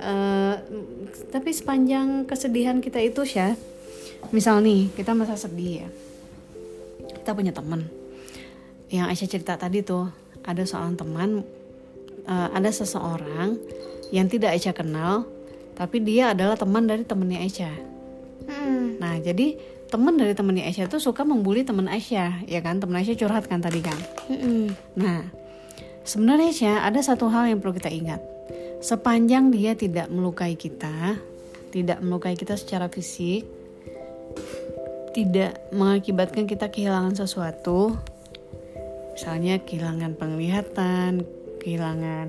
Eh, 0.00 0.54
tapi 1.28 1.50
sepanjang 1.52 2.24
kesedihan 2.24 2.80
kita 2.80 3.00
itu 3.00 3.24
ya 3.28 3.56
misal 4.32 4.60
nih 4.60 4.92
kita 4.92 5.16
masa 5.16 5.36
sedih 5.36 5.84
ya. 5.84 5.88
Kita 7.20 7.32
punya 7.32 7.52
teman 7.52 7.88
yang 8.90 9.06
Aisyah 9.06 9.30
cerita 9.30 9.54
tadi 9.54 9.86
tuh 9.86 10.19
ada 10.46 10.62
seorang 10.64 10.94
teman 10.96 11.42
eh, 12.24 12.48
ada 12.54 12.70
seseorang 12.70 13.58
yang 14.10 14.26
tidak 14.26 14.56
Aisyah 14.56 14.74
kenal 14.74 15.28
tapi 15.74 16.02
dia 16.04 16.36
adalah 16.36 16.58
teman 16.58 16.84
dari 16.86 17.04
temannya 17.04 17.40
Aisyah 17.46 17.76
Mm. 18.40 18.98
nah 18.98 19.20
jadi 19.20 19.60
teman 19.92 20.16
dari 20.16 20.32
temannya 20.32 20.64
Aisyah 20.64 20.88
tuh 20.88 20.98
suka 20.98 21.28
membuli 21.28 21.60
teman 21.60 21.86
Aisyah 21.86 22.48
ya 22.48 22.64
kan 22.64 22.80
teman 22.80 22.98
Aisyah 22.98 23.20
curhat 23.20 23.46
kan 23.46 23.60
tadi 23.60 23.84
kan 23.84 23.94
Mm-mm. 24.32 24.74
Nah, 24.96 25.26
sebenarnya 26.06 26.54
Syah, 26.54 26.78
ada 26.86 27.02
satu 27.02 27.26
hal 27.26 27.50
yang 27.50 27.58
perlu 27.58 27.74
kita 27.74 27.90
ingat. 27.90 28.22
Sepanjang 28.80 29.52
dia 29.52 29.76
tidak 29.76 30.08
melukai 30.08 30.56
kita, 30.56 31.18
tidak 31.74 31.98
melukai 32.00 32.38
kita 32.38 32.56
secara 32.56 32.88
fisik, 32.88 33.44
tidak 35.12 35.58
mengakibatkan 35.74 36.48
kita 36.48 36.70
kehilangan 36.72 37.18
sesuatu, 37.18 37.98
misalnya 39.14 39.60
kehilangan 39.62 40.16
penglihatan, 40.16 41.26
kehilangan 41.60 42.26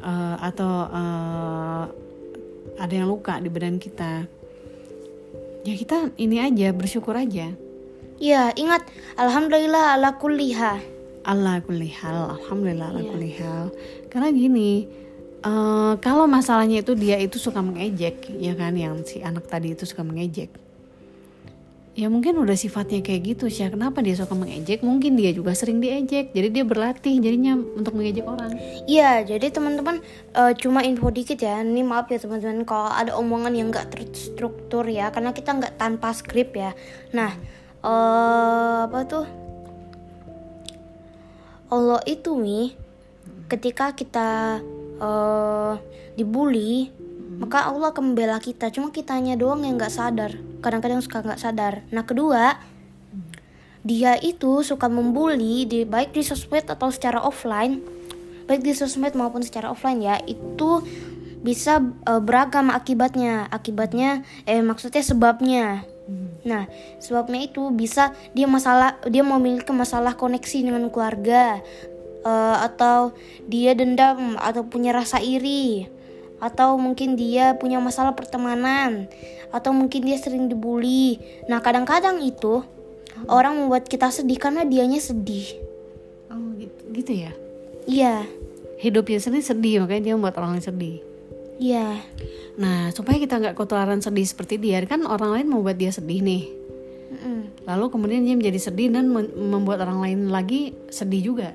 eh, 0.00 0.36
atau 0.40 0.72
eh, 0.88 1.84
ada 2.80 2.92
yang 2.94 3.08
luka 3.10 3.36
di 3.40 3.48
badan 3.52 3.76
kita. 3.76 4.24
Ya 5.60 5.74
kita 5.76 6.08
ini 6.16 6.40
aja 6.40 6.72
bersyukur 6.72 7.12
aja. 7.12 7.52
Iya, 8.20 8.52
ingat 8.56 8.84
alhamdulillah 9.16 9.96
ala 9.96 10.16
kulli 10.16 10.52
hal. 10.56 10.80
Allah 11.20 11.60
kulli 11.60 11.92
hal, 11.92 12.36
alhamdulillah 12.40 12.96
ala 12.96 13.02
kulli 13.04 13.32
hal. 13.36 13.68
Karena 14.08 14.32
gini, 14.32 14.88
eh, 15.44 15.92
kalau 16.00 16.24
masalahnya 16.24 16.80
itu 16.80 16.96
dia 16.96 17.20
itu 17.20 17.36
suka 17.36 17.60
mengejek, 17.60 18.28
ya 18.40 18.56
kan, 18.56 18.72
yang 18.76 19.04
si 19.04 19.20
anak 19.20 19.48
tadi 19.48 19.76
itu 19.76 19.84
suka 19.84 20.00
mengejek. 20.00 20.69
Ya 22.00 22.08
mungkin 22.08 22.40
udah 22.40 22.56
sifatnya 22.56 23.04
kayak 23.04 23.36
gitu 23.36 23.52
sih. 23.52 23.68
Kenapa 23.68 24.00
dia 24.00 24.16
suka 24.16 24.32
mengejek? 24.32 24.80
Mungkin 24.80 25.20
dia 25.20 25.36
juga 25.36 25.52
sering 25.52 25.84
diejek, 25.84 26.32
jadi 26.32 26.48
dia 26.48 26.64
berlatih 26.64 27.20
jadinya 27.20 27.60
untuk 27.60 27.92
mengejek 27.92 28.24
orang. 28.24 28.56
Iya, 28.88 29.28
jadi 29.28 29.52
teman-teman 29.52 30.00
eh, 30.32 30.52
cuma 30.56 30.80
info 30.80 31.12
dikit 31.12 31.36
ya. 31.36 31.60
Ini 31.60 31.84
maaf 31.84 32.08
ya 32.08 32.16
teman-teman 32.16 32.64
kalau 32.64 32.88
ada 32.88 33.12
omongan 33.20 33.52
yang 33.52 33.68
nggak 33.68 33.92
terstruktur 33.92 34.88
ya, 34.88 35.12
karena 35.12 35.36
kita 35.36 35.52
nggak 35.52 35.76
tanpa 35.76 36.16
skrip 36.16 36.56
ya. 36.56 36.72
Nah, 37.12 37.36
eh 37.84 38.78
apa 38.88 38.98
tuh? 39.04 39.28
Allah 41.68 42.00
itu 42.08 42.32
nih, 42.32 42.80
ketika 43.44 43.92
kita 43.92 44.56
eh 45.04 45.74
dibully, 46.16 46.96
maka 47.40 47.72
Allah 47.72 47.90
akan 47.90 48.12
membela 48.12 48.36
kita. 48.36 48.68
Cuma 48.68 48.92
kitanya 48.92 49.34
doang 49.34 49.64
yang 49.64 49.80
nggak 49.80 49.90
sadar. 49.90 50.36
Kadang-kadang 50.60 51.00
suka 51.00 51.24
nggak 51.24 51.40
sadar. 51.40 51.80
Nah, 51.88 52.04
kedua, 52.04 52.60
dia 53.80 54.20
itu 54.20 54.60
suka 54.60 54.92
membuli 54.92 55.64
di 55.64 55.88
baik 55.88 56.12
di 56.12 56.20
sosmed 56.20 56.68
atau 56.68 56.92
secara 56.92 57.24
offline 57.24 57.80
baik 58.44 58.66
di 58.66 58.74
sosmed 58.76 59.16
maupun 59.16 59.40
secara 59.40 59.72
offline 59.72 60.04
ya 60.04 60.18
itu 60.26 60.84
bisa 61.40 61.80
eh, 62.04 62.20
beragam 62.20 62.68
akibatnya 62.68 63.48
akibatnya 63.48 64.26
eh 64.44 64.60
maksudnya 64.60 65.00
sebabnya 65.00 65.86
nah 66.42 66.66
sebabnya 66.98 67.46
itu 67.46 67.70
bisa 67.70 68.12
dia 68.34 68.50
masalah 68.50 68.98
dia 69.06 69.22
memiliki 69.22 69.70
masalah 69.70 70.18
koneksi 70.18 70.66
dengan 70.66 70.90
keluarga 70.92 71.62
eh, 72.26 72.56
atau 72.66 73.16
dia 73.48 73.72
dendam 73.72 74.36
atau 74.36 74.66
punya 74.66 74.92
rasa 74.92 75.22
iri 75.22 75.88
atau 76.40 76.80
mungkin 76.80 77.14
dia 77.14 77.54
punya 77.60 77.78
masalah 77.78 78.16
pertemanan 78.16 79.06
atau 79.52 79.70
mungkin 79.76 80.08
dia 80.08 80.16
sering 80.16 80.48
dibully 80.48 81.20
nah 81.46 81.60
kadang-kadang 81.60 82.24
itu 82.24 82.64
orang 83.28 83.60
membuat 83.60 83.86
kita 83.86 84.08
sedih 84.08 84.40
karena 84.40 84.64
dianya 84.64 84.98
sedih 84.98 85.68
Oh 86.30 86.54
gitu, 86.56 86.80
gitu 86.94 87.12
ya. 87.26 87.32
iya 87.90 88.14
Hidupnya 88.80 89.20
sendiri 89.20 89.44
sedih, 89.44 89.74
makanya 89.84 90.02
dia 90.08 90.14
membuat 90.16 90.40
orang 90.40 90.56
lain 90.56 90.64
sedih. 90.64 90.96
iya 91.60 92.00
Nah, 92.56 92.88
supaya 92.96 93.20
kita 93.20 93.36
nggak 93.36 93.52
ketularan 93.52 94.00
sedih 94.00 94.24
seperti 94.24 94.56
dia, 94.56 94.80
kan 94.88 95.04
orang 95.04 95.36
lain 95.36 95.46
membuat 95.52 95.76
dia 95.76 95.92
sedih 95.92 96.24
nih. 96.24 96.60
Lalu 97.68 97.84
kemudian 97.92 98.22
dia 98.24 98.34
menjadi 98.34 98.58
sedih 98.58 98.88
dan 98.90 99.10
membuat 99.36 99.84
orang 99.84 100.00
lain 100.00 100.20
lagi 100.32 100.74
sedih 100.88 101.22
juga. 101.32 101.50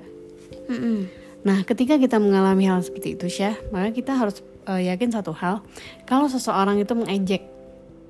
Mm-mm. 0.69 1.09
Nah, 1.45 1.61
ketika 1.67 1.99
kita 1.99 2.17
mengalami 2.17 2.69
hal 2.69 2.81
seperti 2.81 3.19
itu, 3.19 3.27
Syah, 3.29 3.55
maka 3.69 3.93
kita 3.93 4.17
harus 4.17 4.41
eh, 4.67 4.81
yakin 4.91 5.09
satu 5.13 5.31
hal, 5.33 5.61
kalau 6.05 6.29
seseorang 6.29 6.81
itu 6.81 6.93
mengejek 6.93 7.43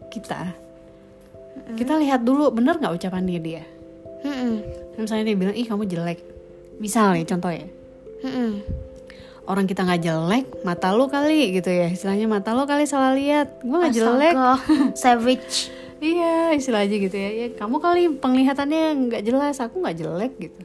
kita, 0.10 0.56
kita 1.76 1.93
lihat 1.99 2.24
dulu 2.24 2.51
bener 2.51 2.80
nggak 2.80 2.95
ucapannya 2.95 3.39
dia. 3.39 3.64
Mm-mm. 4.26 4.64
Misalnya 4.97 5.32
dia 5.32 5.38
bilang, 5.38 5.56
ih 5.56 5.68
kamu 5.68 5.86
jelek. 5.86 6.20
Misal 6.82 7.16
nih 7.16 7.24
contoh 7.28 7.51
ya, 7.51 7.68
Mm-mm. 8.26 8.60
orang 9.47 9.64
kita 9.64 9.88
nggak 9.88 10.01
jelek, 10.03 10.45
mata 10.68 10.91
lu 10.91 11.08
kali 11.08 11.56
gitu 11.56 11.72
ya, 11.72 11.88
istilahnya 11.88 12.28
mata 12.28 12.51
lu 12.51 12.68
kali 12.68 12.84
salah 12.84 13.16
lihat, 13.16 13.64
gue 13.64 13.78
nggak 13.78 13.95
jelek. 13.95 14.34
Savage 15.03 15.72
Iya, 16.03 16.51
istilah 16.53 16.84
aja 16.84 16.95
gitu 16.95 17.16
ya. 17.16 17.30
ya 17.32 17.47
kamu 17.56 17.80
kali 17.80 18.01
penglihatannya 18.20 19.10
nggak 19.10 19.24
jelas, 19.24 19.64
aku 19.64 19.80
nggak 19.80 19.97
jelek 19.97 20.34
gitu. 20.38 20.62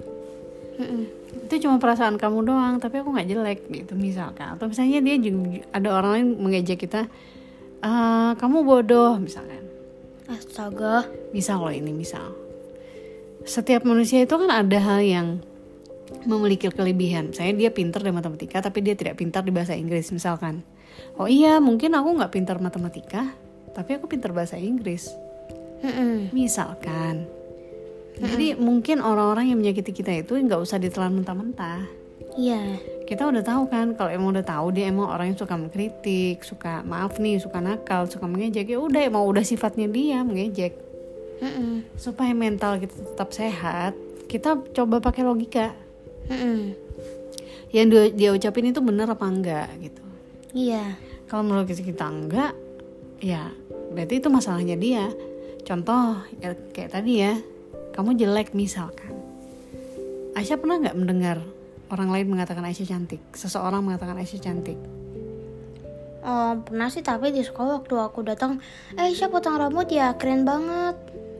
Mm-mm. 0.83 1.20
Itu 1.51 1.67
cuma 1.67 1.83
perasaan 1.83 2.15
kamu 2.15 2.47
doang 2.47 2.79
tapi 2.79 3.03
aku 3.03 3.11
nggak 3.11 3.27
jelek 3.27 3.61
gitu 3.67 3.99
misalkan. 3.99 4.55
Atau 4.55 4.71
misalnya 4.71 5.03
dia 5.03 5.19
juga 5.19 5.67
ada 5.75 5.89
orang 5.91 6.11
lain 6.15 6.27
mengejek 6.39 6.87
kita 6.87 7.11
"Ah, 7.83 8.39
kamu 8.39 8.63
bodoh 8.63 9.19
misalkan. 9.19 9.67
Astaga. 10.31 11.11
Misal 11.35 11.59
loh 11.59 11.75
ini 11.75 11.91
misal. 11.91 12.31
Setiap 13.43 13.83
manusia 13.83 14.23
itu 14.23 14.31
kan 14.39 14.47
ada 14.47 14.79
hal 14.79 15.03
yang 15.03 15.29
memiliki 16.23 16.71
kelebihan. 16.71 17.35
Saya 17.35 17.51
dia 17.51 17.75
pintar 17.75 18.07
di 18.07 18.15
matematika 18.15 18.63
tapi 18.63 18.87
dia 18.87 18.95
tidak 18.95 19.19
pintar 19.19 19.43
di 19.43 19.51
bahasa 19.51 19.75
Inggris 19.75 20.15
misalkan. 20.15 20.63
Oh 21.19 21.27
iya 21.27 21.59
mungkin 21.59 21.91
aku 21.99 22.15
nggak 22.15 22.31
pintar 22.31 22.63
matematika 22.63 23.27
tapi 23.75 23.99
aku 23.99 24.07
pintar 24.07 24.31
bahasa 24.31 24.55
Inggris. 24.55 25.11
Mm-mm. 25.81 26.29
misalkan 26.37 27.25
jadi 28.21 28.53
mungkin 28.61 29.01
orang-orang 29.01 29.49
yang 29.49 29.59
menyakiti 29.65 29.97
kita 29.97 30.13
itu 30.21 30.37
nggak 30.37 30.61
usah 30.61 30.77
ditelan 30.77 31.17
mentah-mentah. 31.17 31.89
Iya. 32.37 32.79
Kita 33.09 33.27
udah 33.27 33.43
tahu 33.43 33.67
kan 33.67 33.97
kalau 33.97 34.11
emang 34.13 34.37
udah 34.37 34.45
tahu 34.47 34.71
dia 34.71 34.93
emang 34.93 35.11
orang 35.11 35.33
yang 35.33 35.39
suka 35.41 35.57
mengkritik 35.57 36.45
suka 36.47 36.85
maaf 36.87 37.19
nih 37.19 37.43
suka 37.43 37.59
nakal 37.59 38.07
suka 38.07 38.29
mengejek 38.29 38.71
ya 38.71 38.79
udah 38.79 39.03
emang 39.03 39.27
udah 39.27 39.43
sifatnya 39.43 39.89
dia 39.91 40.23
mengejek. 40.23 40.93
Mm-mm. 41.41 41.89
supaya 41.97 42.37
mental 42.37 42.77
kita 42.77 42.93
tetap 42.93 43.33
sehat 43.33 43.97
kita 44.29 44.61
coba 44.77 45.01
pakai 45.01 45.25
logika. 45.25 45.73
Mm-mm. 46.29 46.77
yang 47.73 47.89
dia, 47.89 48.13
dia 48.13 48.31
ucapin 48.37 48.69
itu 48.69 48.85
bener 48.85 49.09
apa 49.09 49.25
enggak 49.25 49.73
gitu. 49.81 50.05
Iya. 50.53 51.01
Kalau 51.25 51.43
menurut 51.49 51.73
kita 51.73 52.07
enggak 52.07 52.53
ya 53.25 53.49
berarti 53.97 54.21
itu 54.21 54.29
masalahnya 54.29 54.77
dia. 54.77 55.09
Contoh 55.65 56.21
ya, 56.45 56.53
kayak 56.77 56.93
tadi 56.93 57.25
ya 57.25 57.35
kamu 58.01 58.17
jelek 58.17 58.57
misalkan 58.57 59.13
Aisyah 60.33 60.57
pernah 60.57 60.81
nggak 60.81 60.97
mendengar 60.97 61.37
orang 61.93 62.09
lain 62.09 62.33
mengatakan 62.33 62.65
Aisyah 62.65 62.89
cantik 62.89 63.21
seseorang 63.37 63.85
mengatakan 63.85 64.17
Aisyah 64.17 64.41
cantik 64.41 64.81
Oh, 66.21 66.53
pernah 66.61 66.93
sih 66.93 67.01
tapi 67.01 67.33
di 67.33 67.41
sekolah 67.41 67.81
waktu 67.81 67.97
aku 67.97 68.21
datang, 68.21 68.61
eh 68.93 69.09
siapa 69.17 69.41
potong 69.41 69.57
rambut 69.57 69.89
ya 69.89 70.13
keren 70.21 70.45
banget. 70.45 70.93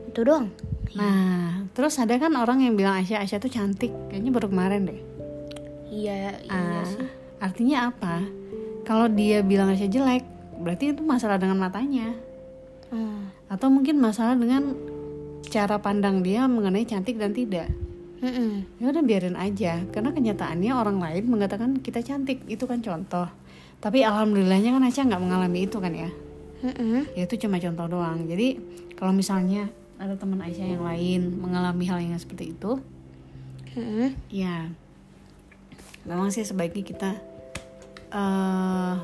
Itu 0.09 0.25
doang. 0.25 0.49
Nah, 0.97 1.69
terus 1.77 2.01
ada 2.01 2.17
kan 2.17 2.33
orang 2.33 2.65
yang 2.65 2.73
bilang 2.73 2.97
Aisyah 2.97 3.21
Aisyah 3.21 3.45
tuh 3.45 3.53
cantik. 3.53 3.93
Kayaknya 4.09 4.31
baru 4.33 4.49
kemarin 4.49 4.89
deh. 4.89 4.99
iya 5.85 6.33
iya 6.41 6.49
Ah, 6.49 6.81
sih 6.81 7.05
artinya 7.37 7.93
apa 7.93 8.25
kalau 8.81 9.05
dia 9.05 9.45
bilang 9.45 9.69
Aisyah 9.69 9.91
jelek 9.91 10.25
berarti 10.57 10.97
itu 10.97 11.05
masalah 11.05 11.37
dengan 11.37 11.61
matanya 11.61 12.17
Hmm. 12.89 13.29
atau 13.47 13.69
mungkin 13.69 14.01
masalah 14.01 14.33
dengan 14.33 14.75
cara 15.49 15.81
pandang 15.81 16.21
dia 16.21 16.45
mengenai 16.45 16.85
cantik 16.85 17.17
dan 17.17 17.33
tidak. 17.33 17.71
Ya 18.77 18.85
udah 18.93 19.01
biarin 19.01 19.33
aja. 19.33 19.81
Karena 19.89 20.13
kenyataannya 20.13 20.71
orang 20.75 21.01
lain 21.01 21.23
mengatakan 21.25 21.81
kita 21.81 22.05
cantik. 22.05 22.45
Itu 22.45 22.69
kan 22.69 22.85
contoh. 22.85 23.25
Tapi 23.81 24.05
alhamdulillahnya 24.05 24.77
kan 24.77 24.85
Aisyah 24.85 25.05
nggak 25.09 25.23
mengalami 25.25 25.65
itu 25.65 25.81
kan 25.81 25.89
ya? 25.89 26.11
Mm-mm. 26.61 27.09
ya 27.17 27.25
itu 27.25 27.41
cuma 27.41 27.57
contoh 27.57 27.85
doang. 27.89 28.29
Jadi 28.29 28.61
kalau 28.93 29.09
misalnya 29.09 29.73
ada 29.97 30.13
teman 30.13 30.37
Aisyah 30.45 30.77
yang 30.77 30.85
lain 30.85 31.21
mengalami 31.41 31.89
hal 31.89 31.97
yang 32.01 32.17
seperti 32.17 32.53
itu 32.53 32.81
Mm-mm. 33.77 34.17
ya 34.33 34.69
memang 36.05 36.33
sih 36.33 36.45
sebaiknya 36.45 36.83
kita 36.85 37.09
eh 38.13 38.95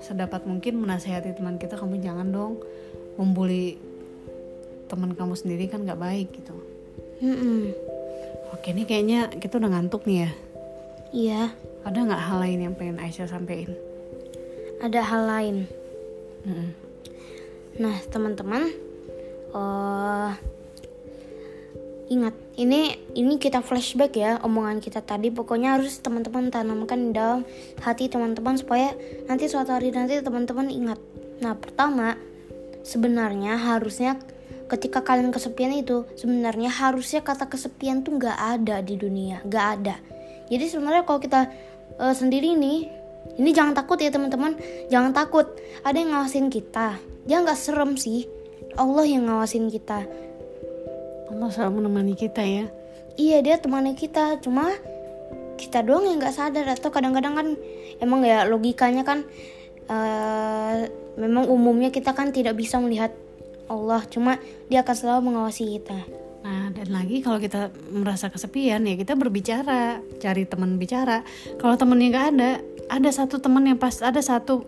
sedapat 0.00 0.48
mungkin 0.48 0.80
menasehati 0.80 1.36
teman 1.36 1.60
kita. 1.60 1.76
Kamu 1.76 2.00
jangan 2.00 2.32
dong 2.32 2.64
membuli 3.20 3.76
teman 4.90 5.14
kamu 5.14 5.38
sendiri 5.38 5.70
kan 5.70 5.86
nggak 5.86 6.02
baik 6.02 6.34
gitu 6.34 6.52
Mm-mm. 7.22 7.70
oke 8.50 8.66
nih 8.66 8.84
kayaknya 8.84 9.30
kita 9.38 9.62
udah 9.62 9.70
ngantuk 9.70 10.02
nih 10.10 10.26
ya 10.26 10.30
iya 11.14 11.42
ada 11.86 11.98
nggak 12.02 12.22
hal 12.26 12.38
lain 12.42 12.58
yang 12.66 12.74
pengen 12.74 12.98
Aisyah 12.98 13.30
sampein 13.30 13.70
ada 14.82 14.98
hal 14.98 15.22
lain 15.30 15.56
Mm-mm. 16.42 16.90
Nah, 17.78 17.96
teman-teman, 18.10 18.66
eh 19.54 20.32
ingat 22.10 22.34
ini 22.58 22.98
ini 23.14 23.38
kita 23.38 23.62
flashback 23.62 24.18
ya 24.18 24.42
omongan 24.42 24.82
kita 24.82 25.04
tadi. 25.04 25.30
Pokoknya 25.30 25.78
harus 25.78 26.00
teman-teman 26.02 26.50
tanamkan 26.50 27.08
di 27.08 27.10
dalam 27.14 27.46
hati 27.84 28.10
teman-teman 28.10 28.58
supaya 28.58 28.96
nanti 29.30 29.46
suatu 29.46 29.70
hari 29.70 29.94
nanti 29.94 30.18
teman-teman 30.18 30.66
ingat. 30.72 30.98
Nah, 31.44 31.54
pertama 31.54 32.18
sebenarnya 32.82 33.54
harusnya 33.54 34.18
ketika 34.70 35.02
kalian 35.02 35.34
kesepian 35.34 35.74
itu 35.74 36.06
sebenarnya 36.14 36.70
harusnya 36.70 37.20
kata 37.26 37.50
kesepian 37.50 38.06
tuh 38.06 38.14
nggak 38.16 38.38
ada 38.38 38.78
di 38.80 38.94
dunia, 38.94 39.42
nggak 39.42 39.66
ada. 39.80 39.98
Jadi 40.46 40.64
sebenarnya 40.70 41.02
kalau 41.02 41.18
kita 41.18 41.50
eh, 41.98 42.14
sendiri 42.14 42.54
nih 42.54 42.86
ini 43.36 43.50
jangan 43.50 43.74
takut 43.74 43.98
ya 43.98 44.14
teman-teman, 44.14 44.54
jangan 44.88 45.10
takut. 45.10 45.50
Ada 45.82 45.96
yang 45.98 46.10
ngawasin 46.14 46.48
kita. 46.48 46.96
Dia 47.26 47.42
nggak 47.42 47.58
serem 47.58 47.98
sih. 47.98 48.24
Allah 48.78 49.04
yang 49.04 49.26
ngawasin 49.26 49.68
kita. 49.68 50.06
Allah 51.30 51.48
selalu 51.50 51.82
menemani 51.82 52.14
kita 52.18 52.42
ya 52.42 52.66
Iya 53.14 53.38
dia 53.44 53.56
temannya 53.60 53.94
kita, 53.94 54.40
cuma 54.40 54.72
kita 55.60 55.84
doang 55.84 56.08
yang 56.08 56.16
nggak 56.16 56.32
sadar 56.32 56.64
atau 56.72 56.88
kadang-kadang 56.88 57.36
kan 57.36 57.48
emang 58.00 58.24
ya 58.24 58.48
logikanya 58.48 59.04
kan 59.04 59.28
eh, 59.92 60.88
memang 61.20 61.44
umumnya 61.52 61.92
kita 61.92 62.16
kan 62.16 62.32
tidak 62.32 62.56
bisa 62.56 62.80
melihat 62.80 63.12
Allah, 63.70 64.02
cuma 64.10 64.42
dia 64.66 64.82
akan 64.82 64.96
selalu 64.98 65.20
mengawasi 65.30 65.78
kita. 65.78 65.98
Nah, 66.40 66.72
dan 66.72 66.88
lagi 66.88 67.20
kalau 67.20 67.36
kita 67.36 67.68
merasa 67.92 68.32
kesepian 68.32 68.80
ya 68.88 68.96
kita 68.96 69.12
berbicara, 69.14 70.00
cari 70.18 70.48
teman 70.48 70.80
bicara. 70.80 71.20
Kalau 71.60 71.76
temennya 71.76 72.08
nggak 72.10 72.26
ada, 72.34 72.50
ada 72.90 73.10
satu 73.12 73.38
teman 73.38 73.68
yang 73.68 73.78
pas, 73.78 74.00
ada 74.00 74.18
satu, 74.24 74.64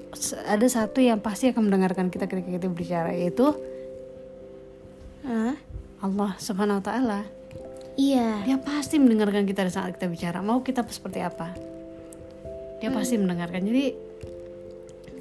ada 0.46 0.66
satu 0.68 1.00
yang 1.00 1.18
pasti 1.18 1.48
akan 1.48 1.72
mendengarkan 1.72 2.12
kita 2.12 2.28
ketika 2.28 2.60
kita 2.60 2.66
berbicara 2.68 3.10
yaitu 3.16 3.56
Hah? 5.26 5.54
Allah 6.02 6.30
Subhanahu 6.36 6.82
Wa 6.82 6.84
Taala. 6.84 7.20
Iya, 7.94 8.42
Dia 8.48 8.58
pasti 8.58 8.96
mendengarkan 8.96 9.44
kita 9.44 9.68
saat 9.68 9.96
kita 9.96 10.08
bicara. 10.08 10.40
Mau 10.40 10.64
kita 10.64 10.82
seperti 10.88 11.20
apa, 11.20 11.52
dia 12.82 12.90
pasti 12.90 13.14
mendengarkan. 13.20 13.62
Jadi 13.62 13.84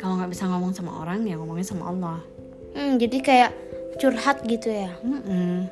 kalau 0.01 0.17
nggak 0.17 0.31
bisa 0.33 0.49
ngomong 0.49 0.73
sama 0.73 0.97
orang 0.97 1.21
ya 1.29 1.37
ngomongin 1.37 1.67
sama 1.67 1.93
Allah. 1.93 2.19
Hmm, 2.73 2.97
jadi 2.97 3.17
kayak 3.21 3.51
curhat 4.01 4.41
gitu 4.49 4.73
ya. 4.73 4.89
Mm-mm. 5.05 5.69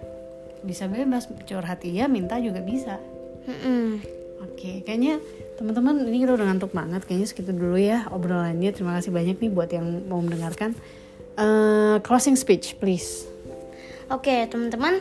Bisa 0.62 0.86
bebas 0.86 1.26
curhat 1.50 1.82
iya, 1.82 2.06
minta 2.06 2.38
juga 2.38 2.62
bisa. 2.62 3.02
Mm-mm. 3.50 3.98
Oke, 4.46 4.86
kayaknya 4.86 5.20
teman-teman 5.58 6.06
ini 6.08 6.24
kita 6.24 6.38
udah 6.38 6.46
ngantuk 6.48 6.72
banget. 6.72 7.04
Kayaknya 7.10 7.28
segitu 7.28 7.52
dulu 7.52 7.76
ya 7.76 8.06
obrolannya. 8.14 8.70
Terima 8.72 8.96
kasih 9.02 9.12
banyak 9.12 9.42
nih 9.42 9.52
buat 9.52 9.74
yang 9.74 10.08
mau 10.08 10.22
mendengarkan. 10.22 10.78
Eh, 11.40 11.98
closing 12.06 12.38
speech, 12.38 12.78
please. 12.78 13.26
Oke, 14.12 14.48
teman-teman, 14.48 15.00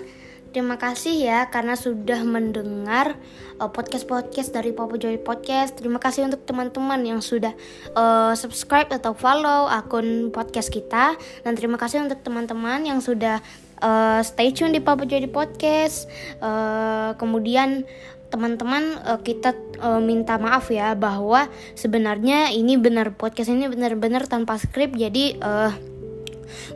terima 0.51 0.81
kasih 0.81 1.15
ya 1.29 1.49
karena 1.53 1.77
sudah 1.77 2.25
mendengar 2.25 3.17
uh, 3.61 3.71
podcast-podcast 3.71 4.55
dari 4.55 4.73
Papa 4.73 4.97
Joy 4.97 5.21
Podcast. 5.21 5.77
Terima 5.77 6.01
kasih 6.01 6.27
untuk 6.27 6.43
teman-teman 6.49 7.01
yang 7.05 7.21
sudah 7.21 7.53
uh, 7.93 8.33
subscribe 8.33 8.89
atau 8.89 9.13
follow 9.13 9.69
akun 9.69 10.33
podcast 10.33 10.73
kita 10.73 11.19
dan 11.45 11.53
terima 11.55 11.77
kasih 11.77 12.01
untuk 12.03 12.21
teman-teman 12.25 12.87
yang 12.87 13.01
sudah 13.05 13.43
uh, 13.83 14.21
stay 14.25 14.55
tune 14.55 14.73
di 14.73 14.81
Papa 14.81 15.05
Joy 15.05 15.29
Podcast. 15.29 16.09
Uh, 16.41 17.13
kemudian 17.21 17.85
teman-teman 18.29 19.01
uh, 19.09 19.21
kita 19.25 19.57
uh, 19.81 20.01
minta 20.01 20.37
maaf 20.37 20.69
ya 20.69 20.93
bahwa 20.93 21.49
sebenarnya 21.73 22.53
ini 22.53 22.77
benar 22.77 23.17
podcast 23.17 23.49
ini 23.49 23.73
benar-benar 23.73 24.29
tanpa 24.29 24.61
skrip 24.61 24.93
jadi 24.93 25.41
uh, 25.41 25.73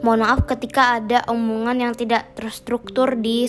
Mohon 0.00 0.20
maaf 0.28 0.40
ketika 0.48 0.98
ada 1.00 1.24
omongan 1.28 1.78
yang 1.78 1.92
tidak 1.96 2.32
terstruktur 2.34 3.14
di 3.16 3.48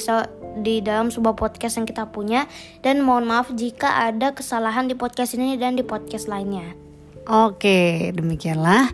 di 0.53 0.85
dalam 0.85 1.09
sebuah 1.09 1.33
podcast 1.33 1.81
yang 1.81 1.87
kita 1.89 2.05
punya 2.13 2.45
dan 2.85 3.01
mohon 3.01 3.25
maaf 3.25 3.49
jika 3.57 4.05
ada 4.05 4.37
kesalahan 4.37 4.85
di 4.85 4.93
podcast 4.93 5.33
ini 5.33 5.57
dan 5.57 5.73
di 5.73 5.81
podcast 5.81 6.29
lainnya. 6.29 6.77
Oke, 7.25 8.11
demikianlah. 8.13 8.91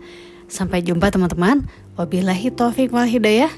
Sampai 0.50 0.86
jumpa 0.86 1.10
teman-teman. 1.10 1.66
Wabillahi 1.98 2.54
taufik 2.54 2.94
wal 2.94 3.10
hidayah. 3.10 3.52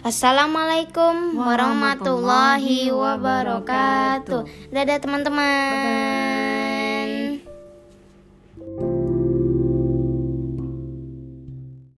Assalamualaikum 0.00 1.36
warahmatullahi 1.36 2.88
wabarakatuh. 2.88 4.72
Dadah 4.72 4.98
teman-teman. 4.98 6.89